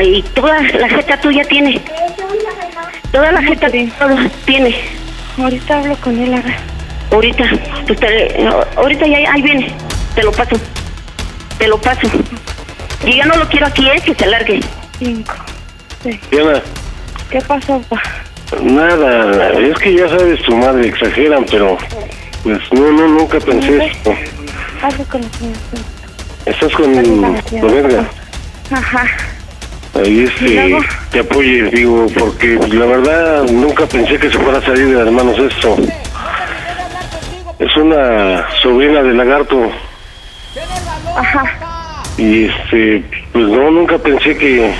y 0.04 0.22
toda 0.22 0.62
la 0.62 0.88
jeta 0.90 1.20
tuya 1.20 1.44
tiene. 1.46 1.82
Toda 3.12 3.32
la 3.32 3.42
jeta 3.42 3.68
todo 4.00 4.16
tiene. 4.46 4.76
Ahorita 5.38 5.78
hablo 5.80 5.96
con 5.98 6.20
él, 6.22 6.34
a. 6.34 6.44
Ahorita, 7.12 7.44
pues 7.88 8.00
te- 8.00 8.48
ahorita 8.76 9.06
ya 9.08 9.32
ahí 9.32 9.42
viene. 9.42 9.72
Te 10.16 10.24
lo 10.24 10.32
paso. 10.32 10.56
Te 11.58 11.68
lo 11.68 11.80
paso. 11.80 12.08
Y 13.06 13.18
ya 13.18 13.26
no 13.26 13.36
lo 13.36 13.48
quiero 13.50 13.66
aquí, 13.68 13.88
¿eh? 13.88 14.02
Que 14.04 14.16
se 14.16 14.26
largue. 14.28 14.60
Cinco. 15.00 15.34
Diana, 16.32 16.62
¿Qué 17.30 17.40
pasó, 17.42 17.82
pa? 17.90 18.02
nada, 18.62 19.50
es 19.60 19.78
que 19.80 19.96
ya 19.96 20.08
sabes, 20.10 20.42
tu 20.44 20.56
madre 20.56 20.88
exageran, 20.88 21.46
pero 21.50 21.78
pues 22.44 22.60
no, 22.72 22.92
no, 22.92 23.08
nunca 23.08 23.40
pensé 23.40 23.86
esto. 23.86 24.14
Hablo 24.82 25.04
con 25.06 25.22
la 25.22 25.30
señora. 25.30 25.60
Estás 26.46 26.74
con, 26.74 26.94
con 26.94 27.70
Edgar. 27.70 28.06
Ajá. 28.72 29.08
Ahí 29.96 30.22
¿Y 30.22 30.24
este, 30.24 30.78
te 31.12 31.20
apoye, 31.20 31.70
digo, 31.70 32.08
porque 32.18 32.60
la 32.72 32.86
verdad 32.86 33.44
nunca 33.44 33.86
pensé 33.86 34.18
que 34.18 34.30
se 34.32 34.40
fuera 34.40 34.58
a 34.58 34.62
salir 34.62 34.88
de 34.88 35.04
las 35.04 35.14
manos 35.14 35.38
esto. 35.38 35.78
Es 37.60 37.78
una 37.78 38.46
sobrina 38.62 39.04
de 39.04 39.14
lagarto 39.14 39.72
Ajá. 41.16 42.04
y 42.18 42.46
este, 42.46 43.04
pues 43.32 43.46
no, 43.46 43.70
nunca 43.70 43.98
pensé 44.00 44.36
que, 44.36 44.74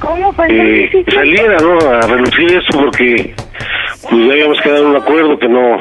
¿Cómo? 0.00 0.36
Que 0.36 0.88
sí. 0.92 1.12
saliera, 1.12 1.56
¿no? 1.60 1.78
A 1.78 2.00
relucir 2.02 2.58
esto 2.58 2.78
porque 2.78 3.34
pues 4.02 4.26
ya 4.26 4.32
habíamos 4.32 4.60
quedado 4.60 4.82
en 4.82 4.90
un 4.90 4.96
acuerdo 4.96 5.38
que 5.38 5.48
no, 5.48 5.78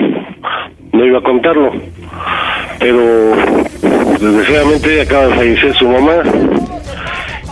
no 0.93 1.05
iba 1.05 1.19
a 1.19 1.24
contarlo. 1.24 1.74
Pero 2.80 3.36
desgraciadamente 4.24 5.01
acaba 5.01 5.28
de 5.28 5.36
fallecer 5.36 5.76
su 5.76 5.88
mamá 5.89 6.24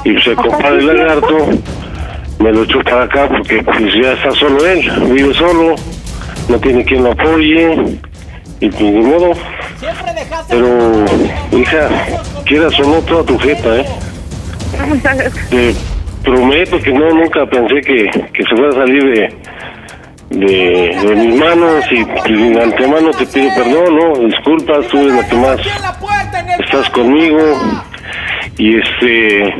y 0.03 0.09
el 0.09 0.35
compadre 0.35 0.81
lagarto 0.81 1.49
me 2.39 2.51
lo 2.51 2.63
echó 2.63 2.79
para 2.81 3.03
acá 3.03 3.27
porque 3.27 3.61
pues 3.63 3.93
ya 4.01 4.13
está 4.13 4.31
solo 4.31 4.65
él, 4.65 4.89
vive 5.13 5.33
solo, 5.33 5.75
no 6.49 6.59
tiene 6.59 6.83
quien 6.83 7.03
lo 7.03 7.11
apoye 7.11 7.99
y 8.59 8.69
pues 8.69 8.81
ni 8.81 9.01
modo. 9.01 9.31
Pero, 10.49 11.05
hija, 11.51 11.89
quieras 12.45 12.79
o 12.79 12.83
no 12.83 13.01
toda 13.01 13.23
tu 13.23 13.37
jeta, 13.39 13.77
¿eh? 13.77 13.85
Te 15.49 15.75
prometo 16.23 16.79
que 16.79 16.93
no, 16.93 17.09
nunca 17.09 17.45
pensé 17.45 17.81
que, 17.81 18.09
que 18.33 18.43
se 18.43 18.55
fuera 18.55 18.69
a 18.69 18.85
salir 18.85 19.03
de, 19.03 19.33
de, 20.31 20.97
de 21.03 21.15
mis 21.15 21.39
manos 21.39 21.85
y 21.91 22.03
de 22.03 22.63
antemano 22.63 23.11
te 23.11 23.25
pido 23.25 23.53
perdón, 23.53 23.95
¿no? 23.95 24.27
Disculpas, 24.27 24.87
tú 24.87 24.97
eres 24.99 25.13
la 25.13 25.27
que 25.27 25.35
más 25.35 25.59
estás 26.59 26.89
conmigo 26.89 27.39
y 28.57 28.79
este 28.79 29.55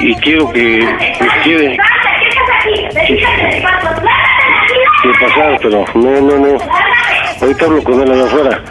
y 0.00 0.14
quiero 0.16 0.52
que 0.52 0.80
quede 1.44 1.76
que 5.02 5.12
pasar, 5.20 5.58
pero 5.62 5.84
no, 5.94 6.20
no, 6.20 6.38
no. 6.38 6.58
Ahorita 7.40 7.64
hablo 7.64 7.82
con 7.82 8.00
él 8.02 8.12
allá 8.12 8.24
afuera. 8.24 8.64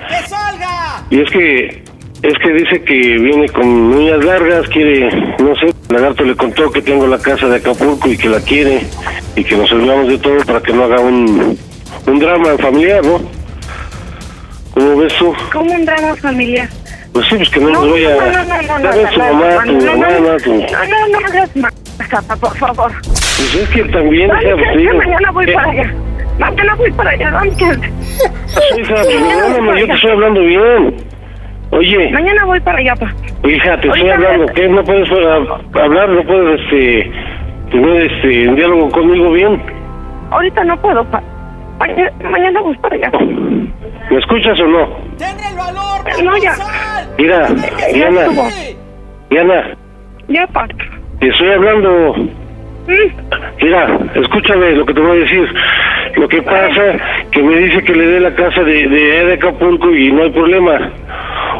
Y 1.09 1.21
es 1.21 1.29
que 1.29 1.80
es 2.23 2.33
que 2.37 2.53
dice 2.53 2.83
que 2.83 3.17
viene 3.17 3.49
con 3.49 3.67
uñas 3.67 4.23
largas, 4.23 4.67
quiere, 4.69 5.09
no 5.39 5.55
sé, 5.55 5.67
el 5.89 5.95
lagarto 5.95 6.23
le 6.23 6.35
contó 6.35 6.71
que 6.71 6.81
tengo 6.81 7.07
la 7.07 7.17
casa 7.17 7.47
de 7.47 7.57
Acapulco 7.57 8.09
y 8.09 8.17
que 8.17 8.29
la 8.29 8.39
quiere 8.39 8.81
y 9.35 9.43
que 9.43 9.55
nos 9.55 9.71
olvidamos 9.71 10.07
de 10.07 10.17
todo 10.19 10.37
para 10.45 10.61
que 10.61 10.71
no 10.71 10.83
haga 10.83 10.99
un, 10.99 11.57
un 12.05 12.19
drama 12.19 12.57
familiar, 12.59 13.03
¿no? 13.03 13.21
¿Cómo 14.73 14.97
ves 14.97 15.13
tú? 15.17 15.33
¿Cómo 15.51 15.73
un 15.73 15.83
drama 15.83 16.15
familiar? 16.17 16.69
Pues 17.11 17.25
sí, 17.27 17.35
pues 17.35 17.49
que 17.49 17.59
no, 17.59 17.69
No, 17.69 17.73
nos 17.73 17.85
no, 17.87 17.91
vaya 17.93 18.15
no, 18.15 18.21
no, 18.21 18.61
no, 18.61 18.79
no, 18.79 18.89
a 18.89 18.95
ver 18.95 19.13
su 19.13 19.19
no, 19.19 19.33
mamá, 19.33 19.63
tu 19.65 19.71
no, 19.71 20.19
no, 20.19 20.37
tu... 20.37 20.53
No, 20.53 20.59
no, 20.61 21.07
no 21.19 21.27
hagas 21.27 21.55
más, 21.55 21.73
Zapa, 22.09 22.35
por 22.35 22.57
favor. 22.57 22.91
Pues 23.01 23.55
es 23.55 23.69
que 23.69 23.83
también, 23.85 24.29
pues, 24.29 24.95
mañana 24.95 25.31
voy 25.31 25.49
eh, 25.49 25.53
para 25.53 25.71
allá. 25.71 25.93
Mañana 26.39 26.75
voy 26.75 26.91
para 26.91 27.09
allá, 27.11 27.39
antes. 27.39 27.79
Hija, 28.77 28.95
perdóname, 28.95 29.79
yo 29.81 29.87
te 29.87 29.93
estoy 29.95 30.11
hablando 30.11 30.41
bien. 30.41 30.95
Oye, 31.71 32.09
Mañana 32.11 32.45
voy 32.45 32.59
para 32.59 32.79
allá, 32.79 32.95
pa. 32.95 33.13
hija, 33.47 33.79
te 33.79 33.87
estoy 33.87 34.09
hablando. 34.09 34.45
me- 34.45 34.53
¿Qué? 34.53 34.67
¿No 34.67 34.83
puedes 34.83 35.09
hablar? 35.11 36.09
¿No 36.09 36.23
puedes, 36.23 36.59
este, 36.61 37.11
tener, 37.71 38.11
este, 38.11 38.49
un 38.49 38.55
diálogo 38.55 38.89
conmigo 38.91 39.31
bien? 39.31 39.61
Ahorita 40.31 40.63
no 40.65 40.77
puedo, 40.81 41.03
pa. 41.05 41.21
Mañana, 41.79 42.11
mañana 42.29 42.61
voy 42.61 42.77
para 42.77 42.95
allá. 42.95 43.11
¿Me 44.09 44.17
escuchas 44.19 44.59
o 44.59 44.67
no? 44.67 44.87
No, 46.23 46.37
ya. 46.37 46.53
Mira, 47.17 47.47
Ya 47.79 47.87
Diana, 47.93 48.21
estuvo. 48.21 48.47
Diana, 49.29 49.77
Ya, 50.27 50.47
pa. 50.47 50.67
te 51.19 51.27
estoy 51.29 51.51
hablando. 51.51 52.15
Mira, 53.61 53.97
escúchame 54.15 54.71
lo 54.71 54.85
que 54.85 54.93
te 54.93 54.99
voy 54.99 55.17
a 55.17 55.21
decir. 55.21 55.53
Lo 56.15 56.27
que 56.27 56.41
pasa 56.41 56.97
que 57.31 57.41
me 57.41 57.55
dice 57.57 57.83
que 57.83 57.93
le 57.93 58.05
dé 58.05 58.19
la 58.19 58.33
casa 58.33 58.63
de, 58.63 58.87
de, 58.87 59.25
de 59.25 59.33
Acapulco 59.33 59.89
y 59.91 60.11
no 60.11 60.23
hay 60.23 60.31
problema. 60.31 60.91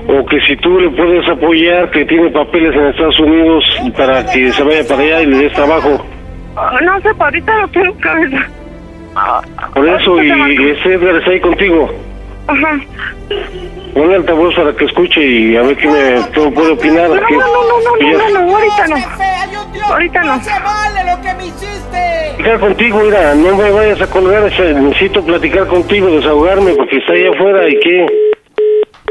O 0.07 0.26
que 0.26 0.41
si 0.41 0.55
tú 0.57 0.80
le 0.80 0.89
puedes 0.89 1.28
apoyar, 1.30 1.89
que 1.91 2.05
tiene 2.05 2.30
papeles 2.32 2.76
en 2.76 2.88
Estados 2.88 3.19
Unidos 3.19 3.63
para 3.95 4.26
que 4.26 4.51
se 4.51 4.63
vaya 4.63 4.84
para 4.88 5.01
allá 5.01 5.22
y 5.22 5.26
le 5.28 5.38
des 5.38 5.53
trabajo. 5.53 6.05
No 6.55 7.01
sé, 7.01 7.09
ahorita 7.17 7.61
no 7.61 7.67
tengo 7.69 7.93
cabeza. 7.99 8.47
Por 9.74 9.88
eso, 9.88 10.24
y, 10.24 10.28
y 10.28 10.69
ese 10.72 10.93
Edgar 10.93 11.15
está 11.15 11.32
ahí 11.32 11.39
contigo. 11.39 11.89
Ajá. 12.47 12.79
Ponle 13.93 14.15
altavoz 14.15 14.55
para 14.55 14.73
que 14.75 14.85
escuche 14.85 15.25
y 15.25 15.55
a 15.55 15.61
ver 15.61 15.77
qué 15.77 15.87
me, 15.87 16.31
qué 16.33 16.39
me 16.39 16.51
puede 16.51 16.71
opinar. 16.71 17.09
No, 17.09 17.15
no, 17.15 17.27
¿qué? 17.27 17.35
no, 17.35 17.45
no, 17.45 17.79
no, 17.79 17.93
Que 17.97 18.11
no, 18.11 18.29
no, 18.29 18.45
no, 18.45 18.55
ahorita 18.55 18.87
no. 18.87 18.95
Ahorita 19.87 20.23
no. 20.23 20.41
platicar 22.41 22.59
contigo, 22.59 22.99
mira, 23.03 23.35
no 23.35 23.55
me 23.55 23.69
vayas 23.71 24.01
a 24.01 24.07
colgar, 24.07 24.43
sea, 24.55 24.73
necesito 24.73 25.23
platicar 25.23 25.67
contigo, 25.67 26.09
desahogarme, 26.09 26.73
porque 26.73 26.97
está 26.97 27.13
ahí 27.13 27.27
afuera 27.27 27.69
y 27.69 27.79
qué. 27.79 28.05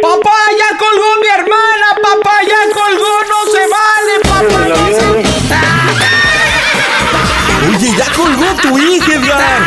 ¡Papá, 0.02 0.36
ya 0.58 0.76
colgó 0.78 1.20
mi 1.20 1.28
hermana! 1.28 1.86
¡Papá, 2.02 2.36
ya 2.42 2.72
colgó! 2.72 3.12
¡No 3.28 3.52
se 3.52 3.60
vale, 3.68 4.14
papá! 4.22 4.66
El 4.66 4.72
avión, 4.72 5.79
Oye, 7.68 7.88
ya 7.96 8.06
colgó 8.12 8.46
tu 8.62 8.78
hija, 8.78 9.14
Edgar. 9.14 9.60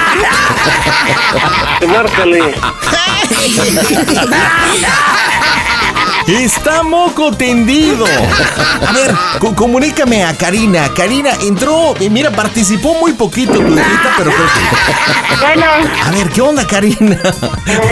márcale. 1.87 2.55
Está 6.27 6.83
moco 6.83 7.31
tendido. 7.31 8.05
A 8.05 8.91
ver, 8.93 9.13
co- 9.39 9.53
comunícame 9.55 10.23
a 10.23 10.33
Karina. 10.35 10.89
Karina 10.93 11.31
entró, 11.41 11.95
y 11.99 12.09
mira, 12.09 12.31
participó 12.31 12.95
muy 12.99 13.13
poquito 13.13 13.53
tu 13.53 13.61
hijita, 13.61 14.13
pero 14.17 14.31
creo 14.31 14.47
que... 14.47 15.41
Bueno, 15.41 15.65
A 16.05 16.11
ver, 16.11 16.29
¿qué 16.29 16.41
onda, 16.41 16.65
Karina? 16.65 17.19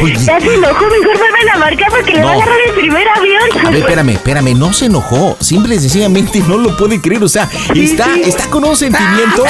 Oye, 0.02 0.16
ya 0.16 0.40
se 0.40 0.54
enojó, 0.54 0.86
mejor 0.86 1.18
vuelven 1.18 1.50
a 1.54 1.58
marcar 1.58 1.90
porque 1.90 2.14
le 2.14 2.24
va 2.24 2.32
a 2.32 2.34
agarrar 2.36 2.58
el 2.68 2.74
primer 2.74 3.08
avión. 3.10 3.42
a 3.66 3.70
ver, 3.70 3.80
espérame, 3.82 4.10
espérame, 4.12 4.54
no 4.58 4.74
se 4.74 4.86
enojó. 4.86 5.38
Simple 5.42 5.76
y 5.76 5.80
sencillamente 5.80 6.40
no 6.48 6.58
lo 6.58 6.76
puede 6.78 7.02
creer. 7.02 7.24
O 7.24 7.30
sea, 7.30 7.50
está, 7.76 8.16
está 8.24 8.48
con 8.50 8.64
un 8.64 8.76
sentimiento. 8.78 9.44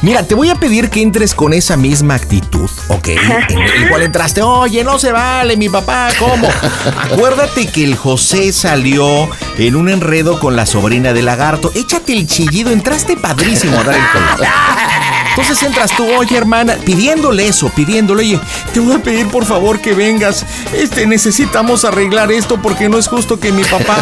Mira, 0.00 0.22
te 0.22 0.34
voy 0.34 0.48
a 0.48 0.54
pedir 0.54 0.90
que 0.90 1.02
entres 1.02 1.34
con 1.34 1.52
esa 1.52 1.76
misma 1.76 2.14
actitud, 2.14 2.70
¿ok? 2.88 3.08
En 3.48 3.58
el 3.58 3.88
cual 3.88 4.02
entraste, 4.02 4.42
oye, 4.42 4.84
no 4.84 4.98
se 4.98 5.10
vale, 5.10 5.56
mi 5.56 5.68
papá, 5.68 6.08
¿cómo? 6.18 6.48
Acuérdate 7.12 7.66
que 7.66 7.84
el 7.84 7.96
José 7.96 8.52
salió 8.52 9.28
en 9.56 9.76
un 9.76 9.88
enredo 9.88 10.38
con 10.38 10.54
la 10.54 10.66
sobrina 10.66 11.12
del 11.12 11.26
lagarto. 11.26 11.72
Échate 11.74 12.12
el 12.12 12.26
chillido, 12.26 12.70
entraste 12.70 13.16
padrísimo 13.16 13.78
a 13.78 13.84
dar 13.84 13.96
el 13.96 14.08
color. 14.10 14.48
Entonces 15.38 15.62
entras 15.62 15.92
tú, 15.96 16.04
oye 16.04 16.36
hermana, 16.36 16.74
pidiéndole 16.84 17.46
eso, 17.46 17.68
pidiéndole, 17.68 18.22
oye, 18.22 18.40
te 18.72 18.80
voy 18.80 18.96
a 18.96 18.98
pedir 18.98 19.28
por 19.28 19.44
favor 19.44 19.80
que 19.80 19.94
vengas. 19.94 20.44
Este, 20.74 21.06
necesitamos 21.06 21.84
arreglar 21.84 22.32
esto 22.32 22.60
porque 22.60 22.88
no 22.88 22.98
es 22.98 23.06
justo 23.06 23.38
que 23.38 23.52
mi 23.52 23.62
papá 23.62 23.98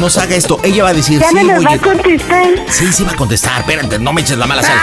nos 0.00 0.18
haga 0.18 0.34
esto. 0.34 0.58
Ella 0.64 0.82
va 0.82 0.88
a 0.88 0.94
decir, 0.94 1.20
Ya 1.20 1.28
sí, 1.28 1.34
no 1.36 1.44
nos 1.44 1.64
va 1.64 1.74
a 1.74 1.78
contestar. 1.78 2.48
Sí, 2.68 2.92
sí 2.92 3.04
va 3.04 3.12
a 3.12 3.14
contestar. 3.14 3.60
Espérate, 3.60 4.00
no 4.00 4.12
me 4.12 4.22
eches 4.22 4.36
la 4.36 4.46
mala 4.48 4.64
sal. 4.64 4.76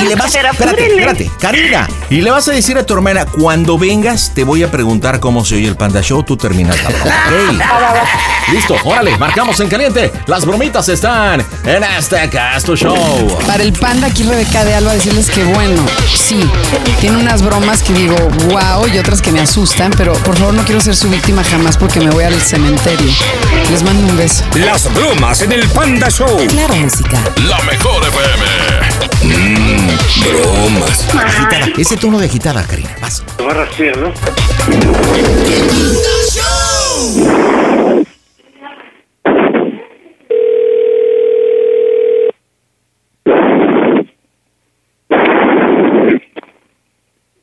Y 0.00 0.04
le 0.06 0.16
vas, 0.16 0.34
espérate, 0.34 0.86
espérate, 0.86 1.30
Karina. 1.40 1.88
Y 2.10 2.20
le 2.20 2.32
vas 2.32 2.48
a 2.48 2.52
decir 2.52 2.76
a 2.78 2.84
tu 2.84 2.94
hermana, 2.94 3.26
cuando 3.26 3.78
vengas, 3.78 4.32
te 4.34 4.42
voy 4.42 4.64
a 4.64 4.70
preguntar 4.72 5.20
cómo 5.20 5.44
se 5.44 5.54
oye 5.54 5.68
el 5.68 5.76
Panda 5.76 6.02
Show, 6.02 6.24
tú 6.24 6.36
terminas 6.36 6.76
la 6.82 6.90
broma, 6.90 7.64
¿ok? 8.50 8.52
Listo, 8.52 8.74
órale, 8.84 9.16
marcamos 9.18 9.60
en 9.60 9.68
caliente. 9.68 10.10
Las 10.26 10.44
bromitas 10.44 10.88
están 10.88 11.44
en 11.64 11.84
este 11.96 12.28
Casto 12.28 12.74
Show. 12.74 13.38
Para 13.46 13.62
el 13.62 13.72
panda, 13.72 13.99
aquí 14.04 14.22
Rebeca 14.22 14.64
de 14.64 14.74
Alba, 14.74 14.92
decirles 14.94 15.30
que 15.30 15.42
bueno, 15.44 15.84
sí, 16.14 16.40
tiene 17.00 17.18
unas 17.18 17.42
bromas 17.42 17.82
que 17.82 17.92
digo, 17.92 18.16
wow, 18.48 18.86
y 18.92 18.98
otras 18.98 19.20
que 19.20 19.32
me 19.32 19.40
asustan, 19.40 19.90
pero 19.96 20.12
por 20.14 20.36
favor 20.36 20.54
no 20.54 20.64
quiero 20.64 20.80
ser 20.80 20.96
su 20.96 21.08
víctima 21.08 21.42
jamás 21.44 21.76
porque 21.76 22.00
me 22.00 22.10
voy 22.10 22.24
al 22.24 22.40
cementerio. 22.40 23.10
Les 23.70 23.82
mando 23.82 24.06
un 24.06 24.16
beso. 24.16 24.44
Las 24.54 24.92
bromas 24.94 25.42
en 25.42 25.52
el 25.52 25.68
Panda 25.68 26.08
Show. 26.08 26.36
Claro, 26.48 26.74
música. 26.74 27.22
La 27.48 27.58
mejor 27.62 28.02
FM. 28.04 28.46
Mmm, 29.22 29.88
bromas. 30.24 31.06
Agitada, 31.14 31.68
ese 31.76 31.96
tono 31.96 32.18
de 32.18 32.26
agitada, 32.26 32.62
Karina. 32.64 32.90
Vas. 33.00 33.22
Te 33.36 33.42
va 33.42 33.52
a 33.52 33.54
rastrear, 33.54 33.96
¿no? 33.98 34.12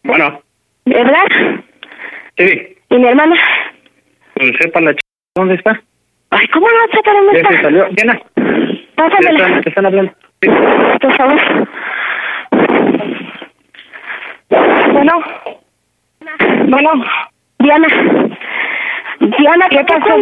Bueno, 0.08 0.42
¿Verdad? 0.86 1.26
sí, 2.38 2.78
¿Y 2.90 2.98
mi 2.98 3.08
hermana? 3.08 3.36
pues 4.36 4.52
sepa 4.60 4.80
la 4.82 4.94
ch... 4.94 5.00
¿Dónde 5.36 5.56
está? 5.56 5.80
Ay, 6.30 6.48
¿cómo 6.48 6.68
no 6.68 6.92
sé 6.92 7.00
dónde 7.06 7.34
Ya 7.34 7.40
está? 7.40 7.56
se 7.56 7.62
salió. 7.62 7.88
Diana, 7.92 8.20
te 8.36 8.82
Pásamela, 8.96 9.46
están, 9.46 9.62
te 9.62 9.70
están 9.70 9.86
hablando. 9.86 10.14
Sí. 10.42 10.50
por 11.02 11.18
favor. 11.18 11.42
Bueno. 14.94 15.14
Bueno. 16.68 16.92
Diana. 17.60 17.88
Diana, 19.20 19.68
¿qué, 19.70 19.84
pasó? 19.84 20.16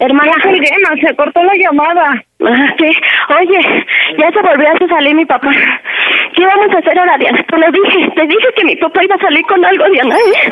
Hermana. 0.00 0.32
Ya 0.36 0.42
colgué, 0.42 0.70
ma, 0.84 1.00
se 1.08 1.16
cortó 1.16 1.42
la 1.42 1.54
llamada. 1.54 2.22
Ah, 2.46 2.74
¿qué? 2.78 2.92
Oye, 3.40 3.86
ya 4.18 4.30
se 4.30 4.42
volvió 4.42 4.68
a 4.68 4.88
salir 4.88 5.14
mi 5.14 5.24
papá. 5.24 5.50
¿Qué 6.38 6.46
vamos 6.46 6.72
a 6.72 6.78
hacer 6.78 6.96
ahora, 6.96 7.18
Diana? 7.18 7.42
Te 7.50 7.58
lo 7.58 7.66
dije, 7.72 8.10
te 8.14 8.22
dije 8.22 8.48
que 8.54 8.64
mi 8.64 8.76
papá 8.76 9.02
iba 9.02 9.16
a 9.16 9.18
salir 9.18 9.44
con 9.46 9.64
algo, 9.64 9.84
Diana. 9.90 10.14
¿eh? 10.14 10.50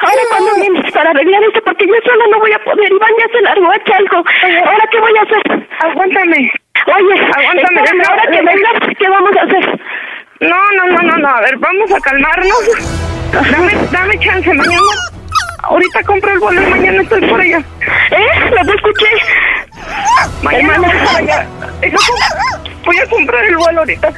Ahora, 0.00 0.22
¿cuándo 0.30 0.54
vienes 0.56 0.92
para 0.94 1.10
arreglar 1.10 1.42
esto? 1.44 1.60
Porque 1.62 1.86
yo 1.86 1.92
sola 2.06 2.24
no 2.32 2.38
voy 2.38 2.52
a 2.52 2.58
poder. 2.64 2.90
Iván 2.90 3.10
ya 3.18 3.28
se 3.30 3.42
largó 3.42 3.70
a 3.70 3.96
algo. 3.98 4.24
¿Ahora 4.64 4.84
qué 4.90 4.98
voy 4.98 5.12
a 5.18 5.22
hacer? 5.24 5.68
Aguántame. 5.80 6.50
Oye, 6.86 7.20
Aguántame, 7.20 7.80
espérame, 7.82 8.02
ahora 8.08 8.22
que 8.30 8.40
vengas, 8.42 8.96
¿qué 8.98 9.08
vamos 9.10 9.36
a 9.36 9.42
hacer? 9.42 9.80
No, 10.40 10.72
no, 10.72 10.86
no, 10.86 11.02
no, 11.02 11.16
no. 11.18 11.28
A 11.28 11.40
ver, 11.42 11.58
vamos 11.58 11.92
a 11.92 12.00
calmarnos. 12.00 12.70
Dame, 13.52 13.72
dame 13.92 14.18
chance. 14.20 14.54
Mañana. 14.54 14.80
Ahorita 15.64 16.02
compro 16.04 16.32
el 16.32 16.54
y 16.56 16.70
mañana 16.70 17.02
estoy 17.02 17.20
por 17.26 17.38
allá. 17.42 17.58
¿Eh? 18.10 18.50
¿Lo 18.64 18.72
escuché? 18.74 19.06
Mañana 20.42 20.76
com- 20.76 20.88
Voy 22.86 22.98
a 23.00 23.06
comprar 23.10 23.44
el 23.44 23.56
vuelo 23.58 23.80
ahorita. 23.80 24.10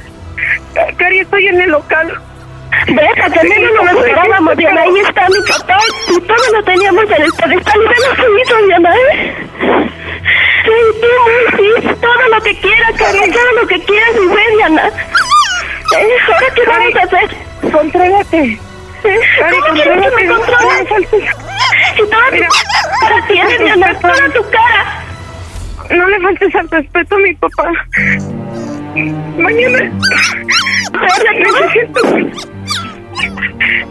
Cari, 0.97 1.19
estoy 1.21 1.47
en 1.49 1.61
el 1.61 1.71
local. 1.71 2.21
Deja, 2.87 3.31
también 3.31 3.65
no 3.75 3.83
nos 3.83 3.97
esperábamos, 3.97 4.57
Diana. 4.57 4.83
Ahí 4.83 4.99
está 5.01 5.29
mi 5.29 5.41
papá. 5.49 5.79
Y 6.09 6.21
todo 6.21 6.53
lo 6.53 6.63
teníamos 6.65 7.05
en 7.05 7.23
el 7.23 7.33
pedestal. 7.33 7.81
Y 7.81 7.89
ven 7.89 8.11
a 8.11 8.17
su 8.17 8.39
hijo, 8.39 8.67
Diana, 8.67 8.95
¿eh? 8.95 9.35
Sí, 10.65 10.77
tú, 11.01 11.57
sí, 11.57 11.89
todo 12.01 12.29
lo 12.29 12.41
que 12.43 12.59
quieras, 12.61 12.93
Cari, 12.97 13.31
todo 13.33 13.53
lo 13.61 13.67
que 13.67 13.81
quieras 13.81 14.11
y 14.15 14.27
ve, 14.27 14.57
Diana. 14.57 14.91
¿Eh? 15.99 16.17
¿Ahora 16.27 16.55
qué 16.55 16.63
vamos 16.67 16.95
a 16.95 17.03
hacer? 17.03 17.73
Contrólate. 17.73 18.59
¿Eh? 19.05 19.21
¿Cómo 19.51 19.75
quieres 19.75 20.03
que 20.03 20.11
me 20.17 20.29
controles? 20.29 20.89
Si 21.11 22.03
toda 22.09 22.27
tu 22.29 22.35
Mira. 22.35 22.49
cara 23.01 23.27
tiene, 23.27 23.59
Diana, 23.59 23.99
toda 24.01 24.29
tu 24.29 24.51
cara. 24.51 25.03
No 25.91 26.09
le 26.09 26.21
faltes 26.21 26.55
al 26.55 26.71
respeto 26.71 27.15
a 27.17 27.19
mi 27.19 27.35
papá. 27.35 27.73
Mañana. 28.95 29.91
Necesito. 31.39 32.01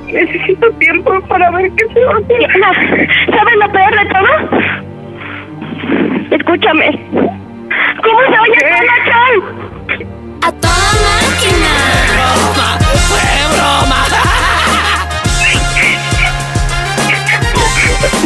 Necesito 0.07 0.71
tiempo 0.73 1.21
para 1.27 1.49
ver 1.51 1.71
qué 1.71 1.85
se 1.93 2.03
va 2.03 2.15
a 2.15 2.17
hacer. 2.17 3.09
¿sabes 3.31 3.55
lo 3.55 3.71
peor 3.71 3.95
de 3.95 4.05
todo? 4.05 4.31
Escúchame. 6.31 6.99
¿Cómo 8.03 8.19
se 8.19 8.39
oye 8.39 8.53
el 8.53 8.85
Panda 8.87 9.19
A 10.43 10.51
toda 10.51 10.91
máquina. 11.05 11.73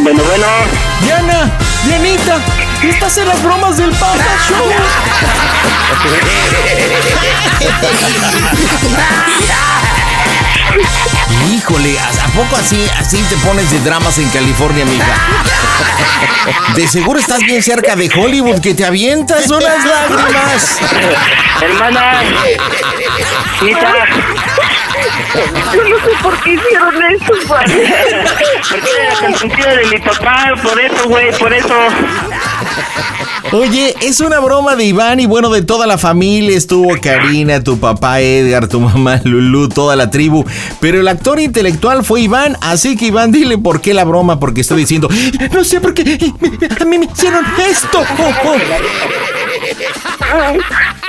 Bueno, 0.03 0.21
bueno. 0.23 0.47
Diana, 1.01 1.39
Dianita, 1.85 2.35
Estas 2.83 3.13
son 3.13 3.27
las 3.27 3.41
bromas 3.43 3.77
del 3.77 3.91
Panda 3.91 4.25
Show. 4.47 4.71
Híjole, 11.51 11.97
¿a 11.99 12.27
poco 12.29 12.55
así, 12.55 12.89
así 12.97 13.17
te 13.29 13.35
pones 13.37 13.69
de 13.71 13.79
dramas 13.81 14.17
en 14.17 14.29
California, 14.29 14.85
mija? 14.85 15.05
De 16.75 16.87
seguro 16.87 17.19
estás 17.19 17.39
bien 17.39 17.61
cerca 17.61 17.95
de 17.95 18.09
Hollywood, 18.13 18.59
que 18.59 18.73
te 18.73 18.85
avientas 18.85 19.49
unas 19.49 19.85
lágrimas. 19.85 20.79
Hermana, 21.61 22.23
Nita, 23.61 23.93
Yo 25.73 25.83
no 25.83 25.95
sé 25.97 26.11
por 26.21 26.39
qué 26.41 26.53
hicieron 26.53 26.95
eso, 27.03 27.47
padre. 27.47 27.93
porque 28.69 28.89
eres 28.89 29.13
la 29.13 29.27
consentida 29.27 29.75
de 29.75 29.85
mi 29.85 29.97
papá, 29.99 30.53
por 30.61 30.79
eso, 30.79 31.07
güey, 31.07 31.31
por 31.37 31.53
eso. 31.53 31.75
Oye, 33.51 33.93
es 34.01 34.19
una 34.19 34.39
broma 34.39 34.75
de 34.75 34.85
Iván 34.85 35.19
y 35.19 35.25
bueno, 35.25 35.49
de 35.49 35.61
toda 35.61 35.85
la 35.85 35.97
familia. 35.97 36.57
Estuvo 36.57 36.99
Karina, 36.99 37.63
tu 37.63 37.79
papá 37.79 38.19
Edgar, 38.19 38.67
tu 38.67 38.79
mamá 38.79 39.21
Lulú, 39.23 39.69
toda 39.69 39.95
la 39.95 40.09
tribu. 40.09 40.43
Pero 40.79 40.99
el 40.99 41.07
actor 41.07 41.39
intelectual 41.39 42.03
fue 42.03 42.21
Iván. 42.21 42.57
Así 42.61 42.97
que 42.97 43.05
Iván, 43.05 43.31
dile 43.31 43.57
por 43.57 43.81
qué 43.81 43.93
la 43.93 44.05
broma, 44.05 44.39
porque 44.39 44.61
estoy 44.61 44.79
diciendo, 44.79 45.07
no 45.51 45.63
sé 45.63 45.79
por 45.81 45.93
qué 45.93 46.33
a 46.79 46.85
mí 46.85 46.97
me 46.97 47.05
hicieron 47.05 47.45
esto. 47.69 48.03
Oh. 50.35 50.57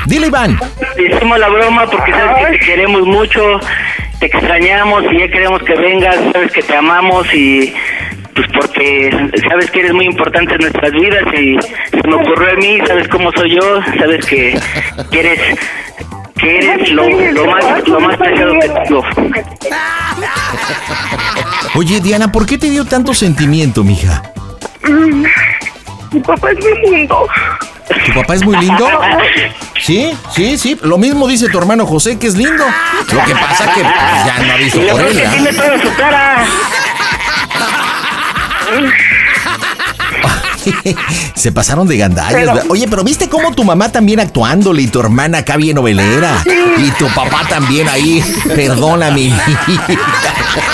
Dile 0.07 0.27
Iván. 0.27 0.59
Hicimos 0.99 1.39
la 1.39 1.49
broma 1.49 1.87
porque 1.91 2.13
sabes 2.13 2.47
que 2.47 2.59
te 2.59 2.67
queremos 2.67 3.07
mucho, 3.07 3.41
te 4.19 4.27
extrañamos 4.27 5.05
y 5.11 5.19
ya 5.19 5.29
queremos 5.29 5.63
que 5.63 5.75
vengas, 5.75 6.17
sabes 6.33 6.53
que 6.53 6.63
te 6.63 6.77
amamos 6.77 7.27
y 7.33 7.73
pues 8.35 8.49
porque 8.53 9.11
sabes 9.49 9.71
que 9.71 9.81
eres 9.81 9.93
muy 9.93 10.07
importante 10.07 10.55
en 10.55 10.61
nuestras 10.61 10.93
vidas 10.93 11.23
y 11.35 11.57
se 11.91 12.09
me 12.09 12.15
ocurrió 12.15 12.51
a 12.51 12.55
mí, 12.55 12.79
sabes 12.87 13.09
cómo 13.09 13.31
soy 13.33 13.55
yo, 13.55 13.81
sabes 13.99 14.25
que, 14.27 14.59
que 15.11 15.21
eres 15.21 15.41
que 16.37 16.59
eres 16.59 16.91
lo, 16.91 17.09
lo 17.09 17.47
más 17.47 17.89
lo 17.89 18.01
más 18.01 18.17
preciado 18.17 18.53
que 18.61 18.69
tengo. 18.69 19.05
Oye, 21.77 22.01
Diana, 22.01 22.31
¿por 22.31 22.47
qué 22.47 22.59
te 22.59 22.71
dio 22.71 22.85
tanto 22.85 23.15
sentimiento, 23.15 23.83
mija? 23.83 24.23
Mm, 24.87 25.25
Mi 26.13 26.21
papá 26.21 26.51
es 26.51 26.59
muy 26.61 26.91
lindo. 26.91 27.27
¿Tu 28.07 28.15
papá 28.15 28.35
es 28.35 28.45
muy 28.45 28.57
lindo? 28.59 28.89
Sí, 29.81 30.17
sí, 30.35 30.57
sí. 30.59 30.79
Lo 30.83 30.99
mismo 30.99 31.27
dice 31.29 31.49
tu 31.49 31.59
hermano 31.59 31.85
José, 31.87 32.19
que 32.19 32.27
es 32.29 32.35
lindo. 32.37 32.65
Lo 33.13 33.25
que 33.25 33.35
pasa 33.35 33.73
que 33.75 33.81
pues, 33.81 34.25
ya 34.27 34.39
no 34.47 34.53
ha 34.53 34.57
visto 34.57 34.81
Y 34.81 34.87
lo 34.87 34.93
por 34.93 35.01
él. 35.03 35.15
¿verdad? 35.15 35.33
tiene 35.33 35.53
toda 35.53 35.79
su 35.83 35.95
cara. 35.97 36.45
Se 41.35 41.53
pasaron 41.53 41.87
de 41.87 41.97
gandallas. 41.97 42.65
Oye, 42.69 42.87
pero 42.89 43.05
¿viste 43.05 43.29
cómo 43.29 43.55
tu 43.55 43.65
mamá 43.65 43.93
también 43.93 44.21
actuándole 44.21 44.83
y 44.83 44.87
tu 44.89 45.01
hermana 45.01 45.39
acá 45.39 45.57
bien 45.57 45.77
novelera? 45.77 46.43
Y 46.79 46.91
tu 46.93 47.07
papá 47.09 47.43
también 47.49 47.89
ahí. 47.89 48.23
Perdóname. 48.55 49.33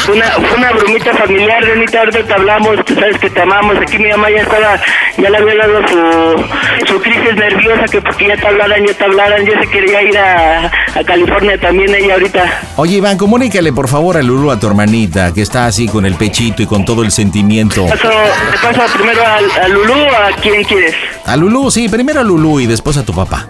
Fue 0.05 0.15
una, 0.15 0.27
fue 0.27 0.57
una 0.59 0.73
bromita 0.73 1.15
familiar, 1.15 1.63
Renita, 1.65 2.01
ahorita 2.01 2.23
te 2.25 2.33
hablamos, 2.33 2.85
tú 2.85 2.95
sabes 2.95 3.19
que 3.19 3.31
te 3.31 3.41
amamos. 3.41 3.77
Aquí 3.79 3.99
mi 3.99 4.11
mamá 4.11 4.31
ya 4.31 4.43
estaba, 4.43 4.81
ya 5.17 5.31
le 5.31 5.37
había 5.39 5.55
dado 5.57 5.81
su, 5.89 6.87
su 6.87 7.01
crisis 7.01 7.35
nerviosa, 7.35 7.85
que 7.85 8.01
porque 8.03 8.29
ya 8.29 8.37
te 8.37 8.47
hablaran, 8.47 8.87
ya 8.87 8.95
te 8.95 9.05
hablaran, 9.05 9.47
ya 9.47 9.61
se 9.61 9.69
quería 9.69 10.03
ir 10.03 10.19
a, 10.19 10.67
a 10.67 11.05
California 11.05 11.59
también 11.59 11.95
ella 11.95 12.15
ahorita. 12.15 12.61
Oye, 12.77 12.97
Iván, 12.97 13.17
comunícale 13.17 13.73
por 13.73 13.89
favor 13.89 14.17
a 14.17 14.23
Lulu, 14.23 14.51
a 14.51 14.59
tu 14.61 14.67
hermanita, 14.67 15.33
que 15.33 15.43
está 15.43 15.67
así 15.67 15.89
con 15.89 16.05
el 16.07 16.15
pechito 16.15 16.63
y 16.63 16.67
con 16.67 16.85
todo 16.85 17.03
el 17.03 17.11
sentimiento. 17.11 17.87
Paso, 17.87 18.09
te 18.09 18.59
paso 18.77 18.99
primero 18.99 19.23
a, 19.25 19.65
a 19.65 19.69
Lulú 19.69 19.95
o 19.95 20.07
a 20.15 20.31
quién 20.41 20.63
quieres. 20.65 20.95
A 21.27 21.37
Lulu, 21.37 21.71
sí, 21.71 21.89
primero 21.89 22.21
a 22.21 22.25
Lulu 22.25 22.61
y 22.61 22.67
después 22.67 22.97
a 22.97 23.05
tu 23.05 23.15
papá. 23.15 23.47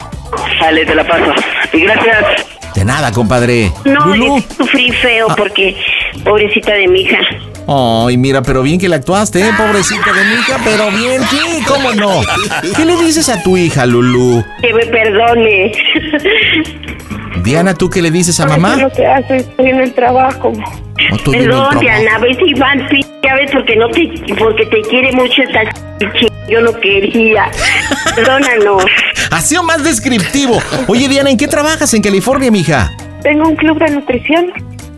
Sale, 0.58 0.84
te 0.86 0.94
la 0.94 1.04
paso. 1.04 1.32
Y 1.72 1.80
gracias. 1.80 2.24
De 2.74 2.84
nada, 2.84 3.10
compadre. 3.10 3.72
No, 3.84 4.06
Lulú. 4.06 4.38
yo 4.38 4.44
sufrí 4.58 4.92
feo 4.92 5.26
porque 5.36 5.76
pobrecita 6.24 6.72
de 6.72 6.88
mi 6.88 7.02
hija. 7.02 7.18
Ay, 7.66 8.16
mira, 8.16 8.42
pero 8.42 8.62
bien 8.62 8.78
que 8.80 8.88
la 8.88 8.96
actuaste, 8.96 9.40
¿eh? 9.40 9.50
pobrecita 9.56 10.12
de 10.12 10.24
mi 10.24 10.34
hija, 10.34 10.58
pero 10.64 10.90
bien, 10.90 11.22
sí, 11.30 11.38
¿cómo 11.68 11.92
no? 11.92 12.20
¿Qué 12.74 12.84
le 12.84 12.96
dices 12.96 13.28
a 13.28 13.42
tu 13.42 13.56
hija, 13.56 13.86
Lulu? 13.86 14.44
Que 14.60 14.72
me 14.74 14.86
perdone. 14.86 15.72
Diana, 17.42 17.74
¿tú 17.74 17.88
qué 17.88 18.02
le 18.02 18.10
dices 18.10 18.38
a 18.40 18.46
mamá? 18.46 18.76
lo 18.76 18.90
que 18.90 19.06
hace, 19.06 19.36
estoy 19.36 19.70
en 19.70 19.80
el 19.80 19.92
trabajo. 19.94 20.52
¿O 21.12 21.16
tú 21.18 21.32
en 21.32 21.40
el 21.42 21.46
Perdón? 21.48 21.78
Diana, 21.80 22.16
a 22.16 22.20
si 22.20 22.50
Iván 22.50 22.88
ya 23.22 23.34
ves 23.34 23.50
porque 23.52 23.76
no 23.76 23.88
te 23.88 24.10
porque 24.38 24.66
te 24.66 24.82
quiere 24.82 25.12
mucho 25.12 25.42
esta 25.42 25.62
ch- 25.62 26.32
yo 26.48 26.60
no 26.60 26.72
quería. 26.80 27.50
Perdónanos. 28.14 28.84
Ha 29.32 29.40
sido 29.40 29.62
más 29.62 29.84
descriptivo. 29.84 30.58
Oye, 30.88 31.08
Diana, 31.08 31.30
¿en 31.30 31.36
qué 31.36 31.46
trabajas 31.46 31.94
en 31.94 32.02
California, 32.02 32.50
mija? 32.50 32.90
Tengo 33.22 33.48
un 33.48 33.54
club 33.54 33.78
de 33.78 33.90
nutrición. 33.90 34.52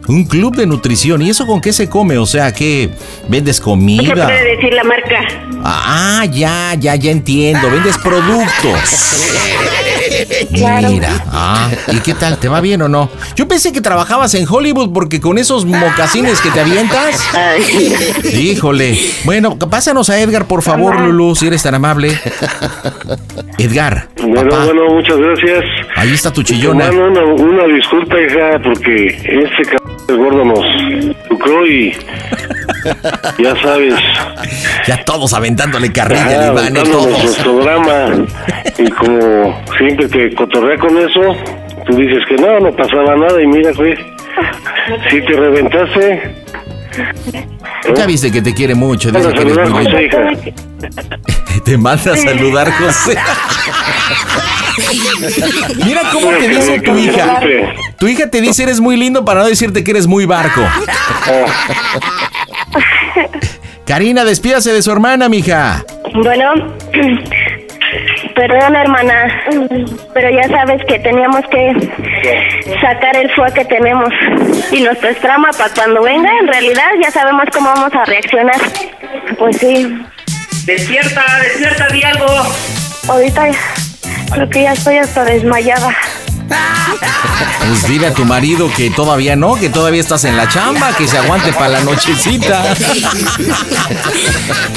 Un 0.09 0.25
club 0.25 0.57
de 0.57 0.67
nutrición. 0.67 1.23
¿Y 1.23 1.31
eso 1.31 1.47
con 1.47 1.61
qué 1.61 1.73
se 1.73 1.89
come? 1.89 2.19
O 2.19 2.27
sea, 2.27 2.53
¿qué? 2.53 2.91
¿Vendes 3.29 3.59
No 3.61 3.65
comida? 3.65 4.25
puede 4.27 4.57
decir 4.57 4.73
la 4.75 4.85
marca. 4.85 5.21
Ah, 5.65 6.25
ya, 6.31 6.75
ya, 6.79 6.97
ya 6.97 7.11
entiendo. 7.11 7.71
Vendes 7.71 7.97
productos. 7.99 9.19
Claro. 10.55 10.89
Mira, 10.91 11.25
ah, 11.29 11.71
¿y 11.93 11.99
qué 12.01 12.15
tal? 12.15 12.39
¿Te 12.39 12.49
va 12.49 12.61
bien 12.61 12.83
o 12.83 12.89
no? 12.89 13.09
Yo 13.37 13.47
pensé 13.49 13.73
que 13.73 13.81
trabajabas 13.81 14.35
en 14.35 14.47
Hollywood 14.49 14.93
porque 14.93 15.21
con 15.21 15.39
esos 15.39 15.65
mocasines 15.65 16.41
que 16.41 16.51
te 16.51 16.61
avientas. 16.61 17.21
Híjole. 18.33 18.99
Bueno, 19.25 19.59
pásanos 19.59 20.11
a 20.11 20.21
Edgar, 20.21 20.47
por 20.47 20.63
favor, 20.63 20.99
Lulu, 21.01 21.35
si 21.35 21.47
eres 21.47 21.63
tan 21.63 21.75
amable. 21.75 22.19
Edgar, 23.59 24.09
Bueno, 24.23 24.51
papá, 24.51 24.65
bueno, 24.67 24.83
muchas 24.95 25.17
gracias. 25.19 25.65
ahí 25.97 26.13
está 26.13 26.33
tu 26.33 26.43
chillona. 26.43 26.87
Hermano, 26.87 27.35
una, 27.35 27.63
una 27.65 27.75
disculpa, 27.75 28.17
hija, 28.21 28.59
porque 28.63 29.07
este 29.07 29.65
cabrón 29.71 29.97
de 30.07 30.15
gordo 30.15 30.45
nos 30.45 31.29
tocó 31.29 31.67
y 31.67 31.93
ya 33.39 33.55
sabes, 33.63 33.95
Ya 34.87 35.05
todos 35.05 35.33
aventándole 35.35 35.93
carrilla 35.93 36.47
al 36.49 36.53
Iván, 36.53 36.77
¿eh? 36.77 36.83
todos. 36.91 37.23
nuestro 37.23 37.59
drama. 37.63 38.27
Y 38.79 38.91
como 38.91 39.61
siempre 39.79 40.02
te 40.09 40.35
cotorrea 40.35 40.79
con 40.79 40.97
eso, 40.99 41.21
tú 41.87 41.97
dices 41.97 42.23
que 42.29 42.37
no, 42.37 42.61
no 42.61 42.75
pasaba 42.75 43.17
nada 43.17 43.43
y 43.43 43.47
mira, 43.47 43.73
güey, 43.73 43.95
si 45.11 45.21
te 45.21 45.33
reventaste. 45.33 46.35
Ya 47.97 48.07
viste 48.07 48.31
que 48.31 48.43
te 48.43 48.55
quiere 48.55 48.75
mucho, 48.75 49.11
dice 49.11 49.33
que 49.33 49.41
eres 49.41 49.71
muy 49.71 49.85
José. 49.85 50.55
Te 51.65 51.79
manda 51.79 52.13
a 52.13 52.17
saludar, 52.17 52.71
José. 52.73 53.15
Mira 55.85 56.01
cómo 56.13 56.31
te 56.31 56.49
dice 56.49 56.81
tu 56.81 56.97
hija. 56.97 57.41
Tu 57.99 58.09
hija 58.09 58.31
te 58.31 58.41
dice 58.41 58.65
eres 58.65 58.81
muy 58.81 58.97
lindo 58.97 59.25
para 59.25 59.43
no 59.43 59.47
decirte 59.47 59.85
que 59.85 59.93
eres 59.93 60.07
muy 60.07 60.27
barco. 60.27 60.61
Karina, 63.87 64.25
despídase 64.25 64.73
de 64.73 64.83
su 64.83 64.91
hermana, 64.91 65.29
mija. 65.29 65.85
Bueno, 66.15 66.75
perdón 68.35 68.77
hermana, 68.77 69.43
pero 70.15 70.31
ya 70.31 70.49
sabes 70.49 70.83
que 70.87 70.99
teníamos 70.99 71.43
que 71.51 71.73
sacar 72.81 73.17
el 73.17 73.31
fuego 73.33 73.55
que 73.55 73.65
tenemos 73.65 74.09
y 74.71 74.81
nuestra 74.81 75.15
trama 75.15 75.51
para 75.53 75.73
cuando 75.75 76.03
venga, 76.03 76.31
en 76.41 76.49
realidad 76.49 76.91
ya 77.03 77.11
sabemos 77.11 77.45
cómo 77.53 77.69
vamos 77.69 77.95
a 77.95 78.05
reaccionar. 78.05 78.61
Pues 79.39 79.59
sí. 79.59 80.05
Despierta, 80.65 81.23
despierta, 81.43 81.89
di 81.89 82.03
algo. 82.03 82.27
Ahorita 83.09 83.49
creo 84.33 84.49
que 84.49 84.63
ya 84.63 84.73
estoy 84.73 84.99
hasta 84.99 85.25
desmayada. 85.25 85.95
Pues 87.67 87.87
dile 87.87 88.09
a 88.09 88.13
tu 88.13 88.25
marido 88.25 88.71
que 88.77 88.91
todavía 88.91 89.37
no, 89.37 89.55
que 89.55 89.69
todavía 89.69 90.01
estás 90.01 90.25
en 90.25 90.37
la 90.37 90.49
chamba, 90.49 90.93
que 90.95 91.07
se 91.07 91.17
aguante 91.17 91.53
para 91.53 91.69
la 91.69 91.81
nochecita. 91.83 92.63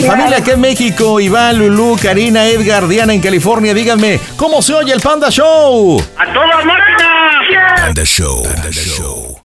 Familia 0.07 0.37
aquí 0.37 0.51
en 0.51 0.61
México, 0.61 1.19
Iván, 1.19 1.57
Lulú, 1.57 1.97
Karina, 2.01 2.45
Edgar, 2.45 2.87
Diana 2.87 3.13
en 3.13 3.21
California, 3.21 3.73
díganme, 3.73 4.19
¿cómo 4.37 4.61
se 4.61 4.75
oye 4.75 4.93
el 4.93 5.01
Panda 5.01 5.29
Show? 5.29 5.99
¡A 6.17 6.25
toda 6.31 6.63
máquina! 6.63 7.75
Panda 7.75 8.03
Show. 8.03 8.43
Panda 8.43 8.71
Show. 8.71 9.35